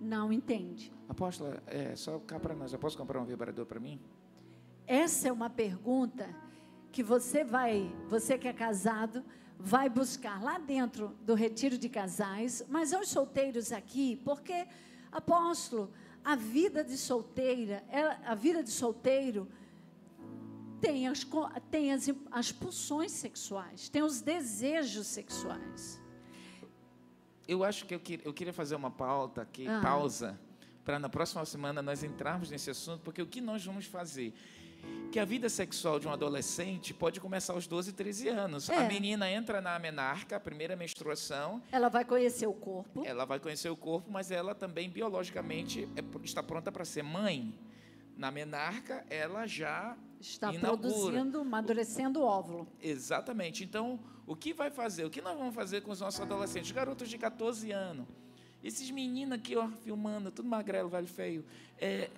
Não 0.00 0.32
entende. 0.32 0.92
Apóstola, 1.08 1.62
é, 1.66 1.96
só 1.96 2.18
cá 2.18 2.38
para 2.38 2.54
nós, 2.54 2.72
eu 2.72 2.78
posso 2.78 2.96
comprar 2.96 3.20
um 3.20 3.24
vibrador 3.24 3.66
para 3.66 3.80
mim? 3.80 3.98
Essa 4.86 5.28
é 5.28 5.32
uma 5.32 5.48
pergunta 5.50 6.28
que 6.92 7.02
você 7.02 7.44
vai, 7.44 7.90
você 8.08 8.36
que 8.36 8.48
é 8.48 8.52
casado, 8.52 9.24
vai 9.58 9.88
buscar 9.88 10.42
lá 10.42 10.58
dentro 10.58 11.14
do 11.22 11.34
retiro 11.34 11.78
de 11.78 11.88
casais, 11.88 12.64
mas 12.68 12.92
aos 12.92 13.08
solteiros 13.08 13.72
aqui, 13.72 14.16
porque 14.24 14.66
apóstolo, 15.12 15.90
a 16.24 16.34
vida 16.34 16.82
de 16.82 16.96
solteira, 16.96 17.84
a 18.24 18.34
vida 18.34 18.62
de 18.62 18.70
solteiro 18.70 19.48
tem 20.80 21.06
as, 21.06 21.26
tem 21.70 21.92
as, 21.92 22.10
as 22.30 22.52
pulsões 22.52 23.12
sexuais, 23.12 23.88
tem 23.88 24.02
os 24.02 24.20
desejos 24.20 25.06
sexuais. 25.06 26.00
Eu 27.46 27.64
acho 27.64 27.84
que 27.84 27.94
eu, 27.94 28.00
que, 28.00 28.20
eu 28.24 28.32
queria 28.32 28.52
fazer 28.52 28.74
uma 28.76 28.90
pauta 28.90 29.42
aqui, 29.42 29.66
ah. 29.66 29.80
pausa, 29.82 30.38
para 30.84 30.98
na 30.98 31.08
próxima 31.08 31.44
semana 31.44 31.82
nós 31.82 32.02
entrarmos 32.02 32.50
nesse 32.50 32.70
assunto, 32.70 33.02
porque 33.02 33.20
o 33.20 33.26
que 33.26 33.40
nós 33.40 33.64
vamos 33.64 33.86
fazer? 33.86 34.32
que 35.10 35.18
a 35.18 35.24
vida 35.24 35.48
sexual 35.48 35.98
de 35.98 36.06
um 36.06 36.12
adolescente 36.12 36.94
pode 36.94 37.20
começar 37.20 37.52
aos 37.52 37.66
12, 37.66 37.92
13 37.92 38.28
anos. 38.28 38.68
É. 38.68 38.76
A 38.76 38.84
menina 38.84 39.28
entra 39.28 39.60
na 39.60 39.76
menarca, 39.78 40.36
a 40.36 40.40
primeira 40.40 40.76
menstruação. 40.76 41.60
Ela 41.72 41.88
vai 41.88 42.04
conhecer 42.04 42.46
o 42.46 42.52
corpo. 42.52 43.02
Ela 43.04 43.24
vai 43.24 43.40
conhecer 43.40 43.68
o 43.68 43.76
corpo, 43.76 44.10
mas 44.10 44.30
ela 44.30 44.54
também 44.54 44.88
biologicamente 44.88 45.88
é, 45.96 46.24
está 46.24 46.42
pronta 46.42 46.70
para 46.70 46.84
ser 46.84 47.02
mãe. 47.02 47.52
Na 48.20 48.30
menarca, 48.30 49.02
ela 49.08 49.46
já 49.46 49.96
está 50.20 50.52
inaugura. 50.52 50.90
produzindo, 50.90 51.40
amadurecendo 51.40 52.20
o 52.20 52.22
óvulo. 52.22 52.68
Exatamente. 52.78 53.64
Então, 53.64 53.98
o 54.26 54.36
que 54.36 54.52
vai 54.52 54.70
fazer? 54.70 55.06
O 55.06 55.10
que 55.10 55.22
nós 55.22 55.38
vamos 55.38 55.54
fazer 55.54 55.80
com 55.80 55.90
os 55.90 56.00
nossos 56.00 56.20
adolescentes? 56.20 56.70
Garotos 56.70 57.08
de 57.08 57.16
14 57.16 57.72
anos. 57.72 58.06
Esses 58.62 58.90
meninos 58.90 59.38
aqui, 59.38 59.56
ó, 59.56 59.70
filmando, 59.70 60.30
tudo 60.30 60.46
magrelo, 60.46 60.90
velho 60.90 61.06
feio. 61.06 61.46
É, 61.78 62.10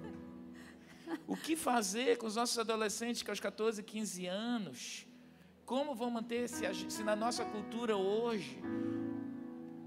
o 1.26 1.34
que 1.34 1.56
fazer 1.56 2.18
com 2.18 2.26
os 2.26 2.36
nossos 2.36 2.58
adolescentes 2.58 3.22
que 3.22 3.30
aos 3.30 3.40
14, 3.40 3.82
15 3.82 4.26
anos? 4.26 5.06
Como 5.64 5.94
vão 5.94 6.10
manter 6.10 6.46
se, 6.46 6.66
se 6.90 7.02
na 7.02 7.16
nossa 7.16 7.42
cultura 7.42 7.96
hoje 7.96 8.62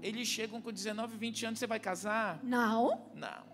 eles 0.02 0.26
chegam 0.26 0.60
com 0.60 0.72
19, 0.72 1.16
20 1.16 1.46
anos, 1.46 1.58
você 1.60 1.68
vai 1.68 1.78
casar? 1.78 2.40
Não. 2.42 3.06
Não. 3.14 3.49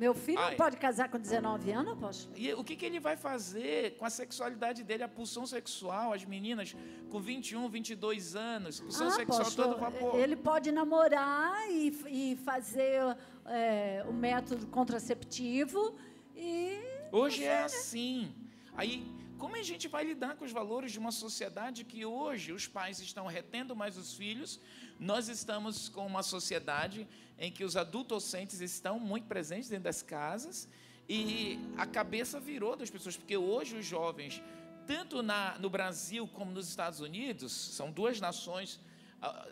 Meu 0.00 0.14
filho 0.14 0.38
Ai. 0.38 0.52
não 0.52 0.56
pode 0.56 0.78
casar 0.78 1.10
com 1.10 1.18
19 1.18 1.70
anos, 1.72 1.92
apóstolo? 1.92 2.34
E 2.34 2.54
o 2.54 2.64
que, 2.64 2.74
que 2.74 2.86
ele 2.86 2.98
vai 2.98 3.16
fazer 3.18 3.96
com 3.98 4.06
a 4.06 4.08
sexualidade 4.08 4.82
dele, 4.82 5.02
a 5.02 5.08
pulsão 5.08 5.44
sexual, 5.46 6.14
as 6.14 6.24
meninas 6.24 6.74
com 7.10 7.20
21, 7.20 7.68
22 7.68 8.34
anos, 8.34 8.80
pulsão 8.80 9.08
ah, 9.08 9.10
sexual 9.10 9.40
apóstolo, 9.42 9.68
todo 9.68 9.78
vapor? 9.78 10.18
Ele 10.18 10.36
pode 10.36 10.72
namorar 10.72 11.70
e, 11.70 11.88
e 12.08 12.36
fazer 12.36 13.14
é, 13.44 14.02
o 14.08 14.12
método 14.14 14.66
contraceptivo 14.68 15.94
e 16.34 16.80
Hoje 17.12 17.44
é 17.44 17.64
assim. 17.64 18.34
Aí, 18.74 19.06
como 19.36 19.54
a 19.56 19.62
gente 19.62 19.86
vai 19.86 20.04
lidar 20.04 20.34
com 20.36 20.46
os 20.46 20.52
valores 20.52 20.92
de 20.92 20.98
uma 20.98 21.12
sociedade 21.12 21.84
que 21.84 22.06
hoje 22.06 22.52
os 22.52 22.66
pais 22.66 23.00
estão 23.00 23.26
retendo 23.26 23.76
mais 23.76 23.98
os 23.98 24.14
filhos? 24.14 24.58
Nós 25.00 25.30
estamos 25.30 25.88
com 25.88 26.06
uma 26.06 26.22
sociedade 26.22 27.08
em 27.38 27.50
que 27.50 27.64
os 27.64 27.74
adultocentes 27.74 28.60
estão 28.60 29.00
muito 29.00 29.26
presentes 29.26 29.70
dentro 29.70 29.84
das 29.84 30.02
casas 30.02 30.68
e 31.08 31.58
a 31.78 31.86
cabeça 31.86 32.38
virou 32.38 32.76
das 32.76 32.90
pessoas, 32.90 33.16
porque 33.16 33.34
hoje 33.34 33.78
os 33.78 33.86
jovens, 33.86 34.42
tanto 34.86 35.22
na, 35.22 35.58
no 35.58 35.70
Brasil 35.70 36.28
como 36.28 36.52
nos 36.52 36.68
Estados 36.68 37.00
Unidos, 37.00 37.50
são 37.50 37.90
duas 37.90 38.20
nações, 38.20 38.78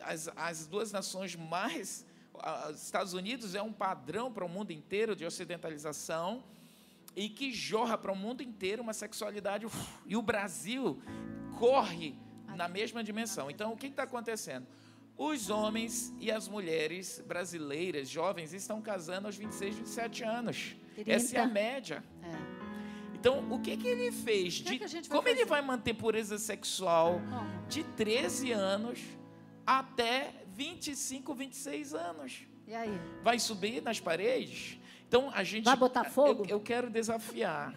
as, 0.02 0.28
as 0.36 0.66
duas 0.66 0.92
nações 0.92 1.34
mais. 1.34 2.04
Os 2.68 2.84
Estados 2.84 3.14
Unidos 3.14 3.54
é 3.54 3.62
um 3.62 3.72
padrão 3.72 4.30
para 4.30 4.44
o 4.44 4.48
mundo 4.50 4.70
inteiro 4.70 5.16
de 5.16 5.24
ocidentalização 5.24 6.44
e 7.16 7.26
que 7.30 7.54
jorra 7.54 7.96
para 7.96 8.12
o 8.12 8.16
mundo 8.16 8.42
inteiro 8.42 8.82
uma 8.82 8.92
sexualidade. 8.92 9.66
E 10.04 10.14
o 10.14 10.20
Brasil 10.20 11.02
corre 11.58 12.14
na 12.54 12.68
mesma 12.68 13.02
dimensão. 13.02 13.50
Então, 13.50 13.72
o 13.72 13.78
que 13.78 13.86
está 13.86 14.02
acontecendo? 14.02 14.66
Os 15.18 15.50
homens 15.50 16.14
e 16.20 16.30
as 16.30 16.46
mulheres 16.46 17.20
brasileiras, 17.26 18.08
jovens, 18.08 18.52
estão 18.52 18.80
casando 18.80 19.26
aos 19.26 19.36
26, 19.36 19.74
27 19.74 20.22
anos. 20.22 20.76
30. 20.94 21.12
Essa 21.12 21.38
é 21.38 21.40
a 21.40 21.46
média. 21.46 22.04
É. 22.22 22.58
Então, 23.14 23.50
o 23.50 23.58
que, 23.60 23.76
que 23.76 23.88
ele 23.88 24.12
fez? 24.12 24.58
Que 24.60 24.78
de, 24.78 24.78
que 24.78 25.08
como 25.08 25.22
fazer? 25.22 25.34
ele 25.34 25.44
vai 25.44 25.60
manter 25.60 25.92
pureza 25.94 26.38
sexual 26.38 27.20
de 27.68 27.82
13 27.82 28.52
anos 28.52 29.00
até 29.66 30.32
25, 30.54 31.34
26 31.34 31.94
anos? 31.94 32.46
E 32.68 32.74
aí? 32.74 33.00
Vai 33.24 33.40
subir 33.40 33.82
nas 33.82 33.98
paredes? 33.98 34.78
Então 35.08 35.32
a 35.34 35.42
gente. 35.42 35.64
Vai 35.64 35.76
botar 35.76 36.04
fogo? 36.04 36.44
Eu, 36.44 36.58
eu 36.58 36.60
quero 36.60 36.88
desafiar 36.88 37.74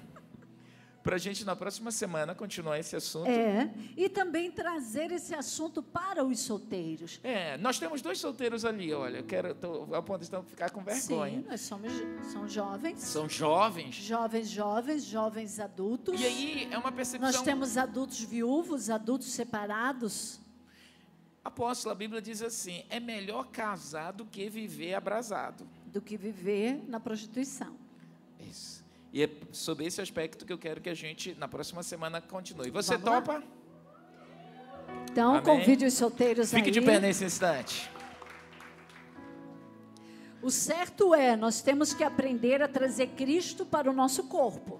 para 1.03 1.15
a 1.15 1.19
gente 1.19 1.43
na 1.43 1.55
próxima 1.55 1.91
semana 1.91 2.35
continuar 2.35 2.79
esse 2.79 2.95
assunto. 2.95 3.27
É, 3.27 3.71
e 3.97 4.07
também 4.07 4.51
trazer 4.51 5.11
esse 5.11 5.33
assunto 5.33 5.81
para 5.81 6.23
os 6.23 6.39
solteiros. 6.39 7.19
É, 7.23 7.57
nós 7.57 7.79
temos 7.79 8.01
dois 8.01 8.19
solteiros 8.19 8.65
ali, 8.65 8.93
olha, 8.93 9.17
eu 9.17 9.23
quero, 9.23 9.55
tô, 9.55 9.93
a 9.95 10.01
ponto 10.01 10.21
de 10.23 10.49
ficar 10.49 10.69
com 10.69 10.83
vergonha. 10.83 11.41
Sim, 11.41 11.45
nós 11.47 11.61
somos 11.61 11.91
são 12.31 12.47
jovens. 12.47 12.99
São 12.99 13.27
jovens. 13.27 13.95
Jovens, 13.95 14.49
jovens, 14.49 15.03
jovens 15.03 15.59
adultos. 15.59 16.19
E 16.19 16.25
aí 16.25 16.67
é 16.71 16.77
uma 16.77 16.91
percepção... 16.91 17.31
Nós 17.31 17.41
temos 17.41 17.77
adultos 17.77 18.21
viúvos, 18.21 18.89
adultos 18.89 19.31
separados. 19.31 20.39
Apóstolo, 21.43 21.91
a 21.91 21.95
Bíblia 21.95 22.21
diz 22.21 22.41
assim, 22.41 22.83
é 22.89 22.99
melhor 22.99 23.47
casar 23.47 24.11
do 24.11 24.25
que 24.25 24.47
viver 24.49 24.93
abrasado 24.93 25.67
do 25.91 26.01
que 26.01 26.17
viver 26.17 26.81
na 26.87 26.99
prostituição. 26.99 27.75
Isso. 28.39 28.80
E 29.13 29.23
é 29.23 29.29
sobre 29.51 29.85
esse 29.85 30.01
aspecto 30.01 30.45
que 30.45 30.53
eu 30.53 30.57
quero 30.57 30.79
que 30.79 30.89
a 30.89 30.93
gente, 30.93 31.35
na 31.37 31.47
próxima 31.47 31.83
semana, 31.83 32.21
continue. 32.21 32.69
Você 32.71 32.97
Vamos 32.97 33.19
topa? 33.25 33.33
Lá? 33.39 33.43
Então, 35.11 35.31
Amém. 35.31 35.43
convide 35.43 35.85
os 35.85 35.93
solteiros 35.93 36.49
Fique 36.49 36.67
aí. 36.67 36.71
de 36.71 36.81
pé 36.81 36.99
nesse 36.99 37.25
instante. 37.25 37.89
O 40.41 40.49
certo 40.49 41.13
é, 41.13 41.35
nós 41.35 41.61
temos 41.61 41.93
que 41.93 42.03
aprender 42.03 42.63
a 42.63 42.67
trazer 42.67 43.07
Cristo 43.09 43.65
para 43.65 43.89
o 43.89 43.93
nosso 43.93 44.23
corpo. 44.23 44.79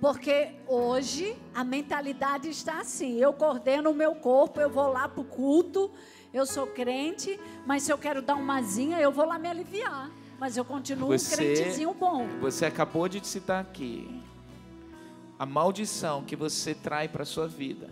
Porque 0.00 0.50
hoje 0.66 1.36
a 1.54 1.62
mentalidade 1.62 2.48
está 2.50 2.80
assim: 2.80 3.18
eu 3.18 3.32
coordeno 3.32 3.90
o 3.90 3.94
meu 3.94 4.16
corpo, 4.16 4.60
eu 4.60 4.68
vou 4.68 4.88
lá 4.88 5.08
para 5.08 5.20
o 5.20 5.24
culto, 5.24 5.90
Eu 6.34 6.46
sou 6.46 6.66
crente, 6.66 7.38
mas 7.66 7.82
se 7.82 7.92
eu 7.92 7.98
quero 7.98 8.22
dar 8.22 8.34
uma 8.34 8.62
zinha, 8.62 8.98
eu 8.98 9.12
vou 9.12 9.26
lá 9.26 9.38
me 9.38 9.48
aliviar. 9.48 10.10
Mas 10.42 10.56
eu 10.56 10.64
continuo 10.64 11.06
Você- 11.06 11.34
um 11.34 11.36
crentezinho 11.36 11.94
bom. 11.94 12.26
Você 12.40 12.66
acabou 12.66 13.08
de 13.08 13.24
citar 13.24 13.62
aqui 13.62 14.20
a 15.38 15.46
maldição 15.46 16.24
que 16.24 16.34
você 16.34 16.74
traz 16.74 17.08
para 17.08 17.22
a 17.22 17.24
sua 17.24 17.46
vida. 17.46 17.88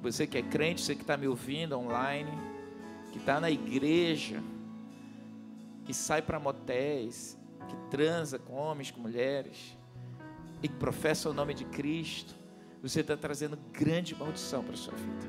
Você 0.00 0.28
que 0.28 0.38
é 0.38 0.42
crente, 0.42 0.80
você 0.80 0.94
que 0.94 1.00
está 1.00 1.16
me 1.16 1.26
ouvindo 1.26 1.76
online, 1.76 2.30
que 3.10 3.18
está 3.18 3.40
na 3.40 3.50
igreja, 3.50 4.40
que 5.84 5.92
sai 5.92 6.22
para 6.22 6.38
motéis, 6.38 7.36
que 7.68 7.74
transa 7.90 8.38
com 8.38 8.52
homens, 8.52 8.92
com 8.92 9.00
mulheres, 9.00 9.76
e 10.62 10.68
que 10.68 10.74
professa 10.76 11.28
o 11.28 11.32
nome 11.32 11.52
de 11.52 11.64
Cristo, 11.64 12.32
você 12.80 13.00
está 13.00 13.16
trazendo 13.16 13.58
grande 13.72 14.14
maldição 14.14 14.62
para 14.62 14.74
a 14.74 14.76
sua 14.76 14.94
vida. 14.94 15.26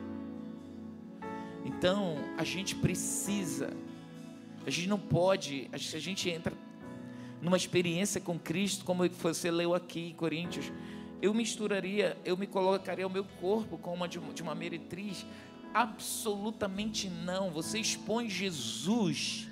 Então, 1.66 2.16
a 2.38 2.44
gente 2.44 2.76
precisa, 2.76 3.72
a 4.70 4.72
gente 4.72 4.88
não 4.88 4.99
pode, 4.99 5.70
gente- 5.74 5.95
a 5.95 5.99
gente 5.99 6.30
entra 6.30 6.53
numa 7.41 7.57
experiência 7.57 8.22
com 8.22 8.38
Cristo, 8.38 8.86
como 8.86 9.07
você 9.09 9.49
leu 9.49 9.74
aqui 9.74 10.09
em 10.09 10.13
Coríntios, 10.13 10.72
eu 11.22 11.34
misturaria, 11.34 12.17
eu 12.24 12.38
me 12.38 12.47
colocaria 12.47 13.05
o 13.05 13.09
meu 13.09 13.26
corpo 13.41 13.78
com 13.78 13.93
uma 13.93 14.07
de 14.07 14.20
uma 14.20 14.55
meretriz? 14.55 15.26
Absolutamente 15.74 17.09
não. 17.09 17.49
Você 17.51 17.80
expõe 17.80 18.30
Jesus, 18.30 19.47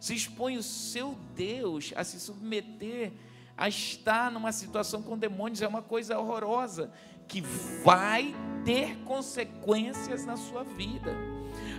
você 0.00 0.14
expõe 0.14 0.56
o 0.56 0.62
seu 0.62 1.16
Deus 1.34 1.92
a 1.96 2.04
se 2.04 2.18
submeter, 2.20 3.12
a 3.56 3.68
estar 3.68 4.30
numa 4.30 4.52
situação 4.52 5.02
com 5.02 5.16
demônios, 5.16 5.62
é 5.62 5.68
uma 5.68 5.82
coisa 5.82 6.18
horrorosa, 6.18 6.92
que 7.26 7.40
vai 7.84 8.34
ter 8.64 8.96
consequências 9.04 10.26
na 10.26 10.36
sua 10.36 10.62
vida. 10.62 11.35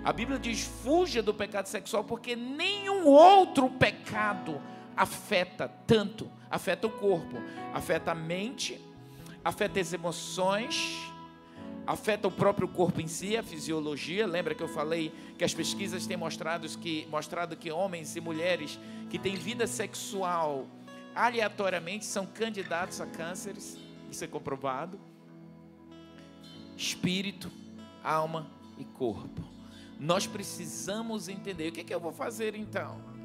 A 0.08 0.14
Bíblia 0.14 0.40
diz: 0.40 0.62
fuja 0.62 1.22
do 1.22 1.34
pecado 1.34 1.66
sexual, 1.66 2.02
porque 2.02 2.34
nenhum 2.34 3.06
outro 3.06 3.70
pecado 3.70 4.62
afeta 4.96 5.68
tanto, 5.86 6.32
afeta 6.50 6.88
o 6.88 6.90
corpo, 6.90 7.36
afeta 7.74 8.14
a 8.14 8.16
mente, 8.16 8.80
afeta 9.44 9.82
as 9.82 9.92
emoções, 9.92 10.98
afeta 11.86 12.26
o 12.26 12.32
próprio 12.32 12.70
corpo 12.70 13.02
em 13.02 13.08
si, 13.08 13.36
a 13.36 13.44
fisiologia. 13.44 14.26
Lembra 14.26 14.56
que 14.56 14.64
eu 14.64 14.70
falei 14.70 15.14
que 15.38 15.44
as 15.44 15.54
pesquisas 15.54 16.08
têm 16.08 16.16
mostrado 16.16 16.66
que, 16.78 17.06
mostrado 17.12 17.58
que 17.58 17.70
homens 17.70 18.16
e 18.16 18.22
mulheres 18.22 18.80
que 19.10 19.20
têm 19.20 19.36
vida 19.36 19.68
sexual 19.68 20.68
aleatoriamente 21.14 22.06
são 22.06 22.26
candidatos 22.26 23.02
a 23.02 23.06
cânceres, 23.06 23.78
isso 24.10 24.24
é 24.24 24.28
comprovado. 24.28 24.98
Espírito, 26.78 27.52
alma 28.02 28.50
e 28.78 28.86
corpo. 28.86 29.57
Nós 30.00 30.28
precisamos 30.28 31.28
entender. 31.28 31.70
O 31.70 31.72
que, 31.72 31.82
é 31.82 31.84
que 31.84 31.94
eu 31.94 32.00
vou 32.00 32.12
fazer 32.12 32.56
então? 32.56 33.18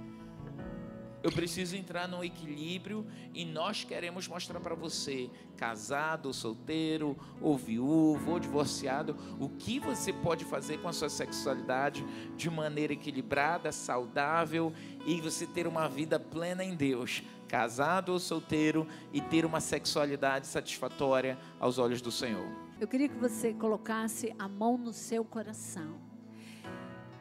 Eu 1.23 1.31
preciso 1.31 1.77
entrar 1.77 2.09
num 2.09 2.25
equilíbrio 2.25 3.07
e 3.33 3.45
nós 3.45 3.85
queremos 3.85 4.27
mostrar 4.27 4.59
para 4.59 4.75
você, 4.75 5.31
casado, 5.57 6.33
solteiro, 6.35 7.17
ou 7.41 7.57
viúvo, 7.57 8.33
ou 8.33 8.41
divorciado, 8.41 9.17
o 9.39 9.49
que 9.49 9.79
você 9.79 10.13
pode 10.13 10.45
fazer 10.45 10.79
com 10.79 10.89
a 10.89 10.93
sua 10.93 11.09
sexualidade 11.09 12.05
de 12.37 12.51
maneira 12.51 12.93
equilibrada, 12.93 13.71
saudável 13.71 14.73
e 15.07 15.21
você 15.21 15.47
ter 15.47 15.69
uma 15.69 15.89
vida 15.89 16.19
plena 16.19 16.65
em 16.65 16.75
Deus, 16.75 17.23
casado 17.47 18.13
ou 18.13 18.19
solteiro 18.19 18.89
e 19.13 19.21
ter 19.21 19.45
uma 19.45 19.61
sexualidade 19.61 20.49
satisfatória 20.49 21.39
aos 21.61 21.79
olhos 21.79 22.03
do 22.03 22.11
Senhor. 22.11 22.49
Eu 22.81 22.89
queria 22.89 23.09
que 23.09 23.17
você 23.17 23.55
colocasse 23.55 24.35
a 24.41 24.49
mão 24.49 24.77
no 24.77 24.93
seu 24.93 25.25
coração. 25.25 26.12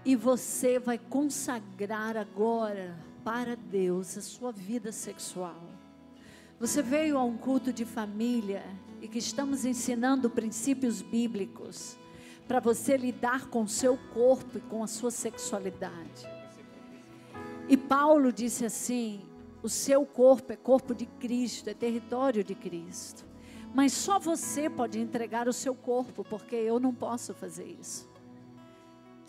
E 0.04 0.16
você 0.16 0.80
vai 0.80 0.98
consagrar 0.98 2.18
agora 2.18 2.98
para 3.24 3.56
Deus 3.56 4.18
a 4.18 4.22
sua 4.22 4.52
vida 4.52 4.92
sexual. 4.92 5.62
Você 6.60 6.82
veio 6.82 7.18
a 7.18 7.24
um 7.24 7.38
culto 7.38 7.72
de 7.72 7.86
família 7.86 8.64
e 9.00 9.08
que 9.08 9.20
estamos 9.20 9.64
ensinando 9.66 10.30
princípios 10.30 11.02
bíblicos 11.02 11.98
para 12.48 12.60
você 12.60 12.98
lidar 12.98 13.48
com 13.48 13.64
o 13.64 13.68
seu 13.68 13.98
corpo 14.14 14.58
e 14.58 14.62
com 14.62 14.84
a 14.84 14.88
sua 14.88 15.12
sexualidade. 15.12 16.28
E 17.70 17.78
Paulo 17.78 18.32
disse 18.32 18.66
assim: 18.66 19.22
o 19.64 19.70
seu 19.70 20.06
corpo 20.06 20.52
é 20.52 20.56
corpo 20.56 20.94
de 20.94 21.06
Cristo, 21.06 21.70
é 21.70 21.74
território 21.74 22.44
de 22.44 22.56
Cristo. 22.56 23.26
Mas 23.74 23.94
só 23.94 24.20
você 24.20 24.70
pode 24.70 25.00
entregar 25.00 25.48
o 25.48 25.54
seu 25.54 25.74
corpo, 25.74 26.24
porque 26.24 26.56
eu 26.56 26.80
não 26.80 26.94
posso 26.94 27.34
fazer 27.34 27.66
isso. 27.80 28.11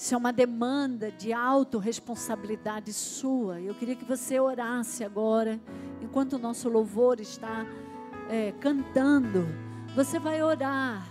Isso 0.03 0.17
é 0.17 0.19
uma 0.19 0.33
demanda 0.33 1.13
de 1.13 1.33
autorresponsabilidade 1.33 2.93
sua. 2.93 3.61
Eu 3.61 3.73
queria 3.73 3.95
que 3.95 4.05
você 4.05 4.41
orasse 4.41 5.05
agora, 5.05 5.61
enquanto 6.01 6.33
o 6.33 6.39
nosso 6.41 6.69
louvor 6.69 7.21
está 7.21 7.65
é, 8.29 8.51
cantando. 8.59 9.47
Você 9.95 10.19
vai 10.19 10.43
orar, 10.43 11.07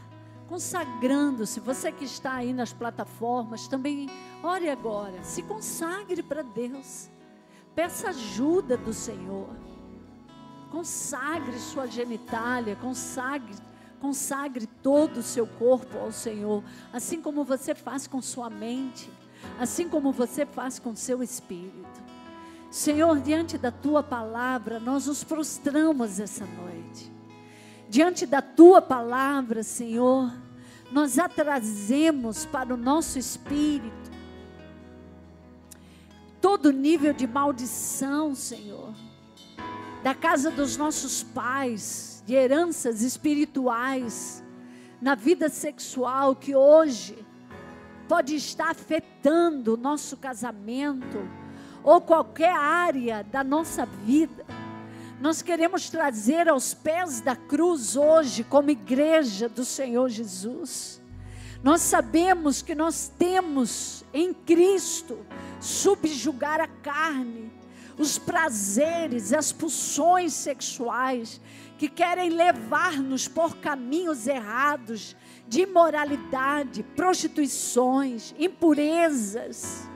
consagrando-se. 0.46 1.62
Você 1.62 1.89
que 1.89 2.04
está 2.04 2.34
aí 2.34 2.52
nas 2.52 2.74
plataformas, 2.74 3.66
também 3.66 4.10
ore 4.44 4.70
agora. 4.70 5.24
Se 5.24 5.42
consagre 5.42 6.22
para 6.22 6.42
Deus. 6.42 7.10
Peça 7.74 8.10
ajuda 8.10 8.76
do 8.76 8.92
Senhor. 8.92 9.56
Consagre 10.70 11.58
sua 11.60 11.88
genitália, 11.88 12.76
consagre, 12.76 13.56
consagre 14.02 14.68
todo 14.82 15.18
o 15.18 15.24
seu 15.24 15.45
corpo 15.45 15.97
ao 15.99 16.12
Senhor, 16.12 16.64
assim 16.91 17.22
como 17.22 17.43
você 17.43 17.76
faz 17.76 18.08
com 18.08 18.22
sua 18.22 18.49
mente, 18.49 19.10
assim 19.60 19.88
como 19.88 20.12
você 20.12 20.45
faz 20.45 20.80
com 20.80 20.95
seu 20.95 21.22
espírito. 21.22 22.02
Senhor, 22.72 23.20
diante 23.20 23.58
da 23.58 23.72
tua 23.72 24.02
palavra, 24.02 24.80
nós 24.80 25.06
nos 25.06 25.24
prostramos 25.24 26.20
essa 26.20 26.45
noite. 26.45 27.12
Diante 27.88 28.26
da 28.26 28.41
tua 28.41 28.82
palavra, 28.82 29.62
Senhor, 29.62 30.34
nós 30.91 31.20
a 31.20 31.30
trazemos 31.30 32.45
para 32.45 32.74
o 32.74 32.78
nosso 32.78 33.20
espírito 33.20 34.12
todo 36.41 36.74
nível 36.74 37.14
de 37.14 37.28
maldição, 37.28 38.34
Senhor, 38.34 38.93
da 40.02 40.16
casa 40.16 40.49
dos 40.49 40.76
nossos 40.76 41.22
pais, 41.22 42.11
de 42.32 42.38
heranças 42.38 43.02
espirituais, 43.02 44.42
na 45.02 45.16
vida 45.16 45.50
sexual 45.50 46.34
que 46.34 46.56
hoje 46.56 47.26
pode 48.08 48.38
estar 48.38 48.70
afetando 48.70 49.74
o 49.74 49.78
nosso 49.78 50.16
casamento 50.16 51.28
ou 51.84 52.00
qualquer 52.00 52.56
área 52.56 53.22
da 53.22 53.44
nossa 53.44 53.86
vida. 53.86 54.46
Nós 55.20 55.42
queremos 55.42 55.90
trazer 55.90 56.48
aos 56.48 56.74
pés 56.74 57.20
da 57.20 57.36
cruz 57.36 57.98
hoje, 57.98 58.46
como 58.46 58.72
igreja 58.72 59.50
do 59.50 59.66
Senhor 59.66 60.08
Jesus. 60.08 61.02
Nós 61.62 61.82
sabemos 61.82 62.62
que 62.62 62.74
nós 62.74 63.12
temos 63.20 64.06
em 64.14 64.34
Cristo 64.34 65.20
subjugar 65.60 66.62
a 66.62 66.68
carne, 66.68 67.52
os 68.02 68.18
prazeres, 68.18 69.32
as 69.32 69.52
pulsões 69.52 70.34
sexuais 70.34 71.39
que 71.78 71.88
querem 71.88 72.30
levar-nos 72.30 73.28
por 73.28 73.58
caminhos 73.58 74.28
errados 74.28 75.16
de 75.47 75.62
imoralidade, 75.62 76.84
prostituições, 76.95 78.34
impurezas, 78.39 79.88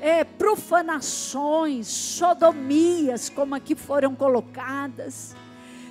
é, 0.00 0.24
profanações, 0.24 1.86
sodomias, 1.86 3.28
como 3.28 3.54
aqui 3.54 3.74
foram 3.74 4.14
colocadas. 4.14 5.34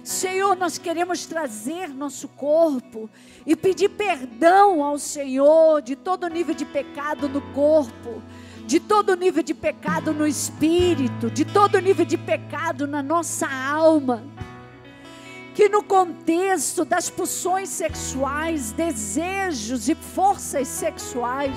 Senhor, 0.03 0.55
nós 0.55 0.77
queremos 0.77 1.25
trazer 1.25 1.89
nosso 1.89 2.29
corpo 2.29 3.09
e 3.45 3.55
pedir 3.55 3.89
perdão 3.89 4.81
ao 4.81 4.97
Senhor 4.97 5.81
de 5.81 5.95
todo 5.95 6.29
nível 6.29 6.55
de 6.55 6.63
pecado 6.63 7.27
no 7.27 7.41
corpo, 7.53 8.21
de 8.67 8.81
todo 8.81 9.15
nível 9.15 9.41
de 9.41 9.53
pecado 9.53 10.13
no 10.13 10.27
espírito, 10.27 11.31
de 11.31 11.45
todo 11.45 11.79
nível 11.79 12.05
de 12.05 12.17
pecado 12.17 12.85
na 12.85 13.01
nossa 13.01 13.47
alma. 13.47 14.21
Que 15.55 15.69
no 15.69 15.81
contexto 15.81 16.83
das 16.83 17.09
pulsões 17.09 17.69
sexuais, 17.69 18.73
desejos 18.73 19.87
e 19.87 19.95
forças 19.95 20.67
sexuais 20.67 21.55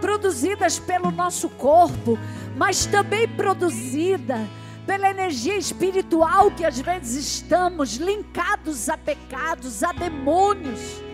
produzidas 0.00 0.78
pelo 0.78 1.10
nosso 1.10 1.48
corpo, 1.48 2.16
mas 2.56 2.86
também 2.86 3.26
produzida 3.26 4.48
pela 4.86 5.10
energia 5.10 5.56
espiritual 5.56 6.52
que 6.52 6.64
às 6.64 6.78
vezes 6.78 7.16
estamos 7.16 7.96
linkados 7.96 8.88
a 8.88 8.96
pecados, 8.96 9.82
a 9.82 9.90
demônios. 9.92 11.05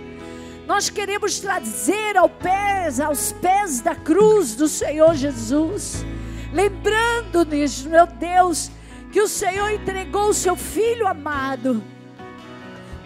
Nós 0.66 0.88
queremos 0.88 1.40
trazer 1.40 2.16
ao 2.16 2.28
pés, 2.28 3.00
aos 3.00 3.32
pés 3.32 3.80
da 3.80 3.94
cruz 3.94 4.54
do 4.54 4.68
Senhor 4.68 5.14
Jesus, 5.14 6.04
lembrando-nos, 6.52 7.82
meu 7.84 8.06
Deus, 8.06 8.70
que 9.10 9.20
o 9.20 9.28
Senhor 9.28 9.70
entregou 9.70 10.28
o 10.28 10.34
seu 10.34 10.56
filho 10.56 11.06
amado 11.06 11.82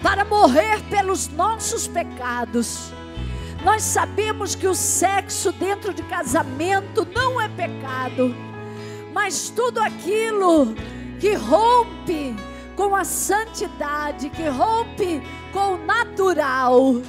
para 0.02 0.24
morrer 0.24 0.82
pelos 0.90 1.28
nossos 1.28 1.88
pecados. 1.88 2.92
Nós 3.64 3.82
sabemos 3.82 4.54
que 4.54 4.68
o 4.68 4.74
sexo 4.74 5.50
dentro 5.50 5.92
de 5.92 6.02
casamento 6.04 7.06
não 7.12 7.40
é 7.40 7.48
pecado, 7.48 8.34
mas 9.12 9.48
tudo 9.48 9.80
aquilo 9.80 10.74
que 11.18 11.32
rompe 11.34 12.36
com 12.76 12.94
a 12.94 13.04
santidade, 13.04 14.28
que 14.28 14.46
rompe 14.46 15.22
com 15.52 15.74
o 15.74 15.78
natural, 15.78 17.00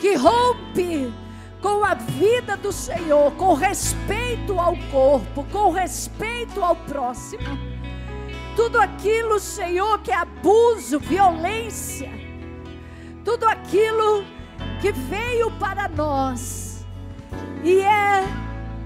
que 0.00 0.14
rompe 0.14 1.12
com 1.60 1.84
a 1.84 1.94
vida 1.94 2.56
do 2.56 2.72
Senhor, 2.72 3.30
com 3.32 3.52
respeito 3.54 4.58
ao 4.58 4.74
corpo, 4.90 5.44
com 5.52 5.70
respeito 5.70 6.62
ao 6.64 6.74
próximo. 6.74 7.58
Tudo 8.56 8.80
aquilo, 8.80 9.38
Senhor, 9.38 10.00
que 10.00 10.10
é 10.10 10.16
abuso, 10.16 10.98
violência, 10.98 12.10
tudo 13.24 13.46
aquilo 13.46 14.24
que 14.80 14.90
veio 14.90 15.50
para 15.52 15.88
nós 15.88 16.84
e 17.62 17.80
é 17.80 18.24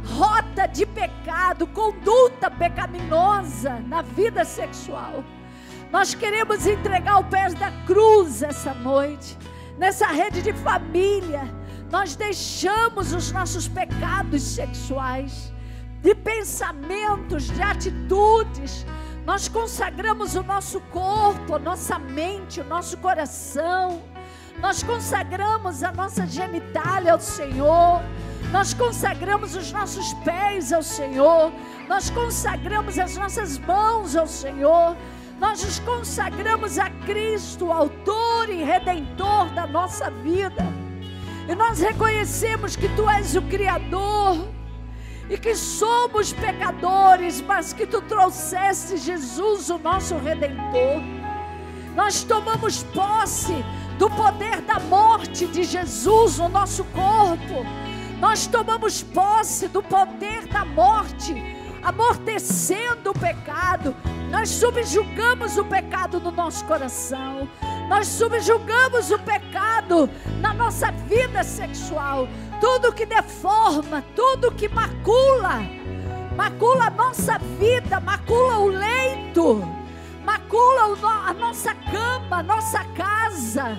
rota 0.05 0.67
de 0.67 0.85
pecado, 0.85 1.67
conduta 1.69 2.51
pecaminosa 2.51 3.81
na 3.87 4.03
vida 4.03 4.45
sexual. 4.45 5.25
Nós 5.91 6.15
queremos 6.15 6.67
entregar 6.67 7.19
o 7.19 7.25
pés 7.25 7.55
da 7.55 7.71
cruz 7.87 8.43
essa 8.43 8.75
noite, 8.75 9.39
nessa 9.79 10.07
rede 10.07 10.43
de 10.43 10.53
família 10.53 11.43
nós 11.95 12.16
deixamos 12.16 13.12
os 13.12 13.31
nossos 13.31 13.68
pecados 13.68 14.43
sexuais, 14.43 15.53
de 16.03 16.12
pensamentos, 16.12 17.45
de 17.45 17.62
atitudes, 17.62 18.85
nós 19.25 19.47
consagramos 19.49 20.35
o 20.35 20.43
nosso 20.43 20.81
corpo, 21.01 21.55
a 21.55 21.59
nossa 21.59 21.97
mente, 21.99 22.61
o 22.61 22.64
nosso 22.64 22.99
coração, 22.99 24.03
nós 24.61 24.83
consagramos 24.83 25.85
a 25.85 25.93
nossa 25.93 26.27
genitália 26.27 27.12
ao 27.12 27.20
Senhor, 27.20 28.03
nós 28.51 28.75
consagramos 28.75 29.55
os 29.55 29.70
nossos 29.70 30.12
pés 30.25 30.72
ao 30.72 30.83
Senhor, 30.83 31.53
nós 31.89 32.11
consagramos 32.11 32.99
as 32.99 33.16
nossas 33.16 33.57
mãos 33.59 34.16
ao 34.16 34.27
Senhor, 34.27 34.97
nós 35.39 35.64
nos 35.64 35.79
consagramos 35.79 36.77
a 36.77 36.91
Cristo, 37.07 37.70
Autor 37.70 38.24
e 38.51 38.62
Redentor 38.62 39.51
da 39.51 39.66
nossa 39.66 40.11
vida. 40.11 40.64
E 41.49 41.55
nós 41.55 41.80
reconhecemos 41.80 42.76
que 42.76 42.88
Tu 42.88 43.09
és 43.09 43.36
o 43.36 43.42
Criador 43.42 44.49
e 45.28 45.38
que 45.38 45.55
somos 45.55 46.32
pecadores, 46.32 47.40
mas 47.40 47.72
que 47.72 47.86
Tu 47.86 48.01
trouxeste 48.03 48.97
Jesus, 48.97 49.70
o 49.70 49.78
nosso 49.78 50.16
Redentor. 50.16 51.03
Nós 51.95 52.24
tomamos 52.24 52.82
posse 52.82 53.55
do 53.99 54.11
poder 54.11 54.61
da 54.62 54.78
morte 54.80 55.47
de 55.47 55.62
Jesus 55.62 56.38
no 56.38 56.49
nosso 56.49 56.84
corpo. 56.84 57.64
Nós 58.18 58.47
tomamos 58.47 59.03
posse 59.03 59.68
do 59.68 59.82
poder 59.82 60.47
da 60.47 60.64
morte, 60.64 61.34
amortecendo 61.82 63.11
o 63.11 63.18
pecado. 63.18 63.95
Nós 64.30 64.49
subjugamos 64.49 65.57
o 65.59 65.64
pecado 65.64 66.18
no 66.18 66.30
nosso 66.30 66.64
coração. 66.64 67.49
Nós 67.89 68.07
subjugamos 68.09 69.11
o 69.11 69.18
pecado 69.18 70.09
na 70.41 70.55
nossa 70.55 70.91
vida 70.91 71.43
sexual. 71.43 72.26
Tudo 72.61 72.93
que 72.93 73.05
deforma, 73.05 74.03
tudo 74.16 74.53
que 74.53 74.68
macula, 74.68 75.62
macula 76.35 76.87
a 76.87 76.91
nossa 76.91 77.39
vida, 77.39 78.01
macula 78.01 78.59
o 78.59 78.68
leito, 78.68 79.62
macula 80.24 80.97
a 81.28 81.35
nossa 81.35 81.74
cama, 81.74 82.39
a 82.39 82.43
nossa 82.43 82.82
casa, 82.97 83.76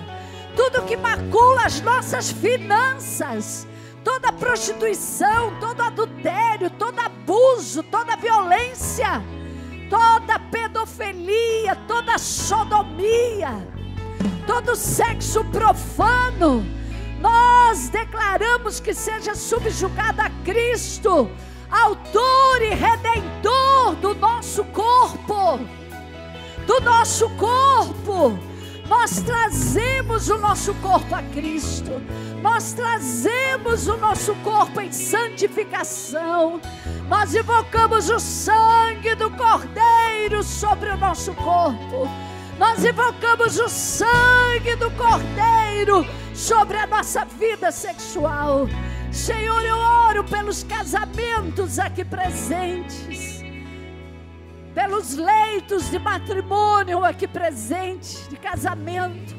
tudo 0.54 0.82
que 0.82 0.96
macula 0.96 1.64
as 1.64 1.80
nossas 1.80 2.30
finanças, 2.30 3.66
toda 4.04 4.32
prostituição, 4.32 5.58
todo 5.58 5.82
adultério, 5.82 6.70
todo 6.70 7.00
abuso, 7.00 7.82
toda 7.82 8.14
violência, 8.16 9.20
toda 9.90 10.38
pedofilia, 10.38 11.74
toda 11.88 12.16
sodomia 12.18 13.75
todo 14.46 14.76
sexo 14.76 15.44
profano, 15.46 16.64
nós 17.20 17.88
declaramos 17.88 18.80
que 18.80 18.94
seja 18.94 19.34
subjugado 19.34 20.22
a 20.22 20.30
Cristo, 20.44 21.28
autor 21.70 22.62
e 22.62 22.70
redentor 22.70 23.96
do 24.00 24.14
nosso 24.14 24.64
corpo, 24.66 25.58
do 26.66 26.80
nosso 26.80 27.28
corpo. 27.30 28.38
Nós 28.88 29.20
trazemos 29.22 30.28
o 30.28 30.38
nosso 30.38 30.72
corpo 30.74 31.12
a 31.12 31.20
Cristo, 31.20 32.00
nós 32.40 32.72
trazemos 32.72 33.88
o 33.88 33.96
nosso 33.96 34.32
corpo 34.36 34.80
em 34.80 34.92
santificação, 34.92 36.60
nós 37.08 37.34
invocamos 37.34 38.08
o 38.08 38.20
sangue 38.20 39.16
do 39.16 39.28
Cordeiro 39.32 40.40
sobre 40.44 40.90
o 40.90 40.96
nosso 40.96 41.34
corpo 41.34 42.08
nós 42.58 42.84
invocamos 42.84 43.58
o 43.58 43.68
sangue 43.68 44.76
do 44.76 44.90
Cordeiro 44.92 46.06
sobre 46.34 46.78
a 46.78 46.86
nossa 46.86 47.24
vida 47.24 47.70
sexual. 47.70 48.66
Senhor, 49.12 49.62
eu 49.62 49.76
oro 49.76 50.24
pelos 50.24 50.62
casamentos 50.62 51.78
aqui 51.78 52.04
presentes, 52.04 53.42
pelos 54.74 55.14
leitos 55.16 55.90
de 55.90 55.98
matrimônio 55.98 57.04
aqui 57.04 57.26
presentes, 57.26 58.26
de 58.28 58.36
casamento, 58.36 59.36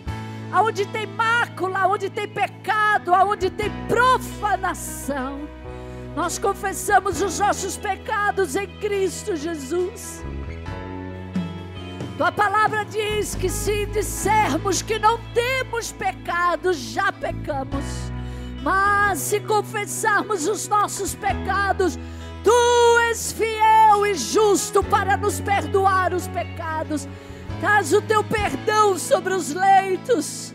aonde 0.52 0.86
tem 0.86 1.08
mácula, 1.08 1.80
aonde 1.80 2.10
tem 2.10 2.28
pecado, 2.28 3.14
aonde 3.14 3.50
tem 3.50 3.72
profanação. 3.88 5.48
Nós 6.16 6.40
confessamos 6.40 7.22
os 7.22 7.40
nossos 7.40 7.78
pecados 7.78 8.56
em 8.56 8.68
Cristo 8.80 9.36
Jesus. 9.36 10.24
Tua 12.18 12.32
palavra 12.32 12.84
diz 12.84 13.36
que 13.36 13.48
se 13.48 13.86
dissermos 13.86 14.82
que 14.82 14.98
não 14.98 15.20
temos 15.34 15.92
pecado, 15.92 16.74
já 16.74 17.12
pecamos. 17.12 17.86
Mas 18.64 19.20
se 19.20 19.40
confessarmos 19.40 20.48
os 20.48 20.68
nossos 20.68 21.14
pecados, 21.14 21.98
Tu 22.44 23.00
és 23.10 23.34
fiel 23.34 24.06
e 24.06 24.14
justo 24.16 24.82
para 24.82 25.18
nos 25.18 25.40
perdoar 25.42 26.14
os 26.14 26.28
pecados. 26.30 27.08
Traz 27.60 27.92
o 27.92 28.02
teu 28.02 28.24
perdão 28.24 28.98
sobre 28.98 29.34
os 29.34 29.54
leitos. 29.54 30.54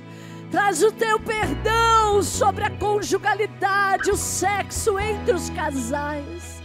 Traz 0.50 0.82
o 0.82 0.90
teu 0.90 1.20
perdão 1.20 2.22
sobre 2.22 2.64
a 2.64 2.70
conjugalidade, 2.70 4.10
o 4.10 4.16
sexo 4.16 4.98
entre 4.98 5.34
os 5.34 5.50
casais. 5.50 6.62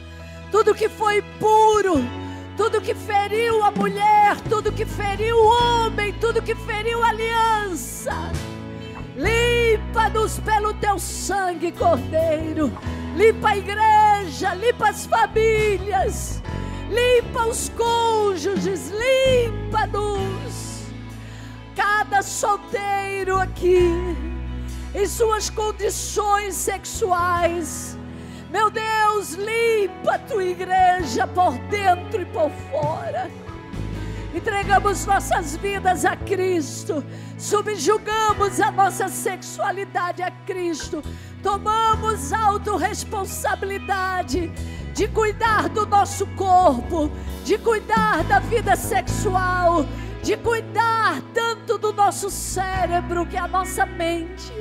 Tudo 0.50 0.74
que 0.74 0.88
foi 0.88 1.22
puro 1.40 2.27
tudo 2.58 2.82
que 2.82 2.96
feriu 2.96 3.64
a 3.64 3.70
mulher, 3.70 4.42
tudo 4.50 4.72
que 4.72 4.84
feriu 4.84 5.38
o 5.38 5.46
homem, 5.46 6.12
tudo 6.14 6.42
que 6.42 6.56
feriu 6.56 7.04
a 7.04 7.10
aliança. 7.10 8.12
Limpa-nos 9.16 10.40
pelo 10.40 10.74
teu 10.74 10.98
sangue, 10.98 11.72
Cordeiro. 11.72 12.76
Limpa 13.16 13.50
a 13.50 13.58
igreja, 13.58 14.56
limpa 14.56 14.90
as 14.90 15.06
famílias, 15.06 16.42
limpa 16.90 17.46
os 17.46 17.70
cônjuges, 17.70 18.92
limpa-nos. 18.92 20.84
Cada 21.76 22.24
solteiro 22.24 23.40
aqui, 23.40 23.92
em 24.96 25.06
suas 25.06 25.50
condições 25.50 26.56
sexuais, 26.56 27.98
meu 28.50 28.70
Deus, 28.70 29.34
limpa 29.34 30.16
a 30.16 30.20
tua 30.20 30.44
igreja 30.44 31.28
por 31.28 31.58
dentro 31.70 32.22
e 32.22 32.26
por 32.26 32.50
fora. 32.72 33.30
Entregamos 34.34 35.06
nossas 35.06 35.58
vidas 35.58 36.06
a 36.06 36.16
Cristo, 36.16 37.04
subjugamos 37.38 38.62
a 38.62 38.72
nossa 38.72 39.08
sexualidade 39.08 40.22
a 40.22 40.30
Cristo, 40.30 41.02
tomamos 41.42 42.32
autorresponsabilidade 42.32 44.52
de 44.94 45.08
cuidar 45.08 45.70
do 45.70 45.86
nosso 45.86 46.28
corpo, 46.36 47.10
de 47.44 47.58
cuidar 47.58 48.24
da 48.26 48.40
vida 48.40 48.76
sexual, 48.76 49.86
de 50.22 50.38
cuidar 50.38 51.22
tanto 51.34 51.78
do 51.78 51.94
nosso 51.94 52.30
cérebro 52.30 53.26
que 53.26 53.38
é 53.38 53.40
a 53.40 53.48
nossa 53.48 53.86
mente, 53.86 54.54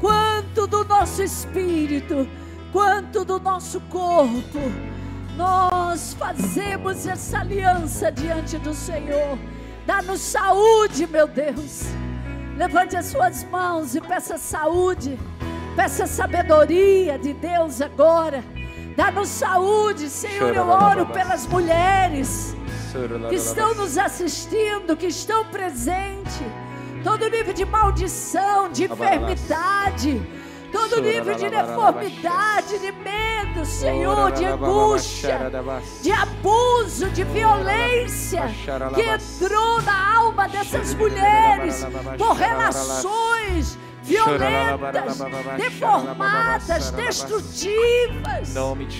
quanto 0.00 0.66
do 0.66 0.84
nosso 0.84 1.22
espírito 1.22 2.28
quanto 2.74 3.24
do 3.24 3.38
nosso 3.38 3.80
corpo, 3.82 4.58
nós 5.36 6.12
fazemos 6.18 7.06
essa 7.06 7.38
aliança 7.38 8.10
diante 8.10 8.58
do 8.58 8.74
Senhor. 8.74 9.38
Dá-nos 9.86 10.20
saúde, 10.20 11.06
meu 11.06 11.28
Deus. 11.28 11.84
Levante 12.56 12.96
as 12.96 13.06
suas 13.06 13.44
mãos 13.44 13.94
e 13.94 14.00
peça 14.00 14.36
saúde, 14.36 15.16
peça 15.76 16.04
sabedoria 16.04 17.16
de 17.16 17.32
Deus 17.32 17.80
agora. 17.80 18.42
Dá-nos 18.96 19.28
saúde, 19.28 20.08
Senhor. 20.08 20.52
Eu 20.52 20.66
oro 20.66 21.06
pelas 21.06 21.46
mulheres 21.46 22.56
que 23.28 23.36
estão 23.36 23.72
nos 23.76 23.96
assistindo, 23.96 24.96
que 24.96 25.06
estão 25.06 25.44
presentes. 25.44 26.42
Todo 27.04 27.30
nível 27.30 27.54
de 27.54 27.64
maldição, 27.64 28.68
de 28.68 28.84
enfermidade 28.84 30.20
todo 30.74 31.00
nível 31.00 31.36
de 31.36 31.48
deformidade, 31.48 32.80
de 32.80 32.90
medo, 32.90 33.64
Senhor, 33.64 34.32
de 34.32 34.44
angústia, 34.44 35.38
de 36.02 36.10
abuso, 36.10 37.08
de 37.10 37.22
violência 37.22 38.42
que 38.92 39.02
entrou 39.02 39.80
na 39.82 40.16
alma 40.16 40.48
dessas 40.48 40.92
mulheres 40.94 41.86
por 42.18 42.32
relações 42.32 43.78
violentas, 44.02 45.18
deformadas, 45.56 46.90
destrutivas. 46.90 48.48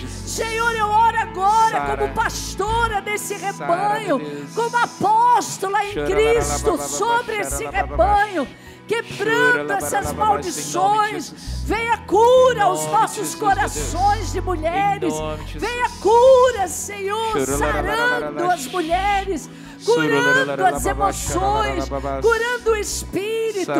Senhor, 0.09 0.73
eu 0.75 0.87
oro 0.87 1.17
agora 1.19 1.97
como 1.97 2.13
pastora 2.13 3.01
desse 3.01 3.35
rebanho, 3.35 4.19
como 4.55 4.77
apóstola 4.77 5.83
em 5.83 6.05
Cristo 6.05 6.77
sobre 6.77 7.35
esse 7.35 7.65
rebanho 7.65 8.47
quebrando 8.87 9.71
essas 9.73 10.13
maldições. 10.13 11.33
Venha 11.65 11.97
cura 11.99 12.63
aos 12.63 12.85
nossos 12.87 13.35
corações 13.35 14.31
de 14.31 14.41
mulheres. 14.41 15.13
Venha 15.55 15.89
cura, 16.01 16.67
Senhor, 16.67 17.45
sarando 17.45 18.51
as 18.51 18.67
mulheres 18.67 19.49
curando 19.85 20.65
as 20.65 20.85
emoções, 20.85 21.87
curando 22.21 22.71
o 22.71 22.75
espírito, 22.75 23.71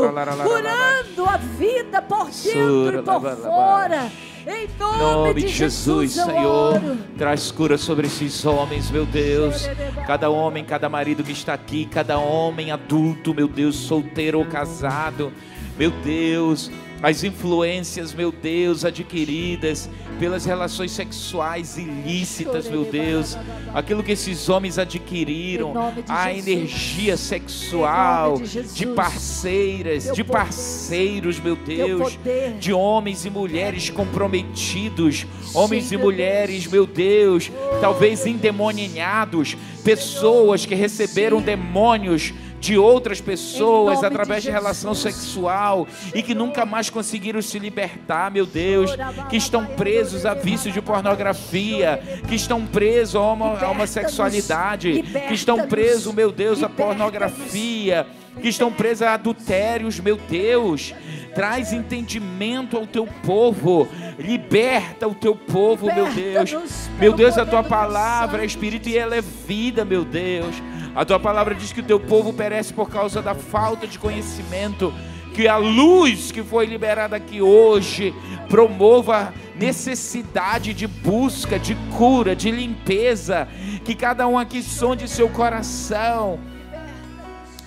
curando 0.44 1.26
a 1.26 1.38
vida 1.38 2.02
por 2.02 2.30
dentro 2.30 3.00
e 3.00 3.02
por 3.02 3.38
fora. 3.38 4.12
Em 4.48 4.70
nome, 4.78 5.00
nome 5.00 5.42
de 5.42 5.48
Jesus, 5.48 6.14
Jesus 6.14 6.26
Senhor, 6.26 6.80
traz 7.18 7.50
cura 7.50 7.78
sobre 7.78 8.06
esses 8.06 8.46
homens, 8.46 8.92
meu 8.92 9.06
Deus. 9.06 9.68
Cada 10.06 10.30
homem, 10.30 10.64
cada 10.64 10.88
marido 10.88 11.24
que 11.24 11.32
está 11.32 11.54
aqui, 11.54 11.86
cada 11.86 12.20
homem 12.20 12.72
adulto, 12.72 13.34
meu 13.34 13.48
Deus, 13.48 13.76
solteiro 13.76 14.38
ou 14.38 14.46
casado, 14.46 15.34
meu 15.78 15.90
Deus, 15.90 16.70
as 17.06 17.24
influências, 17.24 18.16
meu 18.16 18.32
Deus, 18.32 18.84
adquiridas 18.84 19.88
pelas 20.20 20.44
relações 20.44 20.90
sexuais 20.90 21.78
ilícitas, 21.78 22.68
meu 22.68 22.84
Deus, 22.84 23.38
aquilo 23.76 24.02
que 24.02 24.14
esses 24.14 24.50
homens 24.50 24.80
adquiriram, 24.80 25.72
a 26.10 26.34
energia 26.34 27.16
sexual 27.16 28.42
de 28.74 28.88
parceiras, 28.88 30.12
de 30.16 30.24
parceiros, 30.24 31.40
meu 31.40 31.56
Deus, 31.56 32.18
de 32.60 32.74
homens 32.74 33.24
e 33.24 33.30
mulheres 33.30 33.92
comprometidos, 33.92 35.28
homens 35.54 35.92
e 35.92 35.98
mulheres, 35.98 36.66
meu 36.66 36.88
Deus, 36.88 37.52
talvez 37.82 38.26
endemoniados, 38.26 39.56
pessoas 39.84 40.66
que 40.66 40.74
receberam 40.74 41.40
demônios 41.40 42.34
de 42.66 42.80
outras 42.80 43.22
pessoas 43.22 44.04
através 44.04 44.42
de, 44.42 44.50
de 44.50 44.52
relação 44.52 44.96
sexual 44.96 45.88
e 46.16 46.24
que 46.24 46.34
nunca 46.34 46.66
mais 46.66 46.90
conseguiram 46.90 47.40
se 47.40 47.60
libertar, 47.60 48.32
meu 48.32 48.46
Deus, 48.46 48.90
que 49.30 49.38
estão 49.38 49.68
presos 49.68 50.26
a 50.26 50.34
vícios 50.34 50.74
de 50.74 50.82
pornografia, 50.82 52.02
que 52.28 52.34
estão 52.34 52.66
presos 52.66 53.16
a, 53.16 53.20
homo, 53.20 53.46
a 53.46 53.70
homossexualidade, 53.70 55.04
que 55.28 55.34
estão 55.36 55.68
presos, 55.68 56.12
meu 56.12 56.32
Deus, 56.32 56.64
a 56.64 56.70
pornografia, 56.70 58.08
que 58.42 58.50
estão 58.50 58.72
presos 58.72 59.04
a 59.04 59.14
adultérios, 59.14 60.00
meu 60.00 60.18
Deus. 60.18 60.92
Traz 61.36 61.72
entendimento 61.72 62.78
ao 62.78 62.88
teu 62.88 63.06
povo, 63.24 63.88
liberta 64.18 65.08
o 65.08 65.14
teu 65.14 65.36
povo, 65.36 65.94
meu 65.94 66.12
Deus. 66.12 66.90
Meu 66.98 67.14
Deus, 67.14 67.38
a 67.38 67.46
tua 67.46 67.62
palavra 67.62 68.42
é 68.42 68.46
espírito 68.46 68.90
e 68.90 68.98
ela 68.98 69.16
é 69.16 69.22
vida, 69.22 69.86
meu 69.86 70.04
Deus. 70.04 70.56
A 70.96 71.04
tua 71.04 71.20
palavra 71.20 71.54
diz 71.54 71.74
que 71.74 71.82
o 71.82 71.86
teu 71.86 72.00
povo 72.00 72.32
perece 72.32 72.74
por 72.74 72.90
causa 72.90 73.22
da 73.22 73.36
falta 73.36 73.86
de 73.86 74.00
conhecimento. 74.00 74.94
Que 75.34 75.46
a 75.50 75.58
luz 75.58 76.32
que 76.32 76.42
foi 76.42 76.66
liberada 76.66 77.18
aqui 77.18 77.42
hoje 77.42 78.14
promova 78.48 79.34
necessidade 79.58 80.74
de 80.74 80.88
busca, 80.88 81.60
de 81.60 81.76
cura, 81.98 82.34
de 82.34 82.50
limpeza. 82.50 83.46
Que 83.84 83.94
cada 83.94 84.26
um 84.26 84.38
aqui 84.38 84.64
sonde 84.64 85.10
seu 85.10 85.28
coração 85.28 86.40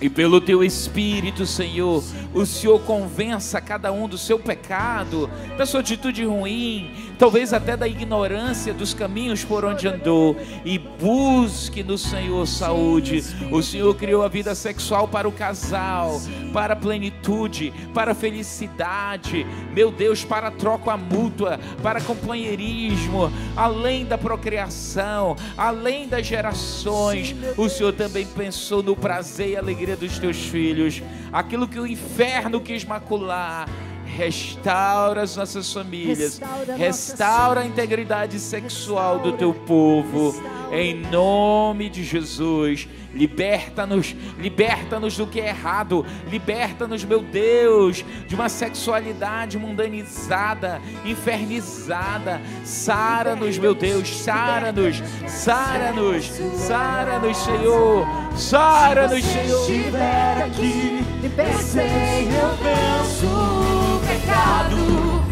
e 0.01 0.09
pelo 0.09 0.39
teu 0.39 0.63
Espírito, 0.63 1.45
Senhor, 1.45 2.01
o 2.33 2.45
Senhor 2.45 2.79
convença 2.81 3.59
cada 3.59 3.91
um 3.91 4.07
do 4.07 4.17
seu 4.17 4.39
pecado, 4.39 5.29
da 5.57 5.65
sua 5.65 5.81
atitude 5.81 6.23
ruim, 6.23 6.91
talvez 7.19 7.51
até 7.51 7.75
da 7.75 7.85
ignorância 7.85 8.73
dos 8.73 8.93
caminhos 8.93 9.43
por 9.43 9.65
onde 9.65 9.87
andou, 9.87 10.37
e 10.63 10.79
busque 10.79 11.83
no 11.83 11.97
Senhor 11.97 12.47
saúde. 12.47 13.21
O 13.51 13.61
Senhor 13.61 13.93
criou 13.95 14.23
a 14.23 14.29
vida 14.29 14.55
sexual 14.55 15.05
para 15.05 15.27
o 15.27 15.31
casal, 15.31 16.19
para 16.53 16.73
a 16.73 16.77
plenitude, 16.77 17.73
para 17.93 18.13
a 18.13 18.15
felicidade, 18.15 19.45
meu 19.73 19.91
Deus, 19.91 20.23
para 20.23 20.47
a 20.47 20.51
troca 20.51 20.95
mútua, 20.95 21.59
para 21.83 21.99
companheirismo, 21.99 23.29
além 23.55 24.05
da 24.05 24.17
procriação, 24.17 25.35
além 25.57 26.07
das 26.07 26.25
gerações. 26.25 27.35
O 27.57 27.67
Senhor 27.67 27.91
também 27.91 28.25
pensou 28.25 28.81
no 28.81 28.95
prazer 28.95 29.49
e 29.49 29.57
alegria 29.57 29.97
dos 29.97 30.17
teus 30.17 30.37
filhos, 30.37 31.03
aquilo 31.33 31.67
que 31.67 31.79
o 31.79 31.85
inferno 31.85 32.61
quis 32.61 32.85
macular. 32.85 33.67
Restaura 34.15 35.21
as 35.21 35.35
nossas 35.35 35.71
famílias, 35.71 36.39
restaura, 36.39 36.75
restaura 36.75 37.61
a 37.61 37.65
integridade 37.65 38.39
sexual 38.39 39.19
do 39.19 39.33
teu 39.33 39.53
povo, 39.53 40.35
em 40.71 40.95
nome 40.95 41.89
de 41.89 42.03
Jesus. 42.03 42.87
Liberta-nos, 43.13 44.15
liberta-nos 44.37 45.17
do 45.17 45.25
que 45.25 45.39
é 45.39 45.47
errado, 45.47 46.05
liberta-nos, 46.29 47.03
meu 47.03 47.21
Deus, 47.21 48.03
de 48.27 48.35
uma 48.35 48.49
sexualidade 48.49 49.57
mundanizada, 49.57 50.81
infernizada. 51.05 52.41
Sara-nos, 52.63 53.57
meu 53.57 53.73
Deus, 53.73 54.09
sara-nos, 54.09 55.01
sara-nos, 55.27 56.25
sara-nos, 56.55 57.37
Senhor, 57.37 58.07
sara-nos, 58.35 59.23
Senhor. 59.23 59.65
Se 59.65 59.71
estiver 59.73 60.43
aqui, 60.43 61.03
pensei, 61.35 62.27
eu 62.27 62.57
penso 62.57 63.98
pecado, 64.29 65.23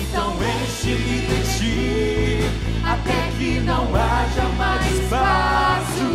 então 0.00 0.34
enche-me 0.34 1.20
de 1.26 1.40
ti, 1.58 2.40
até 2.84 3.30
que 3.38 3.60
não 3.60 3.84
haja 3.94 4.48
mais 4.58 4.86
espaço. 4.92 6.08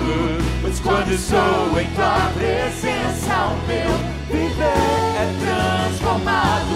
Pois 0.61 0.79
quando 0.79 1.11
estou 1.11 1.79
em 1.79 1.87
tua 1.91 2.31
presença, 2.33 3.47
o 3.47 3.67
meu 3.67 3.91
viver 4.29 4.63
é 5.17 5.25
transformado. 5.39 6.75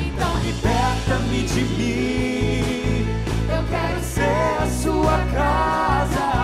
Então 0.00 0.36
liberta-me 0.42 1.42
de 1.42 1.60
mim. 1.60 3.06
Eu 3.48 3.62
quero 3.70 4.02
ser 4.02 4.62
a 4.62 4.66
sua 4.82 5.18
casa. 5.32 6.41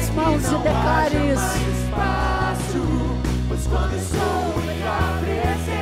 as 0.00 0.06
suas 0.06 0.10
mãos 0.10 0.44
e 0.44 0.62
declare 0.62 1.16
isso. 1.32 1.58
Espaço, 1.84 2.82
pois 3.48 3.66
quando 3.66 3.94
estou 3.96 4.62
em 4.62 4.80
tua 4.80 5.18
presença, 5.20 5.80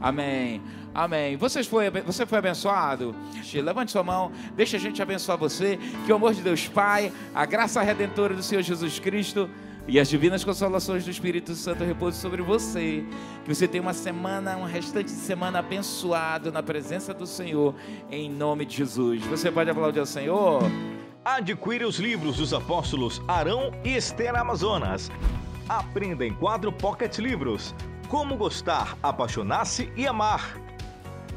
Amém. 0.00 0.62
Amém. 0.94 1.36
Vocês 1.36 1.66
foi, 1.66 1.90
você 1.90 2.24
foi 2.24 2.38
abençoado? 2.38 3.14
Levante 3.52 3.92
sua 3.92 4.02
mão, 4.02 4.32
deixa 4.56 4.76
a 4.76 4.80
gente 4.80 5.02
abençoar 5.02 5.36
você. 5.36 5.78
Que 6.06 6.12
o 6.12 6.16
amor 6.16 6.34
de 6.34 6.40
Deus 6.40 6.66
Pai, 6.66 7.12
a 7.34 7.44
graça 7.44 7.82
redentora 7.82 8.32
do 8.32 8.42
Senhor 8.42 8.62
Jesus 8.62 8.98
Cristo 8.98 9.50
e 9.88 9.98
as 9.98 10.06
divinas 10.06 10.44
consolações 10.44 11.02
do 11.06 11.10
Espírito 11.10 11.54
Santo 11.54 11.82
repousem 11.82 12.20
sobre 12.20 12.42
você. 12.42 13.02
Que 13.42 13.54
você 13.54 13.66
tenha 13.66 13.80
uma 13.80 13.94
semana, 13.94 14.54
um 14.58 14.64
restante 14.64 15.06
de 15.06 15.18
semana 15.18 15.60
abençoado 15.60 16.52
na 16.52 16.62
presença 16.62 17.14
do 17.14 17.26
Senhor, 17.26 17.74
em 18.10 18.30
nome 18.30 18.66
de 18.66 18.76
Jesus. 18.76 19.24
Você 19.24 19.50
pode 19.50 19.70
aplaudir 19.70 20.00
ao 20.00 20.06
Senhor? 20.06 20.62
Adquire 21.24 21.86
os 21.86 21.98
livros 21.98 22.36
dos 22.36 22.52
apóstolos 22.52 23.22
Arão 23.26 23.72
e 23.82 23.96
Esther 23.96 24.36
Amazonas. 24.36 25.10
Aprenda 25.66 26.24
em 26.24 26.34
quadro 26.34 26.70
Pocket 26.70 27.16
Livros. 27.18 27.74
Como 28.08 28.36
gostar, 28.36 28.94
apaixonar-se 29.02 29.90
e 29.96 30.06
amar. 30.06 30.60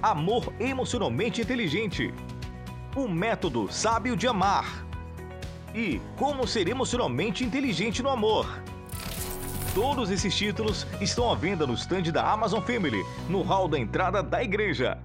Amor 0.01 0.53
emocionalmente 0.59 1.39
inteligente. 1.39 2.13
O 2.97 3.07
método 3.07 3.71
sábio 3.71 4.17
de 4.17 4.27
amar. 4.27 4.90
E 5.73 6.01
como 6.17 6.45
ser 6.47 6.67
emocionalmente 6.67 7.43
inteligente 7.43 8.03
no 8.03 8.09
amor. 8.09 8.45
Todos 9.73 10.09
esses 10.09 10.35
títulos 10.35 10.85
estão 10.99 11.31
à 11.31 11.35
venda 11.35 11.65
no 11.65 11.73
stand 11.73 12.11
da 12.11 12.29
Amazon 12.29 12.61
Family, 12.61 13.01
no 13.29 13.41
hall 13.41 13.69
da 13.69 13.79
entrada 13.79 14.21
da 14.21 14.43
igreja. 14.43 14.97